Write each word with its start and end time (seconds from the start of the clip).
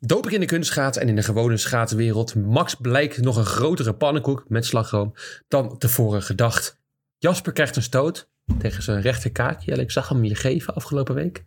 Doping 0.00 0.34
in 0.34 0.40
de 0.40 0.46
kunstschaats 0.46 0.98
en 0.98 1.08
in 1.08 1.16
de 1.16 1.22
gewone 1.22 1.56
schaatswereld. 1.56 2.34
Max 2.34 2.74
blijkt 2.74 3.20
nog 3.20 3.36
een 3.36 3.44
grotere 3.44 3.94
pannenkoek 3.94 4.44
met 4.48 4.66
slagroom 4.66 5.14
dan 5.48 5.78
tevoren 5.78 6.22
gedacht. 6.22 6.80
Jasper 7.18 7.52
krijgt 7.52 7.76
een 7.76 7.82
stoot 7.82 8.30
tegen 8.58 8.82
zijn 8.82 9.00
rechterkaakje. 9.00 9.72
Ik 9.72 9.90
zag 9.90 10.08
hem 10.08 10.24
je 10.24 10.34
geven 10.34 10.74
afgelopen 10.74 11.14
week. 11.14 11.44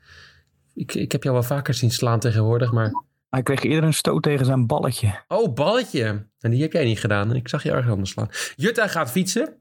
Ik, 0.74 0.94
ik 0.94 1.12
heb 1.12 1.24
jou 1.24 1.36
wel 1.36 1.46
vaker 1.46 1.74
zien 1.74 1.92
slaan 1.92 2.20
tegenwoordig, 2.20 2.72
maar... 2.72 2.92
Hij 3.30 3.44
kreeg 3.44 3.64
eerder 3.64 3.84
een 3.84 3.94
stoot 3.94 4.24
tegen 4.24 4.46
zijn 4.46 4.68
balletje. 4.68 5.24
Oh, 5.28 5.54
balletje. 5.54 6.28
En 6.40 6.52
die 6.52 6.62
heb 6.62 6.72
jij 6.72 6.84
niet 6.84 7.00
gedaan. 7.00 7.30
En 7.30 7.36
ik 7.36 7.48
zag 7.48 7.64
je 7.64 7.72
erg 7.72 7.90
anders 7.90 8.10
slaan. 8.10 8.30
Jutta 8.56 8.88
gaat 8.88 9.12
fietsen. 9.12 9.61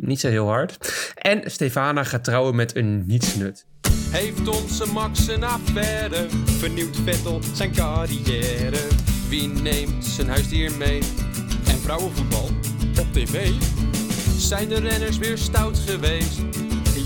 Niet 0.00 0.20
zo 0.20 0.28
heel 0.28 0.46
hard. 0.46 0.92
En 1.14 1.50
Stefana 1.50 2.04
gaat 2.04 2.24
trouwen 2.24 2.54
met 2.54 2.76
een 2.76 3.06
nietsnut. 3.06 3.66
Heeft 4.10 4.48
onze 4.48 4.92
Max 4.92 5.28
een 5.28 5.44
affaire? 5.44 6.26
Vernieuwt 6.44 6.96
Vettel 6.96 7.40
zijn 7.54 7.72
carrière? 7.72 8.86
Wie 9.28 9.48
neemt 9.48 10.04
zijn 10.04 10.28
huisdier 10.28 10.72
mee? 10.78 11.02
En 11.66 11.78
vrouwenvoetbal 11.78 12.48
op 13.00 13.12
tv? 13.12 13.50
Zijn 14.38 14.68
de 14.68 14.80
renners 14.80 15.18
weer 15.18 15.38
stout 15.38 15.78
geweest? 15.78 16.40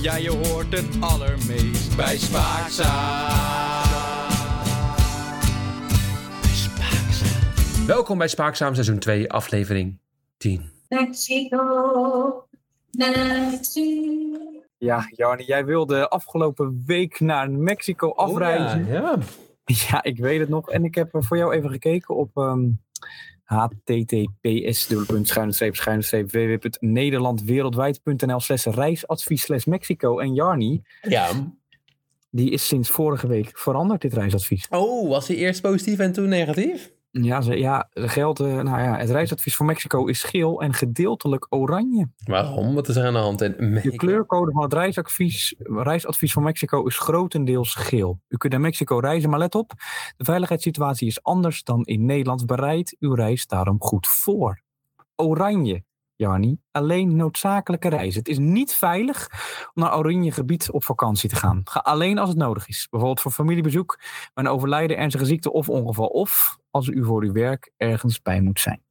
Ja, 0.03 0.17
je 0.17 0.31
hoort 0.31 0.73
het 0.79 0.87
allermeest 1.01 1.97
bij 1.97 2.19
Spaakzaam. 2.19 3.53
Welkom 7.87 8.19
bij 8.19 8.29
Spaakzaam 8.29 8.75
seizoen 8.75 8.99
2, 8.99 9.31
aflevering 9.31 9.99
10. 10.37 10.73
Mexico, 10.89 11.57
Mexico. 11.57 12.24
Ja, 14.79 15.07
Jarni, 15.11 15.45
jij 15.45 15.65
wilde 15.65 16.09
afgelopen 16.09 16.83
week 16.87 17.21
naar 17.21 17.51
Mexico 17.51 18.11
afreizen. 18.11 18.81
Oh, 18.81 18.89
ja, 18.89 19.19
Ja, 19.65 20.03
ik 20.03 20.19
weet 20.19 20.41
het 20.41 20.49
nog. 20.49 20.71
En 20.71 20.85
ik 20.85 20.95
heb 20.95 21.15
eh, 21.15 21.23
voor 21.23 21.37
jou 21.37 21.55
even 21.55 21.71
gekeken 21.71 22.17
op 22.17 22.31
ehm 22.35 22.69
https 23.45 24.89
www.nederlandwereldwijd.nl 26.27 28.41
slash 28.41 28.67
reisadvies 28.67 29.43
slash 29.43 29.65
Mexico. 29.65 30.19
En 30.19 30.35
Jarni, 30.35 30.83
ja. 31.03 31.31
die 32.31 32.51
is 32.51 32.67
sinds 32.67 32.91
vorige 32.91 33.27
week 33.27 33.59
veranderd, 33.59 34.01
dit 34.01 34.13
reisadvies. 34.13 34.67
Oh, 34.71 35.09
was 35.09 35.29
hij 35.29 35.37
eerst 35.37 35.63
positief 35.63 35.99
en 35.99 36.13
toen 36.13 36.29
negatief? 36.29 36.94
Ja, 37.23 37.41
ze, 37.41 37.59
ja 37.59 37.89
geldt, 37.93 38.41
eh, 38.41 38.47
nou 38.47 38.81
ja, 38.81 38.97
het 38.97 39.11
reisadvies 39.11 39.57
voor 39.57 39.67
Mexico 39.67 40.07
is 40.07 40.23
geel 40.23 40.63
en 40.63 40.73
gedeeltelijk 40.73 41.47
oranje. 41.49 42.09
Waarom? 42.25 42.75
Wat 42.75 42.89
is 42.89 42.97
er 42.97 43.07
aan 43.07 43.13
de 43.13 43.19
hand? 43.19 43.41
En 43.41 43.75
De 43.83 43.97
kleurcode 43.97 44.53
van 44.53 44.63
het 44.63 44.73
reisadvies, 44.73 45.55
reisadvies 45.59 46.33
van 46.33 46.43
Mexico 46.43 46.87
is 46.87 46.99
grotendeels 46.99 47.75
geel. 47.75 48.21
U 48.29 48.37
kunt 48.37 48.53
naar 48.53 48.63
Mexico 48.63 48.99
reizen, 48.99 49.31
maar 49.31 49.39
let 49.39 49.55
op, 49.55 49.73
de 50.17 50.25
veiligheidssituatie 50.25 51.07
is 51.07 51.23
anders 51.23 51.63
dan 51.63 51.85
in 51.85 52.05
Nederland. 52.05 52.47
Bereid 52.47 52.97
uw 53.01 53.15
reis 53.15 53.47
daarom 53.47 53.83
goed 53.83 54.07
voor. 54.07 54.61
Oranje, 55.17 55.85
Jarni, 56.17 56.59
alleen 56.71 57.17
noodzakelijke 57.17 57.89
reizen. 57.89 58.19
Het 58.19 58.29
is 58.29 58.39
niet 58.39 58.75
veilig 58.75 59.29
om 59.75 59.83
naar 59.83 59.97
oranje 59.97 60.33
gebied 60.33 60.71
op 60.71 60.85
vakantie 60.85 61.29
te 61.29 61.37
gaan. 61.37 61.61
Ga 61.65 61.81
alleen 61.81 62.19
als 62.19 62.29
het 62.29 62.39
nodig 62.39 62.69
is. 62.69 62.87
Bijvoorbeeld 62.91 63.21
voor 63.21 63.31
familiebezoek, 63.33 63.99
een 64.35 64.49
overlijden, 64.49 64.97
ernstige 64.97 65.25
ziekte 65.25 65.53
of 65.53 65.69
ongeval. 65.69 66.07
Of 66.07 66.59
als 66.71 66.89
u 66.89 67.05
voor 67.05 67.23
uw 67.23 67.33
werk 67.33 67.73
ergens 67.77 68.23
bij 68.23 68.41
moet 68.41 68.61
zijn. 68.61 68.83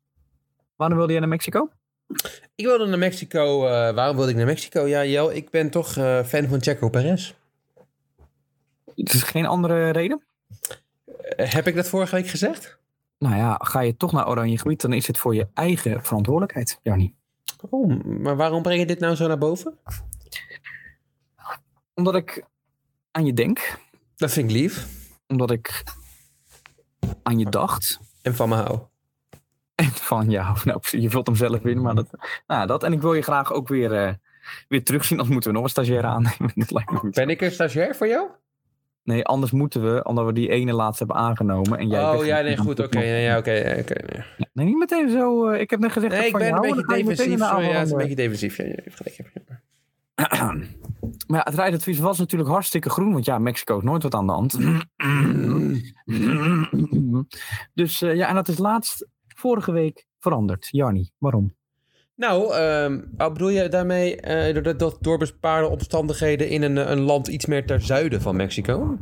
Wanneer 0.75 0.97
wilde 0.97 1.11
jij 1.11 1.21
naar 1.21 1.29
Mexico? 1.31 1.69
Ik 2.55 2.65
wilde 2.65 2.85
naar 2.85 2.97
Mexico. 2.97 3.65
eh, 3.65 3.93
waarom 3.95 4.15
wilde 4.15 4.31
ik 4.31 4.37
naar 4.37 4.45
Mexico? 4.45 4.87
Ja, 4.87 5.05
Jel, 5.05 5.31
ik 5.33 5.49
ben 5.49 5.69
toch 5.69 5.95
eh, 5.97 6.23
fan 6.23 6.47
van 6.47 6.61
Checo 6.61 6.89
Perez. 6.89 7.33
Is 8.95 9.23
geen 9.23 9.45
andere 9.45 9.89
reden? 9.89 10.23
Eh, 11.35 11.51
heb 11.51 11.67
ik 11.67 11.75
dat 11.75 11.87
vorige 11.87 12.15
week 12.15 12.27
gezegd? 12.27 12.77
Nou 13.23 13.35
ja, 13.35 13.59
ga 13.61 13.79
je 13.79 13.97
toch 13.97 14.11
naar 14.11 14.27
oranje 14.27 14.57
gebied, 14.57 14.81
dan 14.81 14.93
is 14.93 15.07
het 15.07 15.17
voor 15.17 15.35
je 15.35 15.47
eigen 15.53 16.03
verantwoordelijkheid, 16.03 16.79
Jarni. 16.81 17.15
Oh, 17.69 18.03
maar 18.03 18.35
waarom 18.35 18.61
breng 18.61 18.79
je 18.79 18.85
dit 18.85 18.99
nou 18.99 19.15
zo 19.15 19.27
naar 19.27 19.37
boven? 19.37 19.77
Omdat 21.93 22.15
ik 22.15 22.45
aan 23.11 23.25
je 23.25 23.33
denk, 23.33 23.79
Dat 24.15 24.31
vind 24.31 24.49
ik 24.49 24.55
lief. 24.55 24.87
omdat 25.27 25.51
ik 25.51 25.83
aan 27.23 27.39
je 27.39 27.49
dacht. 27.49 27.99
En 28.21 28.35
van 28.35 28.49
me 28.49 28.55
hou. 28.55 28.79
En 29.75 29.91
van 29.91 30.29
ja, 30.29 30.55
nou, 30.63 30.81
je 30.91 31.09
vult 31.09 31.27
hem 31.27 31.35
zelf 31.35 31.63
in, 31.65 31.81
maar 31.81 31.95
dat, 31.95 32.07
nou, 32.47 32.67
dat. 32.67 32.83
En 32.83 32.93
ik 32.93 33.01
wil 33.01 33.13
je 33.13 33.21
graag 33.21 33.51
ook 33.53 33.67
weer, 33.67 33.93
eh, 33.93 34.13
weer 34.67 34.83
terugzien, 34.83 35.17
anders 35.17 35.33
moeten 35.33 35.49
we 35.49 35.55
nog 35.55 35.65
een 35.65 35.71
stagiair 35.71 36.05
aannemen. 36.05 36.51
Dat 36.55 36.71
lijkt 36.71 36.91
me 36.91 36.97
goed. 36.97 37.13
Ben 37.13 37.29
ik 37.29 37.41
een 37.41 37.51
stagiair 37.51 37.95
voor 37.95 38.07
jou? 38.07 38.29
Nee, 39.03 39.25
anders 39.25 39.51
moeten 39.51 39.93
we, 39.93 40.03
omdat 40.03 40.25
we 40.25 40.33
die 40.33 40.49
ene 40.49 40.73
laatste 40.73 41.03
hebben 41.03 41.23
aangenomen. 41.23 41.79
En 41.79 41.87
jij 41.87 42.15
oh, 42.15 42.25
ja, 42.25 42.41
nee, 42.41 42.57
goed. 42.57 42.79
Oké, 42.79 42.99
ja, 42.99 43.37
oké. 43.37 43.51
nee. 43.51 44.23
Nee, 44.53 44.65
niet 44.65 44.77
meteen 44.77 45.09
zo. 45.09 45.47
eh, 45.47 45.61
ik 45.61 45.69
heb 45.69 45.79
net 45.79 45.91
gezegd 45.91 46.11
dat 46.11 46.21
Nee, 46.21 46.29
ik 46.29 46.37
ben 46.37 46.53
een 46.53 46.61
beetje 46.61 46.85
defensief. 46.85 47.39
Ja, 47.39 47.59
het 47.61 47.85
is 47.85 47.91
een 47.91 47.97
beetje 47.97 48.15
defensief. 48.15 48.57
Ja, 48.57 48.63
je 48.63 48.79
hebt 48.83 48.95
gelijk, 48.95 49.15
je 49.15 49.23
hebt. 49.33 49.61
Maar 51.27 51.37
ja, 51.37 51.43
het 51.43 51.55
rijadvies 51.55 51.99
was 51.99 52.17
natuurlijk 52.17 52.49
hartstikke 52.49 52.89
groen. 52.89 53.13
Want 53.13 53.25
ja, 53.25 53.39
Mexico 53.39 53.77
is 53.77 53.83
nooit 53.83 54.03
wat 54.03 54.15
aan 54.15 54.25
de 54.25 54.31
hand. 54.31 54.53
Dus 57.73 58.01
eh, 58.01 58.15
ja, 58.15 58.27
en 58.27 58.35
dat 58.35 58.47
is 58.47 58.57
laatst 58.57 59.07
vorige 59.27 59.71
week 59.71 60.05
veranderd. 60.19 60.67
Jarni, 60.71 61.09
waarom? 61.17 61.55
Nou, 62.23 62.43
oh, 63.17 63.33
bedoel 63.33 63.49
je 63.49 63.69
daarmee 63.69 64.15
eh, 64.15 64.63
dat, 64.63 64.79
dat 64.79 64.97
door 65.01 65.17
bepaalde 65.17 65.67
omstandigheden 65.67 66.49
in 66.49 66.61
een, 66.61 66.91
een 66.91 66.99
land 66.99 67.27
iets 67.27 67.45
meer 67.45 67.65
ter 67.65 67.81
zuiden 67.81 68.21
van 68.21 68.35
Mexico? 68.35 68.97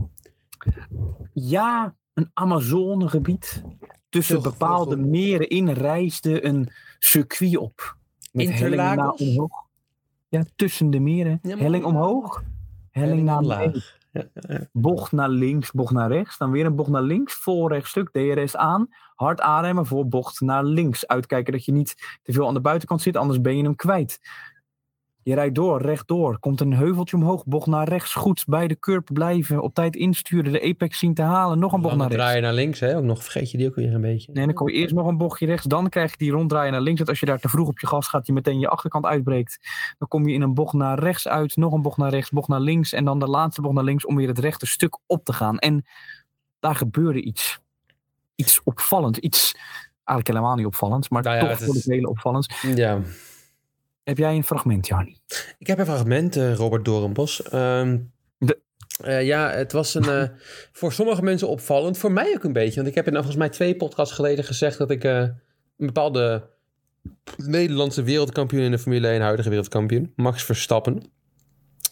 Ja, 1.33 1.95
een 2.13 2.31
Amazonegebied. 2.33 3.63
Tussen 4.09 4.41
bepaalde 4.41 4.97
meren 4.97 5.49
in 5.49 5.69
reisde 5.69 6.45
een 6.45 6.69
circuit 6.99 7.57
op. 7.57 7.97
Met 8.31 8.45
Interlagos? 8.45 9.21
omhoog. 9.21 9.51
Ja, 10.29 10.43
tussen 10.55 10.89
de 10.89 10.99
meren. 10.99 11.39
Ja, 11.41 11.49
maar- 11.49 11.63
helling 11.63 11.83
omhoog. 11.83 12.43
Helling 12.91 13.23
naar 13.23 13.43
laag. 13.43 13.97
ja, 14.11 14.23
ja. 14.33 14.67
Bocht 14.71 15.11
naar 15.11 15.29
links, 15.29 15.71
bocht 15.71 15.93
naar 15.93 16.11
rechts. 16.11 16.37
Dan 16.37 16.51
weer 16.51 16.65
een 16.65 16.75
bocht 16.75 16.89
naar 16.89 17.01
links. 17.01 17.33
Vol 17.33 17.69
rechtstuk, 17.69 18.09
DRS 18.11 18.55
aan. 18.55 18.87
Hard 19.21 19.41
aanremmen 19.41 19.85
voor 19.85 20.07
bocht 20.07 20.39
naar 20.39 20.63
links. 20.63 21.07
Uitkijken 21.07 21.53
dat 21.53 21.65
je 21.65 21.71
niet 21.71 22.19
te 22.23 22.31
veel 22.31 22.47
aan 22.47 22.53
de 22.53 22.61
buitenkant 22.61 23.01
zit, 23.01 23.17
anders 23.17 23.41
ben 23.41 23.57
je 23.57 23.63
hem 23.63 23.75
kwijt. 23.75 24.19
Je 25.23 25.33
rijdt 25.33 25.55
door, 25.55 25.81
rechtdoor. 25.81 26.39
Komt 26.39 26.61
een 26.61 26.73
heuveltje 26.73 27.15
omhoog, 27.15 27.45
bocht 27.45 27.67
naar 27.67 27.87
rechts. 27.87 28.13
Goed 28.13 28.43
bij 28.47 28.67
de 28.67 28.79
curb 28.79 29.13
blijven. 29.13 29.61
Op 29.61 29.73
tijd 29.73 29.95
insturen, 29.95 30.51
de 30.51 30.61
apex 30.61 30.99
zien 30.99 31.13
te 31.13 31.21
halen. 31.21 31.59
Nog 31.59 31.73
een 31.73 31.81
bocht 31.81 31.95
naar 31.95 32.07
rechts. 32.07 32.23
draai 32.23 32.35
je 32.35 32.41
naar 32.41 32.53
links, 32.53 32.79
hè? 32.79 32.97
Ook 32.97 33.03
nog 33.03 33.23
vergeet 33.23 33.51
je 33.51 33.57
die 33.57 33.67
ook 33.67 33.75
weer 33.75 33.93
een 33.93 34.01
beetje. 34.01 34.31
Nee, 34.31 34.45
dan 34.45 34.53
kom 34.53 34.69
je 34.69 34.73
eerst 34.73 34.93
nog 34.93 35.07
een 35.07 35.17
bochtje 35.17 35.45
rechts. 35.45 35.65
Dan 35.65 35.89
krijg 35.89 36.11
je 36.11 36.17
die 36.17 36.31
ronddraaien 36.31 36.71
naar 36.71 36.81
links. 36.81 36.97
Want 36.97 37.09
als 37.09 37.19
je 37.19 37.25
daar 37.25 37.39
te 37.39 37.49
vroeg 37.49 37.67
op 37.67 37.79
je 37.79 37.87
gas 37.87 38.07
gaat, 38.07 38.25
die 38.25 38.33
meteen 38.33 38.59
je 38.59 38.67
achterkant 38.67 39.05
uitbreekt. 39.05 39.59
Dan 39.97 40.07
kom 40.07 40.27
je 40.27 40.33
in 40.33 40.41
een 40.41 40.53
bocht 40.53 40.73
naar 40.73 40.99
rechts 40.99 41.27
uit. 41.27 41.55
Nog 41.55 41.73
een 41.73 41.81
bocht 41.81 41.97
naar 41.97 42.09
rechts, 42.09 42.29
bocht 42.29 42.47
naar 42.47 42.59
links. 42.59 42.93
En 42.93 43.05
dan 43.05 43.19
de 43.19 43.27
laatste 43.27 43.61
bocht 43.61 43.75
naar 43.75 43.83
links 43.83 44.05
om 44.05 44.15
weer 44.15 44.27
het 44.27 44.39
rechte 44.39 44.67
stuk 44.67 44.99
op 45.07 45.25
te 45.25 45.33
gaan. 45.33 45.59
En 45.59 45.85
daar 46.59 46.75
gebeurde 46.75 47.21
iets. 47.21 47.60
Iets 48.41 48.61
opvallends. 48.63 49.19
Iets 49.19 49.55
eigenlijk 49.93 50.27
helemaal 50.27 50.55
niet 50.55 50.65
opvallends. 50.65 51.09
Maar 51.09 51.23
Nou 51.23 51.35
ja, 51.35 51.41
toch 51.41 51.59
is- 51.59 51.65
voor 51.65 51.73
de 51.73 51.81
hele 51.85 52.09
opvallends. 52.09 52.61
Ja. 52.75 53.01
Heb 54.03 54.17
jij 54.17 54.35
een 54.35 54.43
fragment, 54.43 54.87
Jarni? 54.87 55.17
Ik 55.57 55.67
heb 55.67 55.79
een 55.79 55.85
fragment, 55.85 56.35
eh, 56.35 56.53
Robert 56.55 56.85
Dorenbos. 56.85 57.43
Ehm, 57.43 57.97
De- 58.37 58.59
eh, 59.03 59.25
ja, 59.25 59.49
het 59.49 59.71
was 59.71 59.93
een, 59.93 60.09
eh, 60.09 60.23
voor 60.79 60.93
sommige 60.93 61.21
mensen 61.21 61.47
opvallend. 61.47 61.97
Voor 61.97 62.11
mij 62.11 62.33
ook 62.35 62.43
een 62.43 62.53
beetje. 62.53 62.75
Want 62.75 62.87
ik 62.87 62.95
heb 62.95 63.07
in 63.07 63.13
volgens 63.13 63.35
mij 63.35 63.49
twee 63.49 63.75
podcasts 63.75 64.15
geleden 64.15 64.43
gezegd 64.45 64.77
dat 64.77 64.91
ik 64.91 65.03
een 65.03 65.35
bepaalde 65.77 66.49
Nederlandse 67.37 68.03
wereldkampioen 68.03 68.61
in 68.63 68.71
de 68.71 68.79
Formule 68.79 69.07
1, 69.07 69.21
huidige 69.21 69.49
wereldkampioen, 69.49 70.13
Max 70.15 70.43
Verstappen. 70.43 71.03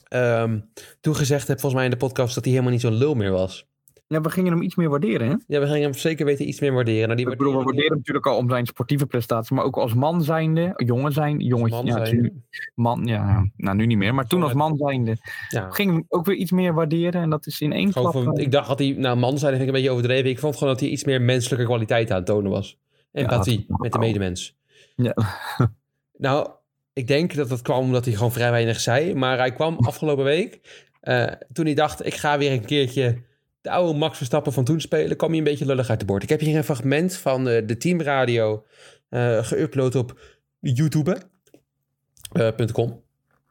ehm, 0.08 0.60
toen 1.02 1.16
gezegd 1.16 1.48
heb 1.48 1.60
volgens 1.60 1.74
mij 1.82 1.84
in 1.92 1.98
de 2.00 2.06
podcast 2.06 2.36
dat 2.36 2.44
hij 2.44 2.54
helemaal 2.54 2.74
niet 2.74 2.82
zo'n 2.82 2.94
lul 2.94 3.16
meer 3.16 3.32
was. 3.32 3.69
Ja, 4.10 4.22
we 4.22 4.30
gingen 4.30 4.52
hem 4.52 4.62
iets 4.62 4.76
meer 4.76 4.90
waarderen, 4.90 5.28
hè? 5.28 5.36
Ja, 5.48 5.60
we 5.60 5.66
gingen 5.68 5.82
hem 5.82 5.94
zeker 5.94 6.26
weten 6.26 6.48
iets 6.48 6.60
meer 6.60 6.74
waarderen. 6.74 7.04
Nou, 7.04 7.16
die 7.16 7.30
Ik 7.32 7.38
bedoel, 7.38 7.58
we 7.58 7.64
waarderen 7.64 7.88
hem 7.90 7.98
natuurlijk 7.98 8.26
al 8.28 8.38
om 8.38 8.50
zijn 8.50 8.66
sportieve 8.66 9.06
prestaties. 9.06 9.50
Maar 9.50 9.64
ook 9.64 9.78
als 9.78 9.94
man 9.94 10.24
zijnde, 10.24 10.74
jongen 10.76 11.12
zijn, 11.12 11.40
jongetje. 11.40 12.22
ja. 12.22 12.30
Man, 12.76 13.06
ja, 13.06 13.50
nou 13.58 13.76
nu 13.76 13.86
niet 13.86 13.98
meer. 13.98 14.16
Maar 14.16 14.28
toen 14.28 14.44
als 14.44 14.54
man 14.54 14.78
zijnde 14.78 15.18
Ja. 15.50 15.70
ging 15.70 15.92
hem 15.92 16.06
ook 16.08 16.26
weer 16.26 16.36
iets 16.36 16.52
meer 16.52 16.74
waarderen. 16.74 17.22
En 17.22 17.30
dat 17.30 17.46
is 17.46 17.62
in 17.62 17.74
één 17.74 17.92
klap... 17.92 18.12
van- 18.12 18.38
eh, 18.38 18.44
ik 18.44 18.52
dacht 18.52 18.68
dat 18.68 18.80
hij, 18.80 18.96
nou 18.98 19.18
man 19.18 19.38
zijn 19.38 19.52
vind 19.52 19.62
ik 19.62 19.68
een 19.68 19.74
beetje 19.74 19.90
overdreven. 19.92 20.30
Ik 20.30 20.40
vond 20.40 20.54
gewoon 20.58 20.74
dat 20.74 20.80
hij 20.82 20.90
iets 20.90 21.04
meer 21.04 21.22
menselijke 21.22 21.66
kwaliteit 21.66 22.12
aan 22.12 22.18
het 22.18 22.26
tonen 22.26 22.52
was. 22.52 22.78
Empathie 23.12 23.66
met 23.68 23.92
de 23.92 24.00
medemens. 24.00 24.58
Ja. 24.96 25.14
Nou, 26.18 26.50
ik 26.94 27.08
denk 27.08 27.36
dat 27.36 27.50
dat 27.50 27.62
kwam 27.62 27.80
omdat 27.80 28.06
hij 28.06 28.14
gewoon 28.14 28.32
vrij 28.32 28.52
weinig 28.52 28.80
zei. 28.80 29.14
Maar 29.16 29.38
hij 29.38 29.52
kwam 29.54 29.78
afgelopen 29.78 30.24
week, 30.24 30.60
eh, 31.02 31.26
toen 31.54 31.66
hij 31.66 31.74
dacht, 31.74 32.06
ik 32.06 32.14
ga 32.14 32.38
weer 32.38 32.52
een 32.52 32.66
keertje 32.66 33.18
de 33.62 33.70
oude 33.70 33.98
Max 34.00 34.18
Verstappen 34.18 34.54
van 34.54 34.64
toen 34.64 34.82
spelen, 34.82 35.18
kwam 35.18 35.30
hij 35.30 35.38
een 35.38 35.44
beetje 35.44 35.66
lullig 35.66 35.90
uit 35.90 36.00
de 36.00 36.06
boord. 36.06 36.24
Ik 36.24 36.30
heb 36.30 36.40
hier 36.40 36.58
een 36.58 36.64
fragment 36.64 37.16
van 37.16 37.48
eh, 37.48 37.68
de 37.68 37.78
teamradio 37.78 38.66
eh 39.10 39.52
geüpload 39.52 39.96
op 39.96 40.20
youtube.com. 40.60 41.28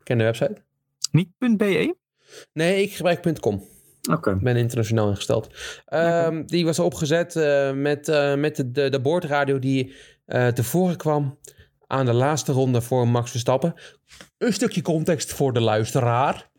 Ken 0.03 0.19
de 0.19 0.25
website? 0.25 0.57
Niet 1.11 1.29
.be? 1.57 1.95
Nee, 2.53 2.83
ik 2.83 2.93
gebruik 2.93 3.41
.com. 3.41 3.63
Oké. 4.11 4.31
Ik 4.31 4.41
ben 4.41 4.57
internationaal 4.57 5.09
ingesteld. 5.09 5.49
Ehm, 5.87 6.45
die 6.47 6.65
was 6.65 6.79
opgezet 6.79 7.37
eh, 7.37 7.73
met, 7.73 8.09
eh, 8.09 8.35
met 8.35 8.57
de, 8.57 8.71
de, 8.71 8.89
de 8.89 9.01
boordradio 9.01 9.59
die 9.59 9.95
eh 10.25 10.47
tevoren 10.47 10.97
kwam 10.97 11.39
aan 11.87 12.07
de 12.07 12.13
laatste 12.13 12.53
ronde 12.53 12.81
voor 12.81 13.09
Max 13.09 13.31
Verstappen. 13.31 13.75
Een 14.39 14.53
stukje 14.53 14.83
context 14.83 15.33
voor 15.33 15.53
de 15.53 15.61
luisteraar. 15.61 16.51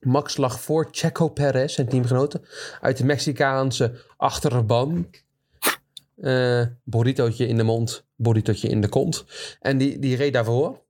Max 0.00 0.36
lag 0.36 0.60
voor 0.60 0.88
Checo 0.90 1.28
Perez, 1.28 1.74
zijn 1.74 1.88
teamgenoten, 1.88 2.42
uit 2.80 2.96
de 2.96 3.04
Mexicaanse 3.04 3.92
achterban. 4.16 5.10
Burritootje 6.84 7.46
in 7.46 7.56
de 7.56 7.62
mond, 7.62 8.04
burritootje 8.16 8.68
in 8.68 8.80
de 8.80 8.88
kont. 8.88 9.24
En 9.60 9.78
die, 9.78 9.98
die 9.98 10.16
reed 10.16 10.32
daarvoor. 10.32 10.82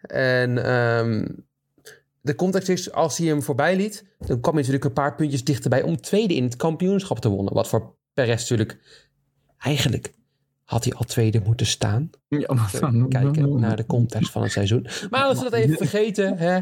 En 0.00 0.64
ehm, 0.64 1.26
de 2.20 2.34
context 2.34 2.68
is, 2.68 2.92
als 2.92 3.18
hij 3.18 3.26
hem 3.26 3.42
voorbij 3.42 3.76
liet, 3.76 4.04
dan 4.18 4.40
kwam 4.40 4.54
hij 4.54 4.62
natuurlijk 4.62 4.84
een 4.84 4.92
paar 4.92 5.14
puntjes 5.14 5.44
dichterbij 5.44 5.82
om 5.82 6.00
tweede 6.00 6.34
in 6.34 6.44
het 6.44 6.56
kampioenschap 6.56 7.18
te 7.18 7.28
wonnen. 7.28 7.54
Wat 7.54 7.68
voor 7.68 7.96
Perez 8.14 8.40
natuurlijk, 8.40 8.78
eigenlijk 9.58 10.12
had 10.70 10.84
hij 10.84 10.92
al 10.92 11.04
tweede 11.04 11.40
moeten 11.44 11.66
staan. 11.66 12.10
Ja, 12.28 12.54
maar 12.54 12.70
dan- 12.80 13.08
kijken 13.08 13.60
naar 13.60 13.76
de 13.76 13.86
context 13.86 14.30
van 14.30 14.42
het 14.42 14.52
seizoen. 14.52 14.86
Maar 15.10 15.24
als 15.24 15.38
we 15.38 15.44
dat 15.44 15.52
even 15.52 15.76
vergeten, 15.76 16.38
hè, 16.38 16.60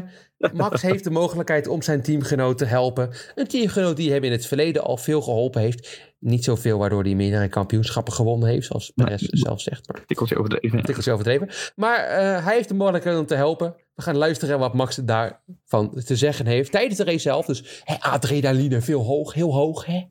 Max 0.53 0.81
heeft 0.81 1.03
de 1.03 1.09
mogelijkheid 1.11 1.67
om 1.67 1.81
zijn 1.81 2.01
teamgenoot 2.01 2.57
te 2.57 2.65
helpen. 2.65 3.09
Een 3.35 3.47
teamgenoot 3.47 3.95
die 3.97 4.11
hem 4.11 4.23
in 4.23 4.31
het 4.31 4.45
verleden 4.45 4.83
al 4.83 4.97
veel 4.97 5.21
geholpen 5.21 5.61
heeft. 5.61 6.01
Niet 6.19 6.43
zoveel 6.43 6.77
waardoor 6.77 7.03
hij 7.03 7.15
meerdere 7.15 7.47
kampioenschappen 7.47 8.13
gewonnen 8.13 8.49
heeft, 8.49 8.65
zoals 8.65 8.91
Perez 8.95 9.21
zelf 9.21 9.61
zegt. 9.61 9.87
Maar 9.87 10.05
Tikkeltje 10.05 10.37
overdreven. 10.37 10.83
tikkeltje 10.83 11.11
overdreven. 11.11 11.49
Maar 11.75 11.97
eh, 12.03 12.45
hij 12.45 12.55
heeft 12.55 12.67
de 12.67 12.73
mogelijkheid 12.73 13.17
om 13.17 13.25
te 13.25 13.35
helpen. 13.35 13.75
We 13.95 14.01
gaan 14.01 14.17
luisteren 14.17 14.59
wat 14.59 14.73
Max 14.73 14.95
daarvan 14.95 16.01
te 16.05 16.15
zeggen 16.15 16.45
heeft 16.45 16.71
tijdens 16.71 16.97
de 16.97 17.03
race 17.03 17.19
zelf. 17.19 17.45
Dus 17.45 17.81
hè, 17.83 17.95
adrenaline 17.99 18.81
veel 18.81 19.03
hoog, 19.03 19.33
heel 19.33 19.53
hoog. 19.53 19.85
Hè? 19.85 20.01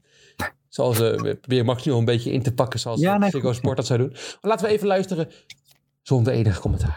Zoals 0.68 1.00
eh, 1.00 1.20
we 1.20 1.36
proberen 1.36 1.64
Max 1.64 1.84
nu 1.84 1.92
al 1.92 1.98
een 1.98 2.04
beetje 2.04 2.32
in 2.32 2.42
te 2.42 2.54
pakken 2.54 2.80
zoals 2.80 3.00
Ja, 3.00 3.18
nee, 3.18 3.30
Ziggo. 3.30 3.52
Sport 3.52 3.76
dat 3.76 3.86
zou 3.86 3.98
doen. 3.98 4.10
Maar 4.10 4.38
laten 4.40 4.66
we 4.66 4.72
even 4.72 4.86
luisteren 4.86 5.30
zonder 6.02 6.32
enig 6.32 6.60
commentaar. 6.60 6.96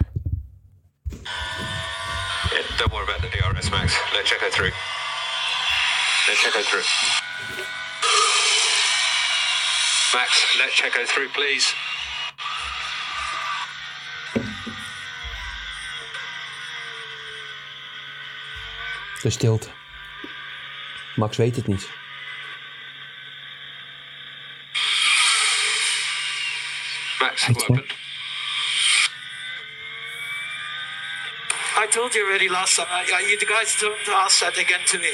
Yeah, 1.09 2.77
don't 2.77 2.91
worry 2.91 3.03
about 3.03 3.21
the 3.21 3.29
DRS, 3.37 3.69
Max. 3.69 3.99
Let 4.13 4.25
Checo 4.25 4.49
through. 4.49 4.73
Let 6.27 6.37
Checo 6.37 6.61
through. 6.69 6.85
Max, 10.13 10.57
let 10.57 10.71
Checo 10.71 11.05
through, 11.05 11.31
please. 11.31 11.73
De 19.21 19.29
stilte. 19.29 19.67
Max 21.15 21.37
weet 21.37 21.55
het 21.55 21.67
niet. 21.67 22.00
Max, 27.31 27.45
Thanks, 27.45 27.69
what 27.69 27.83
I 31.77 31.87
told 31.87 32.13
you 32.13 32.27
already 32.27 32.49
last 32.49 32.75
time. 32.75 32.87
I, 32.89 33.03
I, 33.15 33.21
you 33.21 33.39
guys 33.47 33.77
don't 33.79 33.95
ask 34.09 34.41
that 34.41 34.57
again 34.57 34.81
to 34.87 34.99
me. 34.99 35.13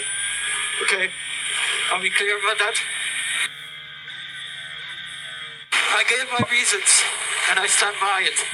Okay? 0.81 1.09
Are 1.93 2.01
we 2.01 2.09
clear 2.09 2.39
about 2.39 2.57
that? 2.57 2.75
I 5.71 6.03
gave 6.09 6.27
my 6.31 6.43
reasons, 6.49 7.03
and 7.51 7.59
I 7.59 7.67
stand 7.67 7.95
by 8.01 8.25
it. 8.25 8.45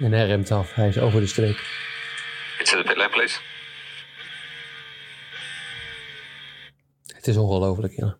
En 0.00 0.12
hij 0.12 0.26
remt 0.26 0.50
af. 0.50 0.74
Hij 0.74 0.88
is 0.88 0.98
over 0.98 1.20
de 1.20 1.26
streep. 1.26 1.60
Into 2.58 2.76
the 2.76 2.82
pit 2.82 2.96
lane, 2.96 3.10
please. 3.10 3.38
Het 7.26 7.34
is 7.34 7.40
ongelooflijk, 7.40 7.92
ja. 7.92 8.16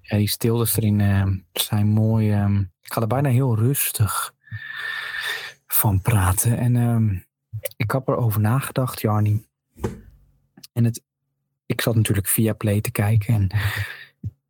Ja, 0.00 0.16
die 0.16 0.28
stiltes 0.28 0.76
erin 0.76 1.00
eh, 1.00 1.26
zijn 1.52 1.86
mooi. 1.86 2.32
ehm, 2.32 2.60
ik 2.60 2.92
ga 2.92 3.00
er 3.00 3.06
bijna 3.06 3.28
heel 3.28 3.56
rustig 3.56 4.34
van 5.66 6.00
praten. 6.02 6.58
En 6.58 6.76
ehm, 6.76 7.14
ik 7.76 7.90
heb 7.90 8.08
erover 8.08 8.40
nagedacht, 8.40 9.00
Jarni. 9.00 9.46
En 10.72 10.84
het, 10.84 11.02
ik 11.66 11.80
zat 11.80 11.94
natuurlijk 11.94 12.26
via 12.26 12.52
Play 12.52 12.80
te 12.80 12.90
kijken. 12.90 13.34
En 13.34 13.50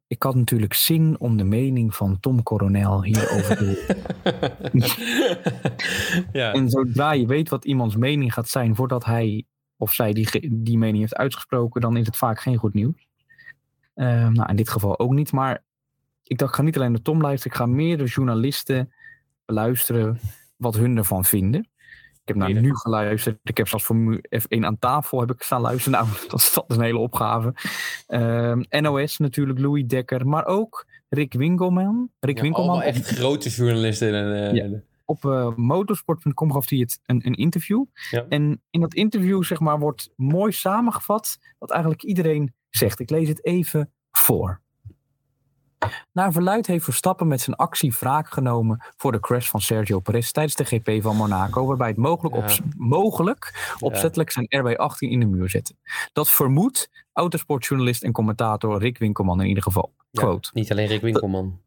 ik 0.06 0.22
had 0.22 0.34
natuurlijk 0.34 0.74
zin 0.74 1.20
om 1.20 1.36
de 1.36 1.44
mening 1.44 1.94
van 1.94 2.20
Tom 2.20 2.42
Coronel 2.42 3.04
hierover 3.04 3.56
te 3.56 3.96
ja. 6.32 6.52
En 6.52 6.70
zodra 6.70 7.12
je 7.12 7.26
weet 7.26 7.48
wat 7.48 7.64
iemands 7.64 7.96
mening 7.96 8.32
gaat 8.32 8.48
zijn 8.48 8.76
voordat 8.76 9.04
hij 9.04 9.44
of 9.76 9.92
zij 9.92 10.12
die, 10.12 10.62
die 10.62 10.78
mening 10.78 10.98
heeft 10.98 11.16
uitgesproken, 11.16 11.80
dan 11.80 11.96
is 11.96 12.06
het 12.06 12.16
vaak 12.16 12.40
geen 12.40 12.56
goed 12.56 12.74
nieuws. 12.74 13.05
Eh, 13.96 14.28
nou, 14.28 14.48
in 14.48 14.56
dit 14.56 14.68
geval 14.68 14.98
ook 14.98 15.12
niet. 15.12 15.32
Maar 15.32 15.62
ik 16.22 16.38
dacht, 16.38 16.50
ik 16.50 16.56
ga 16.56 16.62
niet 16.62 16.76
alleen 16.76 16.92
naar 16.92 17.02
Tom 17.02 17.20
luisteren, 17.20 17.52
ik 17.52 17.58
ga 17.58 17.66
meerdere 17.66 18.08
journalisten 18.08 18.92
beluisteren 19.44 20.20
wat 20.56 20.74
hun 20.74 20.96
ervan 20.96 21.24
vinden. 21.24 21.60
Ik 22.22 22.32
heb 22.32 22.36
naar 22.36 22.46
Meerdere. 22.52 22.72
nu 22.72 22.76
geluisterd. 22.80 23.38
Ik 23.42 23.56
heb 23.56 23.68
zelfs 23.68 23.84
voor 23.84 24.20
F1 24.38 24.58
aan 24.64 24.78
tafel 24.78 25.20
heb 25.20 25.30
ik 25.30 25.42
staan 25.42 25.60
luisteren. 25.60 25.98
Nou, 25.98 26.10
dat 26.28 26.38
is, 26.40 26.52
dat 26.54 26.64
is 26.68 26.76
een 26.76 26.82
hele 26.82 26.98
opgave. 26.98 27.54
Ehm, 28.06 28.62
NOS 28.70 29.18
natuurlijk, 29.18 29.58
Louis 29.58 29.86
Dekker. 29.86 30.26
Maar 30.28 30.46
ook 30.46 30.86
Rick 31.08 31.32
Winkelman. 31.32 32.10
Rick 32.20 32.36
Ja, 32.36 32.42
Winkelman 32.42 32.82
echt 32.82 33.06
grote 33.06 33.48
journalisten. 33.48 34.14
En, 34.14 34.50
eh, 34.50 34.54
Ja. 34.54 34.80
op 35.04 35.24
eh, 35.24 35.54
motorsport.com 35.56 36.52
gaf 36.52 36.68
hij 36.68 36.78
het 36.78 37.00
een, 37.06 37.26
een 37.26 37.34
interview. 37.34 37.84
Ja. 38.10 38.24
En 38.28 38.62
in 38.70 38.80
dat 38.80 38.94
interview 38.94 39.42
zeg 39.42 39.60
maar, 39.60 39.78
wordt 39.78 40.10
mooi 40.16 40.52
samengevat 40.52 41.38
wat 41.58 41.70
eigenlijk 41.70 42.02
iedereen 42.02 42.54
zegt. 42.76 43.00
Ik 43.00 43.10
lees 43.10 43.28
het 43.28 43.44
even 43.44 43.92
voor. 44.10 44.60
Naar 46.12 46.32
verluid 46.32 46.66
heeft 46.66 46.84
Verstappen 46.84 47.26
met 47.26 47.40
zijn 47.40 47.56
actie 47.56 47.94
wraak 48.00 48.28
genomen 48.28 48.84
voor 48.96 49.12
de 49.12 49.20
crash 49.20 49.48
van 49.48 49.60
Sergio 49.60 50.00
Perez 50.00 50.30
tijdens 50.30 50.54
de 50.54 50.64
GP 50.64 51.02
van 51.02 51.16
Monaco, 51.16 51.66
waarbij 51.66 51.88
het 51.88 51.96
mogelijk, 51.96 52.48
Ja. 52.50 52.64
mogelijk 52.76 53.74
opzettelijk 53.80 54.30
zijn 54.30 54.46
RB18 54.48 54.96
in 54.98 55.20
de 55.20 55.26
muur 55.26 55.50
zette. 55.50 55.74
Dat 56.12 56.30
vermoedt 56.30 56.90
autosportjournalist 57.12 58.02
en 58.02 58.12
commentator 58.12 58.78
Rick 58.78 58.98
Winkelman 58.98 59.40
in 59.40 59.46
ieder 59.46 59.62
geval. 59.62 59.92
Ja, 60.10 60.20
Quote. 60.22 60.50
Niet 60.52 60.70
alleen 60.70 60.86
Rick 60.86 61.00
Winkelman. 61.00 61.60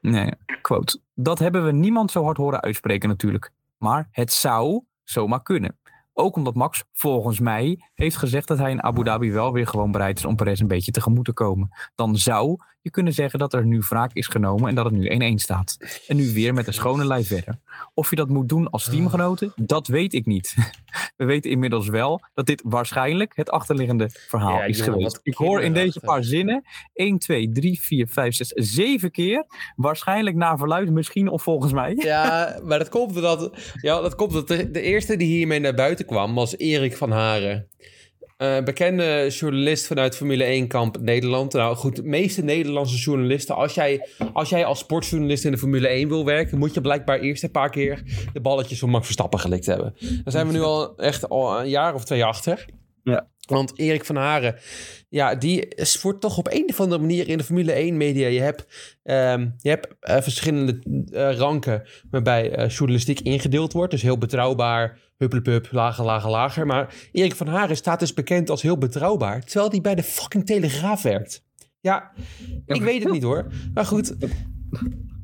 Nee, 0.00 0.32
quote. 0.62 1.00
Dat 1.14 1.38
hebben 1.38 1.64
we 1.64 1.72
niemand 1.72 2.10
zo 2.10 2.24
hard 2.24 2.36
horen 2.36 2.60
uitspreken 2.60 3.08
natuurlijk. 3.08 3.52
Maar 3.78 4.08
het 4.10 4.32
zou 4.32 4.84
zomaar 5.04 5.42
kunnen. 5.42 5.78
Ook 6.20 6.36
omdat 6.36 6.54
Max 6.54 6.84
volgens 6.92 7.40
mij 7.40 7.84
heeft 7.94 8.16
gezegd 8.16 8.48
dat 8.48 8.58
hij 8.58 8.70
in 8.70 8.82
Abu 8.82 9.04
Dhabi 9.04 9.32
wel 9.32 9.52
weer 9.52 9.66
gewoon 9.66 9.90
bereid 9.90 10.18
is 10.18 10.24
om 10.24 10.36
Perez 10.36 10.60
een 10.60 10.66
beetje 10.66 10.92
tegemoet 10.92 11.24
te 11.24 11.32
komen. 11.32 11.68
Dan 11.94 12.16
zou 12.16 12.56
je 12.80 12.90
kunnen 12.90 13.12
zeggen 13.12 13.38
dat 13.38 13.52
er 13.52 13.66
nu 13.66 13.82
wraak 13.88 14.12
is 14.12 14.26
genomen 14.26 14.68
en 14.68 14.74
dat 14.74 14.84
het 14.84 14.94
nu 14.94 15.32
1-1 15.32 15.34
staat. 15.34 15.78
En 16.06 16.16
nu 16.16 16.32
weer 16.32 16.54
met 16.54 16.66
een 16.66 16.72
schone 16.72 17.04
lijn 17.06 17.24
verder. 17.24 17.58
Of 17.94 18.10
je 18.10 18.16
dat 18.16 18.28
moet 18.28 18.48
doen 18.48 18.70
als 18.70 18.84
teamgenoten, 18.84 19.52
dat 19.56 19.86
weet 19.86 20.14
ik 20.14 20.26
niet. 20.26 20.54
We 21.16 21.24
weten 21.24 21.50
inmiddels 21.50 21.88
wel 21.88 22.20
dat 22.34 22.46
dit 22.46 22.62
waarschijnlijk 22.64 23.32
het 23.36 23.50
achterliggende 23.50 24.10
verhaal 24.10 24.56
Ja, 24.56 24.64
is 24.64 24.80
geweest. 24.80 25.20
Ik 25.22 25.34
hoor 25.34 25.62
in 25.62 25.72
deze 25.72 26.00
paar 26.00 26.24
zinnen 26.24 26.64
1, 26.94 27.18
2, 27.18 27.50
3, 27.52 27.80
4, 27.80 28.08
5, 28.08 28.34
6, 28.34 28.48
7 28.48 29.10
keer. 29.10 29.46
Waarschijnlijk 29.76 30.36
naar 30.36 30.58
verluid, 30.58 30.90
misschien 30.90 31.28
of 31.28 31.42
volgens 31.42 31.72
mij. 31.72 31.94
Ja, 31.96 32.60
maar 32.64 32.78
dat 32.78 32.88
komt 32.88 33.16
omdat, 33.16 33.58
ja, 33.80 34.00
dat 34.00 34.14
komt 34.14 34.30
omdat 34.30 34.48
de, 34.48 34.70
de 34.70 34.80
eerste 34.80 35.16
die 35.16 35.28
hiermee 35.28 35.58
naar 35.60 35.74
buiten 35.74 36.06
kwam 36.06 36.34
was 36.34 36.56
Erik 36.56 36.96
van 36.96 37.10
Haren. 37.10 37.68
Eh, 38.38 38.62
bekende 38.64 39.26
journalist 39.30 39.86
vanuit 39.86 40.16
Formule 40.16 40.44
1-kamp 40.64 41.00
Nederland. 41.00 41.52
Nou 41.52 41.76
goed, 41.76 41.96
de 41.96 42.02
meeste 42.02 42.42
Nederlandse 42.44 42.96
journalisten, 42.96 43.54
als 43.56 43.74
jij, 43.74 44.08
als 44.32 44.48
jij 44.48 44.64
als 44.64 44.78
sportjournalist 44.78 45.44
in 45.44 45.50
de 45.50 45.58
Formule 45.58 45.88
1 45.88 46.08
wil 46.08 46.24
werken, 46.24 46.58
moet 46.58 46.74
je 46.74 46.80
blijkbaar 46.80 47.20
eerst 47.20 47.42
een 47.42 47.50
paar 47.50 47.70
keer 47.70 48.02
de 48.32 48.40
balletjes 48.40 48.78
van 48.78 48.90
Max 48.90 49.04
Verstappen 49.04 49.38
gelikt 49.40 49.66
hebben. 49.66 49.94
Daar 50.00 50.32
zijn 50.32 50.46
we 50.46 50.52
nu 50.52 50.60
al 50.60 50.96
echt 50.96 51.28
al 51.28 51.60
een 51.60 51.68
jaar 51.68 51.94
of 51.94 52.04
twee 52.04 52.24
achter. 52.24 52.66
Ja. 53.04 53.28
Want 53.46 53.78
Erik 53.78 54.04
van 54.04 54.16
Haren, 54.16 54.56
ja, 55.08 55.34
die 55.34 55.66
is- 55.68 56.02
wordt 56.02 56.20
toch 56.20 56.38
op 56.38 56.48
een 56.52 56.68
of 56.68 56.80
andere 56.80 57.00
manier 57.00 57.28
in 57.28 57.38
de 57.38 57.44
Formule 57.44 57.72
1 57.78 57.96
media. 57.96 58.28
Je 58.28 58.40
hebt, 58.40 58.66
ehm, 59.02 59.48
je 59.58 59.68
hebt 59.68 59.88
eh, 60.00 60.20
verschillende 60.20 60.78
eh, 61.12 61.36
ranken 61.36 61.82
waarbij 62.10 62.66
journalistiek 62.66 63.20
ingedeeld 63.20 63.72
wordt. 63.72 63.90
Dus 63.90 64.02
heel 64.02 64.18
betrouwbaar, 64.18 64.98
hupplepup, 65.18 65.68
lager, 65.70 66.04
lager, 66.04 66.30
lager. 66.30 66.66
Maar 66.66 66.94
Erik 67.12 67.34
van 67.34 67.46
Haren 67.46 67.76
staat 67.76 68.00
dus 68.00 68.14
bekend 68.14 68.50
als 68.50 68.62
heel 68.62 68.78
betrouwbaar, 68.78 69.44
terwijl 69.44 69.70
hij 69.70 69.80
bij 69.80 69.94
de 69.94 70.02
fucking 70.02 70.46
Telegraaf 70.46 71.02
werkt. 71.02 71.44
Ja, 71.80 72.10
ik 72.66 72.82
weet 72.82 73.02
het 73.02 73.12
niet 73.12 73.22
hoor. 73.22 73.46
Maar 73.74 73.86
goed. 73.86 74.16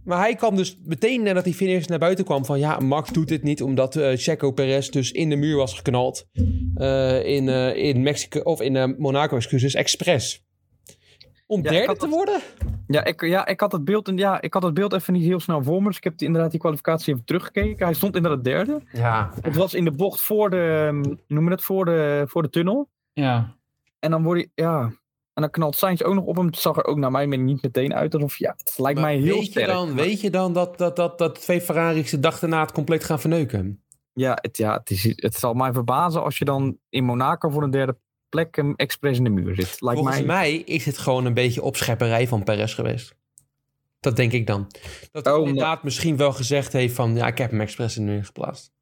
Maar 0.04 0.18
hij 0.18 0.34
kwam 0.34 0.56
dus 0.56 0.78
meteen 0.84 1.22
nadat 1.22 1.44
die 1.44 1.54
finish 1.54 1.86
naar 1.86 1.98
buiten 1.98 2.24
kwam 2.24 2.44
van... 2.44 2.58
ja, 2.58 2.78
Max 2.78 3.10
doet 3.12 3.28
dit 3.28 3.42
niet 3.42 3.62
omdat 3.62 3.96
eh 3.96 4.12
Checo 4.14 4.50
Perez 4.50 4.88
dus 4.88 5.12
in 5.12 5.28
de 5.28 5.36
muur 5.36 5.56
was 5.56 5.74
geknald. 5.74 6.28
eh, 6.74 7.26
in, 7.26 7.48
eh, 7.48 7.76
in 7.76 8.02
Mexico, 8.02 8.40
of 8.40 8.60
in 8.60 8.94
Monaco, 8.98 9.36
excuses, 9.36 9.74
expres. 9.74 10.43
Om 11.46 11.62
Ja, 11.62 11.70
derde 11.70 11.92
te 11.92 11.98
dat- 11.98 12.08
worden? 12.08 12.40
Ja 12.86 13.04
ik, 13.04 13.20
ja, 13.20 13.46
ik 13.46 13.60
had 13.60 13.72
het 13.72 13.84
beeld, 13.84 14.08
en 14.08 14.16
ja, 14.16 14.40
ik 14.40 14.54
had 14.54 14.62
het 14.62 14.74
beeld 14.74 14.92
even 14.92 15.12
niet 15.12 15.24
heel 15.24 15.40
snel 15.40 15.62
voor 15.62 15.80
me. 15.82 15.88
Dus 15.88 15.96
ik 15.96 16.04
heb 16.04 16.16
die, 16.18 16.26
inderdaad 16.26 16.50
die 16.50 16.60
kwalificatie 16.60 17.12
even 17.12 17.24
teruggekeken. 17.24 17.84
Hij 17.84 17.94
stond 17.94 18.16
inderdaad 18.16 18.44
derde. 18.44 18.80
Ja. 18.92 19.30
Het 19.40 19.56
was 19.56 19.74
in 19.74 19.84
de 19.84 19.90
bocht 19.92 20.20
voor 20.20 20.50
de, 20.50 20.84
ehm, 20.86 21.14
noem 21.28 21.44
je 21.44 21.50
dat, 21.50 21.62
voor 21.62 21.84
de, 21.84 22.24
voor 22.26 22.42
de 22.42 22.50
tunnel. 22.50 22.90
Ja. 23.12 23.56
En 23.98 24.10
dan 24.10 24.22
word 24.22 24.40
je, 24.40 24.50
ja. 24.54 24.80
En 25.32 25.42
dan 25.42 25.50
knalt 25.50 25.76
Sainz 25.76 26.02
ook 26.02 26.14
nog 26.14 26.24
op 26.24 26.36
hem. 26.36 26.46
Het 26.46 26.58
zag 26.58 26.76
er 26.76 26.84
ook 26.84 26.96
naar 26.96 27.10
mijn 27.10 27.28
mening 27.28 27.48
niet 27.48 27.62
meteen 27.62 27.94
uit 27.94 28.14
alsof, 28.14 28.36
ja, 28.36 28.54
het 28.56 28.74
lijkt 28.78 29.00
mij 29.00 29.16
heel 29.16 29.34
weet, 29.34 29.44
sterk. 29.44 29.66
je 29.66 29.72
dan, 29.72 29.94
weet 29.94 30.20
je 30.20 30.30
dan 30.30 30.52
dat, 30.52 30.78
dat, 30.78 30.96
dat, 30.96 31.18
dat 31.18 31.40
twee 31.40 31.60
Ferraris 31.60 32.10
de 32.10 32.20
dag 32.20 32.38
daarna 32.38 32.60
het 32.60 32.72
compleet 32.72 33.04
gaan 33.04 33.20
verneuken? 33.20 33.84
Ja, 34.12 34.38
het, 34.40 34.56
ja 34.56 34.74
het, 34.76 34.90
is, 34.90 35.12
het 35.16 35.34
zal 35.34 35.54
mij 35.54 35.72
verbazen 35.72 36.22
als 36.22 36.38
je 36.38 36.44
dan 36.44 36.78
in 36.88 37.04
Monaco 37.04 37.48
voor 37.48 37.62
een 37.62 37.70
derde 37.70 37.96
plek 38.34 38.56
hem 38.56 38.74
expres 38.76 39.18
in 39.18 39.24
de 39.24 39.30
muur 39.30 39.54
zit. 39.54 39.80
Lijkt 39.80 40.00
Volgens 40.00 40.16
mij, 40.16 40.26
mij 40.26 40.56
is 40.56 40.84
het 40.84 40.98
gewoon 40.98 41.24
een 41.24 41.34
beetje 41.34 41.62
opschepperij 41.62 42.28
van 42.28 42.44
Perez 42.44 42.74
geweest. 42.74 43.14
Dat 44.00 44.16
denk 44.16 44.32
ik 44.32 44.46
dan. 44.46 44.66
Dat 45.12 45.24
hij 45.24 45.34
Oh, 45.34 45.48
inderdaad 45.48 45.82
misschien 45.82 46.16
wel 46.16 46.32
gezegd 46.32 46.72
heeft 46.72 46.94
van... 46.94 47.14
ja, 47.14 47.26
ik 47.26 47.38
heb 47.38 47.50
hem 47.50 47.60
expres 47.60 47.96
in 47.96 48.06
de 48.06 48.12
muur 48.12 48.24
geplaatst. 48.24 48.72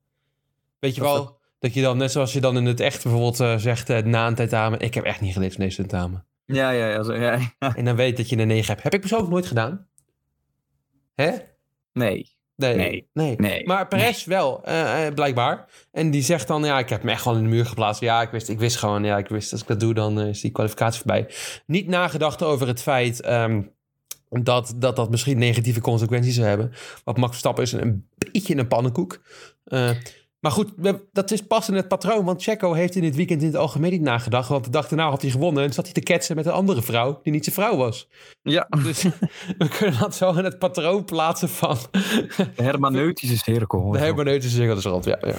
Weet 0.78 0.94
je 0.94 1.00
Dat 1.00 1.12
wel, 1.12 1.38
dat 1.58 1.74
je 1.74 1.82
dan, 1.82 1.96
net 1.96 2.12
zoals 2.12 2.32
je 2.32 2.40
dan 2.40 2.56
in 2.56 2.64
het 2.66 2.80
echt 2.80 3.02
bijvoorbeeld 3.02 3.40
eh, 3.40 3.56
zegt... 3.56 3.90
eh, 3.90 4.02
na 4.02 4.26
een 4.26 4.34
tentamen, 4.34 4.80
ik 4.80 4.94
heb 4.94 5.04
echt 5.04 5.20
niet 5.20 5.32
geleefd 5.32 5.54
van 5.54 5.64
deze 5.64 5.76
tentamen. 5.76 6.26
Ja, 6.44 6.70
ja, 6.70 6.88
ja. 6.88 7.02
Zo, 7.02 7.14
ja, 7.14 7.38
ja. 7.58 7.74
En 7.74 7.84
dan 7.84 7.96
weet 7.96 8.16
dat 8.16 8.28
je 8.28 8.36
een 8.36 8.46
9 8.46 8.66
hebt. 8.66 8.82
Heb 8.82 8.94
ik 8.94 9.00
persoonlijk 9.00 9.30
nooit 9.30 9.46
gedaan. 9.46 9.88
Hè? 11.14 11.30
Nee. 11.92 12.36
Nee. 12.66 12.76
Nee. 12.76 13.06
nee. 13.12 13.36
Nee. 13.36 13.66
Maar 13.66 13.88
Perez 13.88 14.24
wel, 14.24 14.64
eh, 14.64 15.06
eh, 15.06 15.14
blijkbaar. 15.14 15.66
En 15.92 16.10
die 16.10 16.22
zegt 16.22 16.48
dan, 16.48 16.64
ja, 16.64 16.78
ik 16.78 16.88
heb 16.88 17.02
me 17.02 17.10
echt 17.10 17.22
gewoon 17.22 17.38
in 17.38 17.44
de 17.44 17.50
muur 17.50 17.66
geplaatst. 17.66 18.00
Ja, 18.00 18.22
ik 18.22 18.30
wist, 18.30 18.48
ik 18.48 18.58
wist 18.58 18.76
gewoon, 18.76 19.04
ja, 19.04 19.18
ik 19.18 19.28
wist, 19.28 19.52
als 19.52 19.60
ik 19.60 19.66
dat 19.66 19.80
doe, 19.80 19.94
dan 19.94 20.20
eh, 20.20 20.28
is 20.28 20.40
die 20.40 20.50
kwalificatie 20.50 20.98
voorbij. 20.98 21.28
Niet 21.66 21.88
nagedacht 21.88 22.42
over 22.42 22.66
het 22.66 22.82
feit 22.82 23.20
ehm, 23.20 23.62
dat, 24.28 24.74
dat 24.76 24.96
dat 24.96 25.10
misschien 25.10 25.38
negatieve 25.38 25.80
consequenties 25.80 26.34
zou 26.34 26.46
hebben. 26.46 26.72
Want 27.04 27.16
Max 27.16 27.30
Verstappen 27.30 27.64
is 27.64 27.72
een 27.72 28.08
beetje 28.32 28.56
een 28.56 28.68
pannenkoek. 28.68 29.22
Eh, 29.64 29.90
maar 30.42 30.52
goed, 30.52 30.72
dat 31.12 31.30
is 31.30 31.42
pas 31.46 31.68
in 31.68 31.74
het 31.74 31.88
patroon. 31.88 32.24
Want 32.24 32.42
Checo 32.42 32.72
heeft 32.72 32.94
in 32.94 33.02
dit 33.02 33.16
weekend 33.16 33.40
in 33.40 33.46
het 33.46 33.56
algemeen 33.56 33.90
niet 33.90 34.00
nagedacht. 34.00 34.48
Want 34.48 34.64
de 34.64 34.70
dag 34.70 34.88
daarna 34.88 35.08
had 35.08 35.22
hij 35.22 35.30
gewonnen 35.30 35.64
en 35.64 35.72
zat 35.72 35.84
hij 35.84 35.94
te 35.94 36.00
ketsen 36.00 36.36
met 36.36 36.46
een 36.46 36.52
andere 36.52 36.82
vrouw 36.82 37.20
die 37.22 37.32
niet 37.32 37.44
zijn 37.44 37.56
vrouw 37.56 37.76
was. 37.76 38.08
Ja, 38.42 38.66
Dus 38.82 39.02
we 39.58 39.68
kunnen 39.78 39.98
dat 40.00 40.14
zo 40.14 40.32
in 40.32 40.44
het 40.44 40.58
patroon 40.58 41.04
plaatsen 41.04 41.48
van 41.48 41.76
de 42.36 42.46
hermeneutische 42.62 43.36
cirkel. 43.36 43.90
de 43.90 43.98
hermeneutische 43.98 44.56
cirkelrand. 44.56 45.04
Ja, 45.04 45.18
ja. 45.20 45.36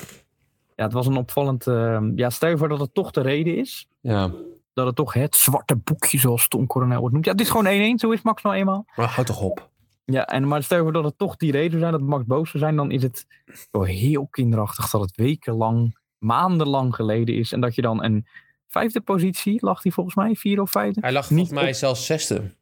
Ja, 0.75 0.83
het 0.83 0.93
was 0.93 1.07
een 1.07 1.17
opvallend... 1.17 1.67
ehm, 1.67 2.11
ja, 2.15 2.29
stel 2.29 2.49
je 2.49 2.57
voor 2.57 2.69
dat 2.69 2.79
het 2.79 2.93
toch 2.93 3.11
de 3.11 3.21
reden 3.21 3.57
is. 3.57 3.87
ja. 4.01 4.31
Dat 4.73 4.85
het 4.85 4.95
toch 4.95 5.13
het 5.13 5.35
zwarte 5.35 5.75
boekje, 5.75 6.19
zoals 6.19 6.47
Tom 6.47 6.67
Coronel 6.67 6.99
wordt 6.99 7.13
noemt. 7.13 7.25
Ja, 7.25 7.31
het 7.31 7.41
is 7.41 7.49
gewoon 7.49 7.93
1-1, 7.95 7.99
zo 7.99 8.11
is 8.11 8.21
Max 8.21 8.41
nou 8.41 8.55
eenmaal. 8.55 8.85
Maar 8.95 9.07
houd 9.07 9.25
toch 9.25 9.41
op. 9.41 9.69
Ja, 10.05 10.25
en, 10.25 10.47
maar 10.47 10.63
stel 10.63 10.77
je 10.77 10.83
voor 10.83 10.93
dat 10.93 11.03
het 11.03 11.17
toch 11.17 11.35
die 11.35 11.51
reden 11.51 11.79
zijn, 11.79 11.91
dat 11.91 12.01
Max 12.01 12.25
boos 12.25 12.49
zou 12.49 12.63
zijn, 12.63 12.75
dan 12.75 12.91
is 12.91 13.03
het 13.03 13.27
wel 13.71 13.83
heel 13.83 14.27
kinderachtig 14.27 14.89
dat 14.89 15.01
het 15.01 15.15
wekenlang, 15.15 15.97
maandenlang 16.17 16.95
geleden 16.95 17.35
is. 17.35 17.51
En 17.51 17.61
dat 17.61 17.75
je 17.75 17.81
dan 17.81 18.03
een 18.03 18.27
vijfde 18.67 19.01
positie, 19.01 19.57
lag 19.65 19.83
hij 19.83 19.91
volgens 19.91 20.15
mij, 20.15 20.35
vierde 20.35 20.61
of 20.61 20.71
vijfde? 20.71 21.01
Hij 21.01 21.11
lag 21.11 21.29
Niet 21.29 21.39
volgens 21.39 21.61
mij 21.61 21.73
zelfs 21.73 22.05
zesde. 22.05 22.55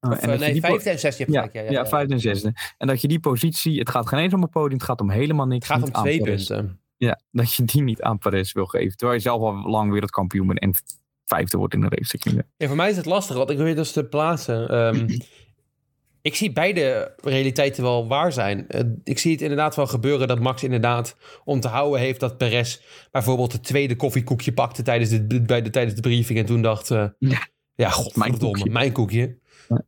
Ah, 0.00 0.10
Of, 0.10 0.18
en 0.18 0.30
eh, 0.30 0.38
nee, 0.38 0.52
die 0.52 0.60
vijfde 0.60 0.90
en 0.90 0.98
zesde. 0.98 1.24
Ja, 1.28 1.48
ja, 1.52 1.60
ja, 1.62 1.70
ja, 1.70 1.86
vijfde 1.86 2.14
en 2.14 2.20
zesde. 2.20 2.52
En 2.78 2.86
dat 2.86 3.00
je 3.00 3.08
die 3.08 3.20
positie, 3.20 3.78
het 3.78 3.90
gaat 3.90 4.08
geen 4.08 4.18
eens 4.18 4.34
om 4.34 4.42
een 4.42 4.48
podium, 4.48 4.78
het 4.78 4.86
gaat 4.86 5.00
om 5.00 5.10
helemaal 5.10 5.46
niks. 5.46 5.68
Het 5.68 5.76
gaat 5.76 5.86
om 5.86 6.02
twee 6.02 6.22
punten. 6.22 6.80
Ja, 6.96 7.20
dat 7.30 7.54
je 7.54 7.64
die 7.64 7.82
niet 7.82 8.02
aan 8.02 8.18
Perez 8.18 8.52
wil 8.52 8.66
geven. 8.66 8.96
Terwijl 8.96 9.18
je 9.18 9.24
zelf 9.24 9.40
al 9.42 9.70
lang 9.70 9.92
weer 9.92 10.00
het 10.00 10.10
kampioen 10.10 10.46
bent 10.46 10.60
en 10.60 10.74
vijfde 11.24 11.56
wordt 11.56 11.74
in 11.74 11.80
de 11.80 11.88
race. 11.88 12.44
Ja, 12.56 12.66
voor 12.66 12.76
mij 12.76 12.90
is 12.90 12.96
het 12.96 13.06
lastig, 13.06 13.36
want 13.36 13.50
ik 13.50 13.58
weet 13.58 13.76
dus 13.76 13.92
te 13.92 14.04
plaatsen. 14.04 14.68
Ehm, 14.68 15.08
ik 16.26 16.34
zie 16.34 16.52
beide 16.52 17.14
realiteiten 17.22 17.82
wel 17.82 18.08
waar 18.08 18.32
zijn. 18.32 18.68
Eh, 18.68 18.80
ik 19.04 19.18
zie 19.18 19.32
het 19.32 19.40
inderdaad 19.40 19.76
wel 19.76 19.86
gebeuren 19.86 20.28
dat 20.28 20.40
Max 20.40 20.62
inderdaad 20.62 21.16
om 21.44 21.60
te 21.60 21.68
houden 21.68 22.00
heeft 22.00 22.20
dat 22.20 22.36
Perez 22.36 22.80
bijvoorbeeld 23.10 23.52
het 23.52 23.62
tweede 23.64 23.96
koffiekoekje 23.96 24.52
pakte 24.52 24.82
tijdens 24.82 25.10
de, 25.10 25.42
bij 25.42 25.62
de, 25.62 25.70
tijdens 25.70 25.94
de 25.94 26.00
briefing 26.00 26.38
en 26.38 26.46
toen 26.46 26.62
dacht, 26.62 26.90
eh, 26.90 27.04
Ja. 27.18 27.48
ja, 27.74 27.90
godverdomme, 27.90 28.38
koekje. 28.38 28.70
mijn 28.70 28.92
koekje. 28.92 29.38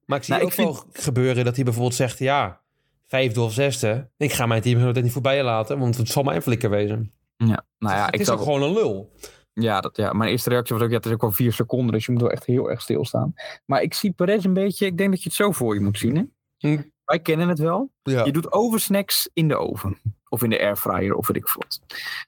Maar 0.06 0.18
ik 0.18 0.24
zie 0.24 0.34
Nou, 0.34 0.46
ook 0.46 0.52
ik 0.52 0.56
wel 0.56 0.84
gebeuren 0.92 1.44
dat 1.44 1.54
hij 1.54 1.64
bijvoorbeeld 1.64 1.94
zegt, 1.94 2.18
ja, 2.18 2.60
vijfde 3.06 3.40
of 3.40 3.52
zesde, 3.52 4.10
ik 4.16 4.32
ga 4.32 4.46
mijn 4.46 4.62
teamgenoot 4.62 5.02
niet 5.02 5.12
voorbij 5.12 5.42
laten, 5.42 5.78
want 5.78 5.96
het 5.96 6.08
zal 6.08 6.22
mijn 6.22 6.42
flikker 6.42 6.70
wezen. 6.70 7.12
Ja, 7.36 7.64
nou 7.78 7.96
ja, 7.96 8.04
het 8.04 8.14
ik 8.14 8.20
is 8.20 8.26
zou 8.26 8.38
ook 8.38 8.44
gewoon 8.44 8.62
een 8.62 8.72
lul. 8.72 9.12
Ja, 9.60 9.80
dat, 9.80 9.96
ja, 9.96 10.12
mijn 10.12 10.30
eerste 10.30 10.48
reactie 10.48 10.74
was 10.74 10.84
ook, 10.84 10.90
ja, 10.90 10.96
het 10.96 11.06
is 11.06 11.12
ook 11.12 11.20
wel 11.20 11.32
vier 11.32 11.52
seconden, 11.52 11.92
dus 11.92 12.06
je 12.06 12.12
moet 12.12 12.20
wel 12.20 12.30
echt 12.30 12.44
heel 12.44 12.70
erg 12.70 12.80
stilstaan. 12.80 13.34
Maar 13.64 13.82
ik 13.82 13.94
zie 13.94 14.12
Perez 14.12 14.44
een 14.44 14.52
beetje, 14.52 14.86
ik 14.86 14.98
denk 14.98 15.10
dat 15.10 15.22
je 15.22 15.28
het 15.28 15.38
zo 15.38 15.52
voor 15.52 15.74
je 15.74 15.80
moet 15.80 15.98
zien. 15.98 16.16
Hè? 16.16 16.22
Hm. 16.58 16.82
Wij 17.04 17.20
kennen 17.20 17.48
het 17.48 17.58
wel. 17.58 17.92
Ja. 18.02 18.24
Je 18.24 18.32
doet 18.32 18.52
oversnacks 18.52 19.30
in 19.32 19.48
de 19.48 19.56
oven. 19.56 19.98
Of 20.28 20.42
in 20.42 20.50
de 20.50 20.60
airfryer, 20.60 21.14
of 21.14 21.26
weet 21.26 21.36
ik 21.36 21.48
veel 21.48 21.62
wat. 21.62 21.80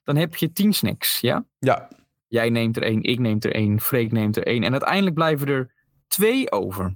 Dan 0.03 0.15
heb 0.15 0.35
je 0.35 0.51
tien 0.51 0.73
snacks, 0.73 1.19
ja? 1.19 1.45
Ja. 1.59 1.87
Jij 2.27 2.49
neemt 2.49 2.77
er 2.77 2.83
één, 2.83 3.03
ik 3.03 3.19
neem 3.19 3.37
er 3.39 3.53
één, 3.53 3.79
Freek 3.79 4.11
neemt 4.11 4.37
er 4.37 4.45
één. 4.45 4.63
En 4.63 4.71
uiteindelijk 4.71 5.15
blijven 5.15 5.47
er 5.47 5.73
twee 6.07 6.51
over. 6.51 6.95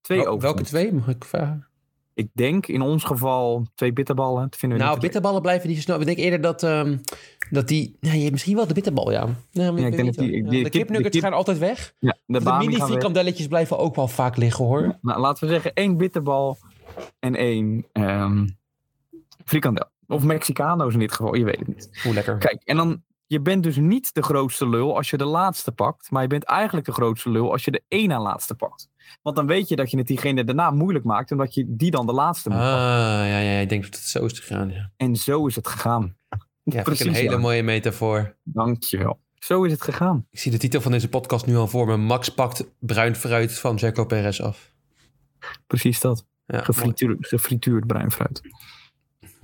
Twee 0.00 0.18
Wel- 0.18 0.26
over. 0.26 0.40
welke 0.42 0.62
twee, 0.62 0.92
mag 0.92 1.08
ik 1.08 1.24
vragen? 1.24 1.68
Ik 2.14 2.28
denk 2.32 2.66
in 2.66 2.80
ons 2.82 3.04
geval 3.04 3.66
twee 3.74 3.92
bitterballen. 3.92 4.42
Dat 4.42 4.56
vinden 4.56 4.78
we 4.78 4.84
Nou, 4.84 5.00
bitterballen 5.00 5.42
blijven 5.42 5.68
niet 5.68 5.76
zo 5.76 5.82
snel. 5.82 6.00
Ik 6.00 6.06
denk 6.06 6.18
eerder 6.18 6.40
dat, 6.40 6.62
ehm, 6.62 6.96
dat 7.50 7.68
die... 7.68 7.96
Nee, 8.00 8.12
je 8.14 8.18
hebt 8.20 8.32
misschien 8.32 8.56
wel 8.56 8.66
de 8.66 8.74
bitterbal, 8.74 9.10
ja. 9.12 9.24
Nee, 9.52 9.70
maar 9.70 9.80
Ja, 9.80 9.86
ik 9.86 9.96
denk 9.96 10.04
dat 10.14 10.24
die- 10.24 10.30
die 10.30 10.42
Ja, 10.44 10.50
de 10.50 10.62
kip- 10.62 10.70
kipnuggets 10.72 11.10
kip- 11.10 11.22
gaan 11.22 11.32
altijd 11.32 11.58
weg. 11.58 11.94
Ja, 11.98 12.16
de, 12.26 12.38
De, 12.38 12.44
bami 12.44 12.58
mini 12.64 12.70
gaan 12.70 12.80
weg. 12.80 12.90
frikandelletjes 12.96 13.46
blijven 13.46 13.78
ook 13.78 13.94
wel 13.94 14.08
vaak 14.08 14.36
liggen, 14.36 14.64
hoor. 14.64 14.98
Nou, 15.02 15.20
laten 15.20 15.46
we 15.46 15.52
zeggen 15.52 15.72
één 15.74 15.96
bitterbal 15.96 16.58
en 17.18 17.34
één 17.36 17.86
ehm 17.92 18.46
frikandel. 19.44 19.86
Of 20.06 20.24
Mexicano's 20.24 20.92
in 20.92 20.98
dit 20.98 21.12
geval, 21.12 21.34
je 21.34 21.44
weet 21.44 21.58
het 21.58 21.68
niet. 21.68 22.00
Hoe 22.02 22.14
lekker. 22.14 22.38
Kijk, 22.38 22.62
en 22.64 22.76
dan, 22.76 23.02
je 23.26 23.40
bent 23.40 23.62
dus 23.62 23.76
niet 23.76 24.14
de 24.14 24.22
grootste 24.22 24.68
lul 24.68 24.96
als 24.96 25.10
je 25.10 25.16
de 25.16 25.24
laatste 25.24 25.72
pakt. 25.72 26.10
Maar 26.10 26.22
je 26.22 26.28
bent 26.28 26.44
eigenlijk 26.44 26.86
de 26.86 26.92
grootste 26.92 27.30
lul 27.30 27.52
als 27.52 27.64
je 27.64 27.70
de 27.70 27.82
één 27.88 28.08
na 28.08 28.20
laatste 28.20 28.54
pakt. 28.54 28.88
Want 29.22 29.36
dan 29.36 29.46
weet 29.46 29.68
je 29.68 29.76
dat 29.76 29.90
je 29.90 29.96
het 29.98 30.06
diegene 30.06 30.44
daarna 30.44 30.70
moeilijk 30.70 31.04
maakt. 31.04 31.30
Omdat 31.32 31.54
je 31.54 31.64
die 31.68 31.90
dan 31.90 32.06
de 32.06 32.12
laatste 32.12 32.48
moet 32.48 32.58
Ah, 32.58 32.64
pakken. 32.64 33.26
ja, 33.26 33.38
ja, 33.38 33.58
ik 33.60 33.68
denk 33.68 33.82
dat 33.82 33.94
het 33.94 34.02
zo 34.02 34.24
is 34.24 34.38
gegaan, 34.38 34.70
ja. 34.70 34.90
En 34.96 35.16
zo 35.16 35.46
is 35.46 35.56
het 35.56 35.68
gegaan. 35.68 36.16
Ja, 36.62 36.82
Precies, 36.82 37.06
een 37.06 37.12
hele 37.14 37.30
ja. 37.30 37.38
mooie 37.38 37.62
metafoor. 37.62 38.36
Dankjewel. 38.42 39.20
Zo 39.38 39.62
is 39.64 39.72
het 39.72 39.82
gegaan. 39.82 40.26
Ik 40.30 40.38
zie 40.38 40.50
de 40.50 40.58
titel 40.58 40.80
van 40.80 40.92
deze 40.92 41.08
podcast 41.08 41.46
nu 41.46 41.56
al 41.56 41.68
voor 41.68 41.86
me. 41.86 41.96
Max 41.96 42.28
pakt 42.28 42.64
bruin 42.78 43.16
fruit 43.16 43.58
van 43.58 43.76
Jaco 43.76 44.04
Perez 44.04 44.40
af. 44.40 44.72
Precies 45.66 46.00
dat. 46.00 46.26
Ja, 46.46 46.62
Gefrituurd, 46.62 47.26
gefrituurd 47.28 47.86
bruin 47.86 48.10
fruit. 48.10 48.40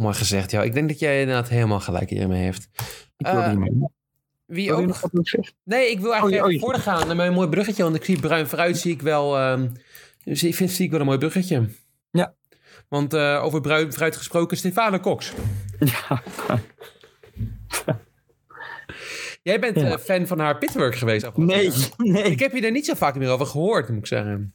Mooi 0.00 0.14
gezegd, 0.14 0.50
ja. 0.50 0.62
Ik 0.62 0.72
denk 0.74 0.88
dat 0.88 0.98
jij 0.98 1.20
inderdaad 1.20 1.48
helemaal 1.48 1.80
gelijk 1.80 2.10
hiermee 2.10 2.42
heeft. 2.42 2.68
Ik 3.16 3.26
wil 3.26 3.40
Eh. 3.40 3.56
Wie 4.46 4.72
ook... 4.72 4.86
nog 4.86 5.00
wat? 5.00 5.12
Nee, 5.64 5.90
ik 5.90 6.00
wil 6.00 6.10
eigenlijk 6.12 6.42
Oh, 6.42 6.48
oh, 6.48 6.54
even 6.54 6.66
voortgaan 6.66 7.16
naar 7.16 7.26
een 7.26 7.32
mooi 7.32 7.48
bruggetje. 7.48 7.82
Want 7.82 7.94
ik 7.96 8.04
zie 8.04 8.20
bruin 8.20 8.46
fruit, 8.46 8.78
zie 8.78 8.92
ik 8.92 9.02
wel... 9.02 9.38
ehm, 9.38 9.68
ik 10.24 10.54
vind, 10.54 10.70
zie 10.70 10.84
ik 10.84 10.90
wel 10.90 11.00
een 11.00 11.06
mooi 11.06 11.18
bruggetje. 11.18 11.68
Ja. 12.10 12.34
Want 12.88 13.14
eh, 13.14 13.40
over 13.44 13.60
bruin 13.60 13.92
fruit 13.92 14.16
gesproken, 14.16 14.56
Stefano 14.56 14.98
Cox. 14.98 15.32
Ja. 15.78 16.22
Jij 19.42 19.60
bent 19.60 19.76
Ja. 19.80 19.90
eh, 19.92 19.98
fan 19.98 20.26
van 20.26 20.38
haar 20.38 20.58
pitwork 20.58 20.94
geweest. 20.94 21.24
afgelopen 21.26 21.56
Nee, 21.56 21.70
jaar. 21.70 21.88
nee. 21.96 22.22
Ik 22.22 22.38
heb 22.38 22.52
je 22.52 22.60
er 22.60 22.70
niet 22.70 22.86
zo 22.86 22.94
vaak 22.94 23.14
meer 23.16 23.28
over 23.30 23.46
gehoord, 23.46 23.88
moet 23.88 23.98
ik 23.98 24.06
zeggen. 24.06 24.54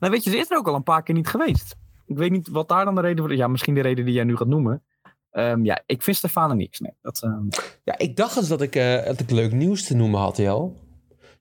Nou 0.00 0.12
weet 0.12 0.24
je, 0.24 0.30
ze 0.30 0.36
is 0.38 0.50
er 0.50 0.56
ook 0.56 0.68
al 0.68 0.74
een 0.74 0.82
paar 0.82 1.02
keer 1.02 1.14
niet 1.14 1.28
geweest. 1.28 1.74
Ik 2.10 2.16
weet 2.16 2.30
niet 2.30 2.48
wat 2.48 2.68
daar 2.68 2.84
dan 2.84 2.94
de 2.94 3.00
reden 3.00 3.18
voor 3.18 3.32
is. 3.32 3.38
Ja, 3.38 3.48
misschien 3.48 3.74
de 3.74 3.80
reden 3.80 4.04
die 4.04 4.14
jij 4.14 4.24
nu 4.24 4.36
gaat 4.36 4.48
noemen. 4.48 4.82
Ehm, 5.30 5.64
ja, 5.64 5.82
ik 5.86 6.02
vind 6.02 6.16
Stefane 6.16 6.54
niks. 6.54 6.80
Nee, 6.80 6.92
dat, 7.02 7.22
ehm, 7.22 7.44
Ja, 7.84 7.98
ik 7.98 8.16
dacht 8.16 8.36
eens 8.36 8.48
dat 8.48 8.62
ik, 8.62 8.76
eh, 8.76 9.04
dat 9.04 9.20
ik 9.20 9.30
leuk 9.30 9.52
nieuws 9.52 9.84
te 9.84 9.94
noemen 9.94 10.20
had, 10.20 10.36
Jel. 10.36 10.76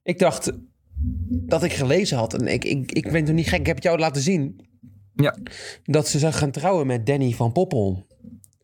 Ik 0.03 0.19
dacht 0.19 0.51
dat 1.29 1.63
ik 1.63 1.73
gelezen 1.73 2.17
had. 2.17 2.33
En 2.33 2.47
ik, 2.47 2.65
ik, 2.65 2.91
ik 2.91 3.11
ben 3.11 3.25
toch 3.25 3.35
niet 3.35 3.47
gek. 3.49 3.59
Ik 3.59 3.65
heb 3.65 3.75
het 3.75 3.83
jou 3.83 3.99
laten 3.99 4.21
zien. 4.21 4.67
Ja. 5.13 5.35
Dat 5.83 6.07
ze 6.07 6.19
zou 6.19 6.33
gaan 6.33 6.51
trouwen 6.51 6.87
met 6.87 7.05
Danny 7.05 7.31
van 7.31 7.51
Poppel. 7.51 8.07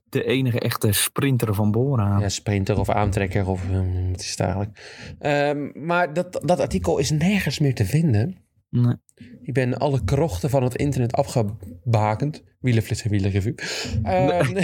de 0.10 0.24
enige 0.24 0.60
echte 0.60 0.92
sprinter 0.92 1.54
van 1.54 1.72
Bora. 1.72 2.20
Ja, 2.20 2.30
sprinter 2.30 2.80
of 2.80 2.90
aantrekker 2.90 3.48
of 3.48 3.70
ehm, 3.70 4.10
wat 4.12 4.20
is 4.20 4.30
het 4.30 4.40
eigenlijk. 4.40 4.80
Ehm, 5.20 5.86
maar 5.86 6.14
dat, 6.14 6.42
dat 6.46 6.60
artikel 6.60 6.98
is 6.98 7.12
nergens 7.12 7.60
meer 7.60 7.76
te 7.76 7.86
vinden. 7.86 8.45
Nee. 8.76 8.96
Ik 9.42 9.54
ben 9.54 9.78
alle 9.78 10.04
krochten 10.04 10.50
van 10.50 10.64
het 10.64 10.76
internet 10.76 11.14
afgebakend. 11.14 12.44
Wielenflits 12.60 13.04
en 13.04 13.10
wielenrevue. 13.10 13.56
Ehm, 14.04 14.54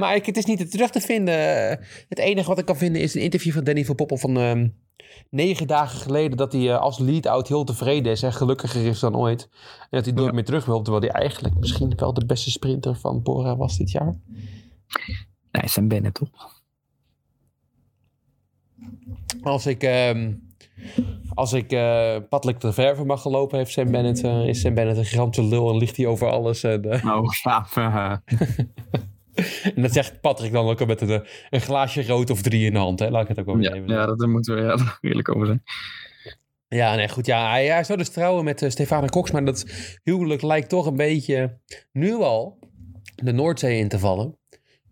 maar 0.00 0.14
ik, 0.14 0.26
het 0.26 0.36
is 0.36 0.44
niet 0.44 0.70
terug 0.70 0.90
te 0.90 1.00
vinden. 1.00 1.34
Het 2.08 2.18
enige 2.18 2.48
wat 2.48 2.58
ik 2.58 2.64
kan 2.64 2.76
vinden 2.76 3.02
is 3.02 3.14
een 3.14 3.22
interview 3.22 3.52
van 3.52 3.64
Danny 3.64 3.84
van 3.84 3.94
Poppel 3.94 4.16
van 4.16 4.36
ehm, 4.36 4.68
negen 5.30 5.66
dagen 5.66 5.98
geleden. 6.00 6.36
Dat 6.36 6.52
hij 6.52 6.70
eh, 6.70 6.78
als 6.80 6.98
lead-out 6.98 7.48
heel 7.48 7.64
tevreden 7.64 8.12
is 8.12 8.22
en 8.22 8.32
gelukkiger 8.32 8.86
is 8.86 9.00
dan 9.00 9.16
ooit. 9.16 9.48
En 9.80 9.86
dat 9.90 10.04
hij 10.04 10.14
nooit 10.14 10.28
Ja. 10.28 10.34
meer 10.34 10.44
terug 10.44 10.64
wil. 10.64 10.82
Terwijl 10.82 11.04
hij 11.04 11.12
eigenlijk 11.20 11.54
misschien 11.58 11.92
wel 11.96 12.14
de 12.14 12.26
beste 12.26 12.50
sprinter 12.50 12.96
van 12.96 13.22
Bora 13.22 13.56
was 13.56 13.76
dit 13.76 13.90
jaar. 13.90 14.14
Nee, 15.50 15.68
Sam 15.68 15.88
Bennett 15.88 16.14
toch? 16.14 16.54
Als 19.42 19.66
ik, 19.66 19.82
ehm, 19.82 20.32
als 21.36 21.52
ik 21.52 21.72
eh 21.72 22.16
paddelijk 22.28 22.58
te 22.58 22.72
ver 22.72 22.96
voor 22.96 23.06
mag 23.06 23.22
gelopen, 23.22 23.58
heeft 23.58 23.70
Sam 23.70 23.90
Bennett, 23.90 24.24
eh, 24.24 24.48
is 24.48 24.60
Sam 24.60 24.74
Bennett 24.74 24.98
een 24.98 25.04
gigantische 25.04 25.48
lul 25.50 25.70
en 25.70 25.76
ligt 25.76 25.96
hij 25.96 26.06
over 26.06 26.30
alles. 26.30 26.62
En, 26.62 26.90
eh, 26.90 27.04
Nou, 27.04 27.32
ja, 27.44 27.66
eh, 27.74 28.38
en 29.74 29.82
dat 29.82 29.92
zegt 29.92 30.20
Patrick 30.20 30.52
dan 30.52 30.68
ook 30.68 30.80
al 30.80 30.86
met 30.86 31.00
een, 31.00 31.26
een 31.50 31.60
glaasje 31.60 32.06
rood 32.06 32.30
of 32.30 32.42
drie 32.42 32.66
in 32.66 32.72
de 32.72 32.78
hand. 32.78 32.98
Hè? 32.98 33.10
Laat 33.10 33.22
ik 33.22 33.28
het 33.28 33.38
ook 33.38 33.46
wel 33.46 33.58
ja, 33.58 33.72
even 33.72 33.88
ja, 33.88 34.06
dat 34.06 34.26
moeten 34.26 34.54
we 34.54 34.60
ja, 34.60 34.98
eerlijk 35.08 35.34
over 35.34 35.46
zijn. 35.46 35.62
Ja, 36.68 36.94
nee, 36.94 37.08
goed. 37.08 37.26
Ja, 37.26 37.50
hij, 37.50 37.66
hij 37.66 37.84
zou 37.84 37.98
dus 37.98 38.08
trouwen 38.08 38.44
met 38.44 38.62
uh, 38.62 38.70
Stefano 38.70 39.06
Cox, 39.06 39.30
maar 39.30 39.44
dat 39.44 39.64
huwelijk 40.02 40.42
lijkt 40.42 40.68
toch 40.68 40.86
een 40.86 40.96
beetje 40.96 41.58
nu 41.92 42.14
al 42.14 42.58
de 43.14 43.32
Noordzee 43.32 43.78
in 43.78 43.88
te 43.88 43.98
vallen. 43.98 44.38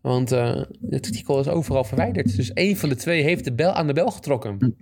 Want 0.00 0.30
het 0.30 1.06
artikel 1.06 1.40
is 1.40 1.48
overal 1.48 1.84
verwijderd. 1.84 2.36
Dus 2.36 2.52
één 2.52 2.76
van 2.76 2.88
de 2.88 2.94
twee 2.94 3.22
heeft 3.22 3.44
de 3.44 3.54
bel 3.54 3.72
aan 3.72 3.86
de 3.86 3.92
bel 3.92 4.10
getrokken. 4.10 4.76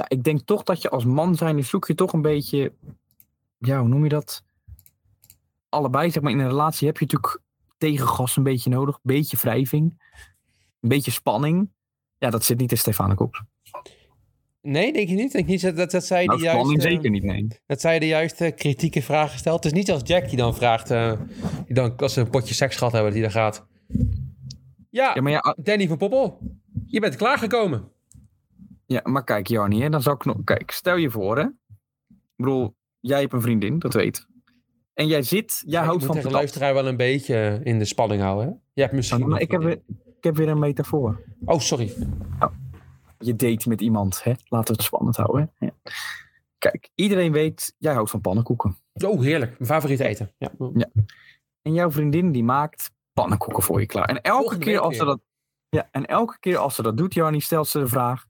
Ja, 0.00 0.08
ik 0.08 0.22
denk 0.22 0.40
toch 0.40 0.62
dat 0.62 0.82
je 0.82 0.90
als 0.90 1.04
man 1.04 1.36
zijn, 1.36 1.64
zoek 1.64 1.86
je 1.86 1.94
toch 1.94 2.12
een 2.12 2.22
beetje, 2.22 2.72
ja, 3.58 3.80
hoe 3.80 3.88
noem 3.88 4.02
je 4.02 4.08
dat? 4.08 4.42
Allebei, 5.68 6.10
zeg 6.10 6.22
maar, 6.22 6.32
in 6.32 6.38
een 6.38 6.48
relatie 6.48 6.86
heb 6.86 6.98
je 6.98 7.04
natuurlijk 7.04 7.40
tegengas 7.78 8.36
een 8.36 8.42
beetje 8.42 8.70
nodig. 8.70 8.94
Een 8.94 9.00
beetje 9.02 9.36
wrijving. 9.36 10.02
Een 10.80 10.88
beetje 10.88 11.10
spanning. 11.10 11.70
Ja, 12.18 12.30
dat 12.30 12.44
zit 12.44 12.58
niet 12.58 12.70
in 12.70 12.78
Stefano 12.78 13.14
Cox. 13.14 13.42
Nee, 14.62 14.92
denk 14.92 15.08
je 15.08 15.14
niet? 15.14 15.32
Denk 15.32 15.46
niet 15.46 15.62
dat, 15.62 15.76
dat, 15.76 15.90
dat 15.90 16.04
zij 16.04 16.24
Nou, 16.24 16.38
de 16.38 16.48
spanning 16.48 16.82
juiste, 16.82 16.90
zeker 16.90 17.10
niet, 17.10 17.22
nee. 17.22 17.48
dat 17.66 17.80
zij 17.80 17.98
de 17.98 18.06
juiste 18.06 18.52
kritieke 18.56 19.02
vragen 19.02 19.38
stelt? 19.38 19.64
Het 19.64 19.72
is 19.72 19.78
niet 19.78 19.90
als 19.90 20.02
Jack 20.04 20.28
die 20.28 20.36
dan 20.36 20.54
vraagt, 20.54 20.90
eh, 20.90 21.12
die 21.66 21.74
dan, 21.74 21.96
als 21.96 22.12
ze 22.12 22.20
een 22.20 22.30
potje 22.30 22.54
seks 22.54 22.76
gehad 22.76 22.92
hebben, 22.92 23.12
die 23.12 23.22
dan 23.22 23.30
gaat. 23.30 23.66
Ja, 24.90 25.14
Ja, 25.14 25.22
maar, 25.22 25.32
ja, 25.32 25.56
Danny 25.62 25.88
van 25.88 25.96
Poppel, 25.96 26.38
je 26.86 27.00
bent 27.00 27.16
klaargekomen. 27.16 27.92
Ja, 28.92 29.00
maar 29.04 29.24
kijk, 29.24 29.46
Jarnie, 29.46 29.90
dan 29.90 30.02
zou 30.02 30.16
ik 30.16 30.24
nog... 30.24 30.36
Kijk, 30.44 30.70
stel 30.70 30.96
je 30.96 31.10
voor, 31.10 31.38
hè. 31.38 31.44
Ik 32.08 32.36
bedoel, 32.36 32.76
jij 33.00 33.20
hebt 33.20 33.32
een 33.32 33.40
vriendin, 33.40 33.78
dat 33.78 33.94
weet. 33.94 34.26
En 34.94 35.06
jij 35.06 35.22
zit, 35.22 35.62
jij 35.66 35.80
Ja, 35.80 35.86
houdt 35.86 36.04
van 36.04 36.14
moet 36.14 36.24
de 36.24 36.30
luisteraar 36.30 36.74
wel 36.74 36.86
een 36.86 36.96
beetje 36.96 37.60
in 37.62 37.78
de 37.78 37.84
spanning 37.84 38.22
houden. 38.22 38.60
Hè? 38.74 38.82
Hebt 38.82 38.94
misschien. 38.94 39.28
Nog 39.28 39.38
ik 39.38 39.50
heb, 39.50 39.62
weer, 39.62 39.82
ik 40.16 40.24
heb 40.24 40.36
weer 40.36 40.48
een 40.48 40.58
metafoor. 40.58 41.20
Oh, 41.44 41.58
sorry. 41.58 41.92
je 43.18 43.36
date 43.36 43.68
met 43.68 43.80
iemand. 43.80 44.24
Hè? 44.24 44.32
Laten 44.44 44.66
we 44.66 44.72
het 44.72 44.82
spannend 44.82 45.16
houden. 45.16 45.52
Hè? 45.54 45.66
Ja. 45.66 45.72
Kijk, 46.58 46.90
iedereen 46.94 47.32
weet, 47.32 47.74
jij 47.78 47.92
houdt 47.92 48.10
van 48.10 48.20
pannenkoeken. 48.20 48.76
Oh, 48.92 49.20
heerlijk. 49.20 49.58
Mijn 49.58 49.70
favoriete 49.70 50.04
eten. 50.04 50.32
Ja. 50.38 50.50
En 51.62 51.72
jouw 51.72 51.90
vriendin 51.90 52.32
die 52.32 52.44
maakt 52.44 52.90
pannenkoeken 53.12 53.62
voor 53.62 53.80
je 53.80 53.86
klaar. 53.86 54.08
En 54.08 54.20
elke, 54.22 54.38
Volgende 54.38 54.64
keer 54.64 54.78
als, 54.78 54.96
ze 54.96 55.04
dat, 55.04 55.20
ja, 55.68 55.88
en 55.90 56.06
elke 56.06 56.38
keer 56.38 56.56
als 56.56 56.74
ze 56.74 56.82
dat 56.82 56.96
doet, 56.96 57.14
Jarnie, 57.14 57.40
stelt 57.40 57.68
ze 57.68 57.78
de 57.78 57.88
vraag... 57.88 58.26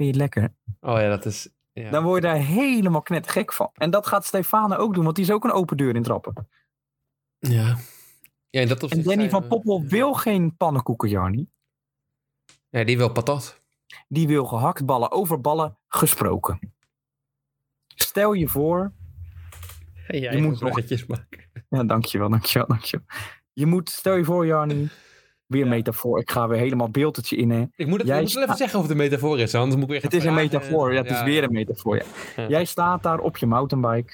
Vind 0.00 0.14
je 0.16 0.22
het 0.22 0.32
lekker? 0.34 0.54
Oh 0.80 0.98
ja, 1.00 1.08
dat 1.08 1.24
is. 1.24 1.48
Ja. 1.72 1.90
Dan 1.90 2.04
word 2.04 2.22
je 2.22 2.28
daar 2.28 2.36
helemaal 2.36 3.02
knettergek 3.02 3.52
van. 3.52 3.70
En 3.74 3.90
dat 3.90 4.06
gaat 4.06 4.24
Stefane 4.24 4.76
ook 4.76 4.94
doen, 4.94 5.04
want 5.04 5.16
die 5.16 5.24
is 5.24 5.30
ook 5.30 5.44
een 5.44 5.52
open 5.52 5.76
deur 5.76 5.94
in 5.94 6.02
trappen. 6.02 6.48
ja. 7.38 7.76
ja 8.50 8.60
en 8.60 8.68
dat 8.68 8.82
En 8.82 8.88
Danny 9.02 9.14
zijn 9.14 9.30
van 9.30 9.42
we- 9.42 9.48
Poppel 9.48 9.82
wil 9.82 10.12
geen 10.14 10.56
pannenkoeken, 10.56 11.08
Jarnie. 11.08 11.50
Ja, 12.68 12.84
die 12.84 12.96
wil 12.96 13.12
patat. 13.12 13.60
Die 14.08 14.26
wil 14.26 14.44
gehaktballen 14.44 15.10
over 15.10 15.40
ballen 15.40 15.78
gesproken. 15.88 16.72
Stel 17.86 18.32
je 18.32 18.48
voor, 18.48 18.92
Ja, 20.08 20.32
Je 20.32 20.40
moet 20.42 20.50
nog- 20.50 20.58
bruggetjes 20.58 21.06
maken. 21.06 21.44
Ja, 21.68 21.84
dankjewel, 21.84 22.28
dankjewel, 22.30 22.68
dankjewel. 22.68 23.06
Je 23.52 23.66
moet, 23.66 23.90
stel 23.90 24.14
je 24.16 24.24
voor, 24.24 24.46
Jarni, 24.46 24.88
weer 25.50 25.64
Ja. 25.64 25.70
metafoor. 25.70 26.20
Ik 26.20 26.30
ga 26.30 26.48
weer 26.48 26.58
helemaal 26.58 26.90
beeldetje 26.90 27.36
in. 27.36 27.50
Hè. 27.50 27.64
Ik 27.74 27.86
moet 27.86 27.98
het, 27.98 28.06
Jij 28.06 28.16
ik 28.16 28.22
moet 28.22 28.32
wel 28.32 28.42
even 28.42 28.56
zeggen 28.56 28.76
of 28.78 28.82
het 28.82 28.92
een 28.92 28.98
metafoor 29.00 29.38
is, 29.38 29.54
anders 29.54 29.74
moet 29.74 29.84
ik 29.84 29.90
weer 29.90 30.02
Het 30.02 30.14
is 30.14 30.24
een 30.24 30.34
metafoor, 30.34 30.92
ja, 30.92 31.02
het 31.02 31.10
is 31.10 31.22
weer 31.22 31.42
een 31.42 31.52
metafoor. 31.52 32.02
Ja. 32.36 32.48
Jij 32.48 32.64
staat 32.64 33.02
daar 33.02 33.18
op 33.18 33.36
je 33.36 33.46
mountainbike. 33.46 34.12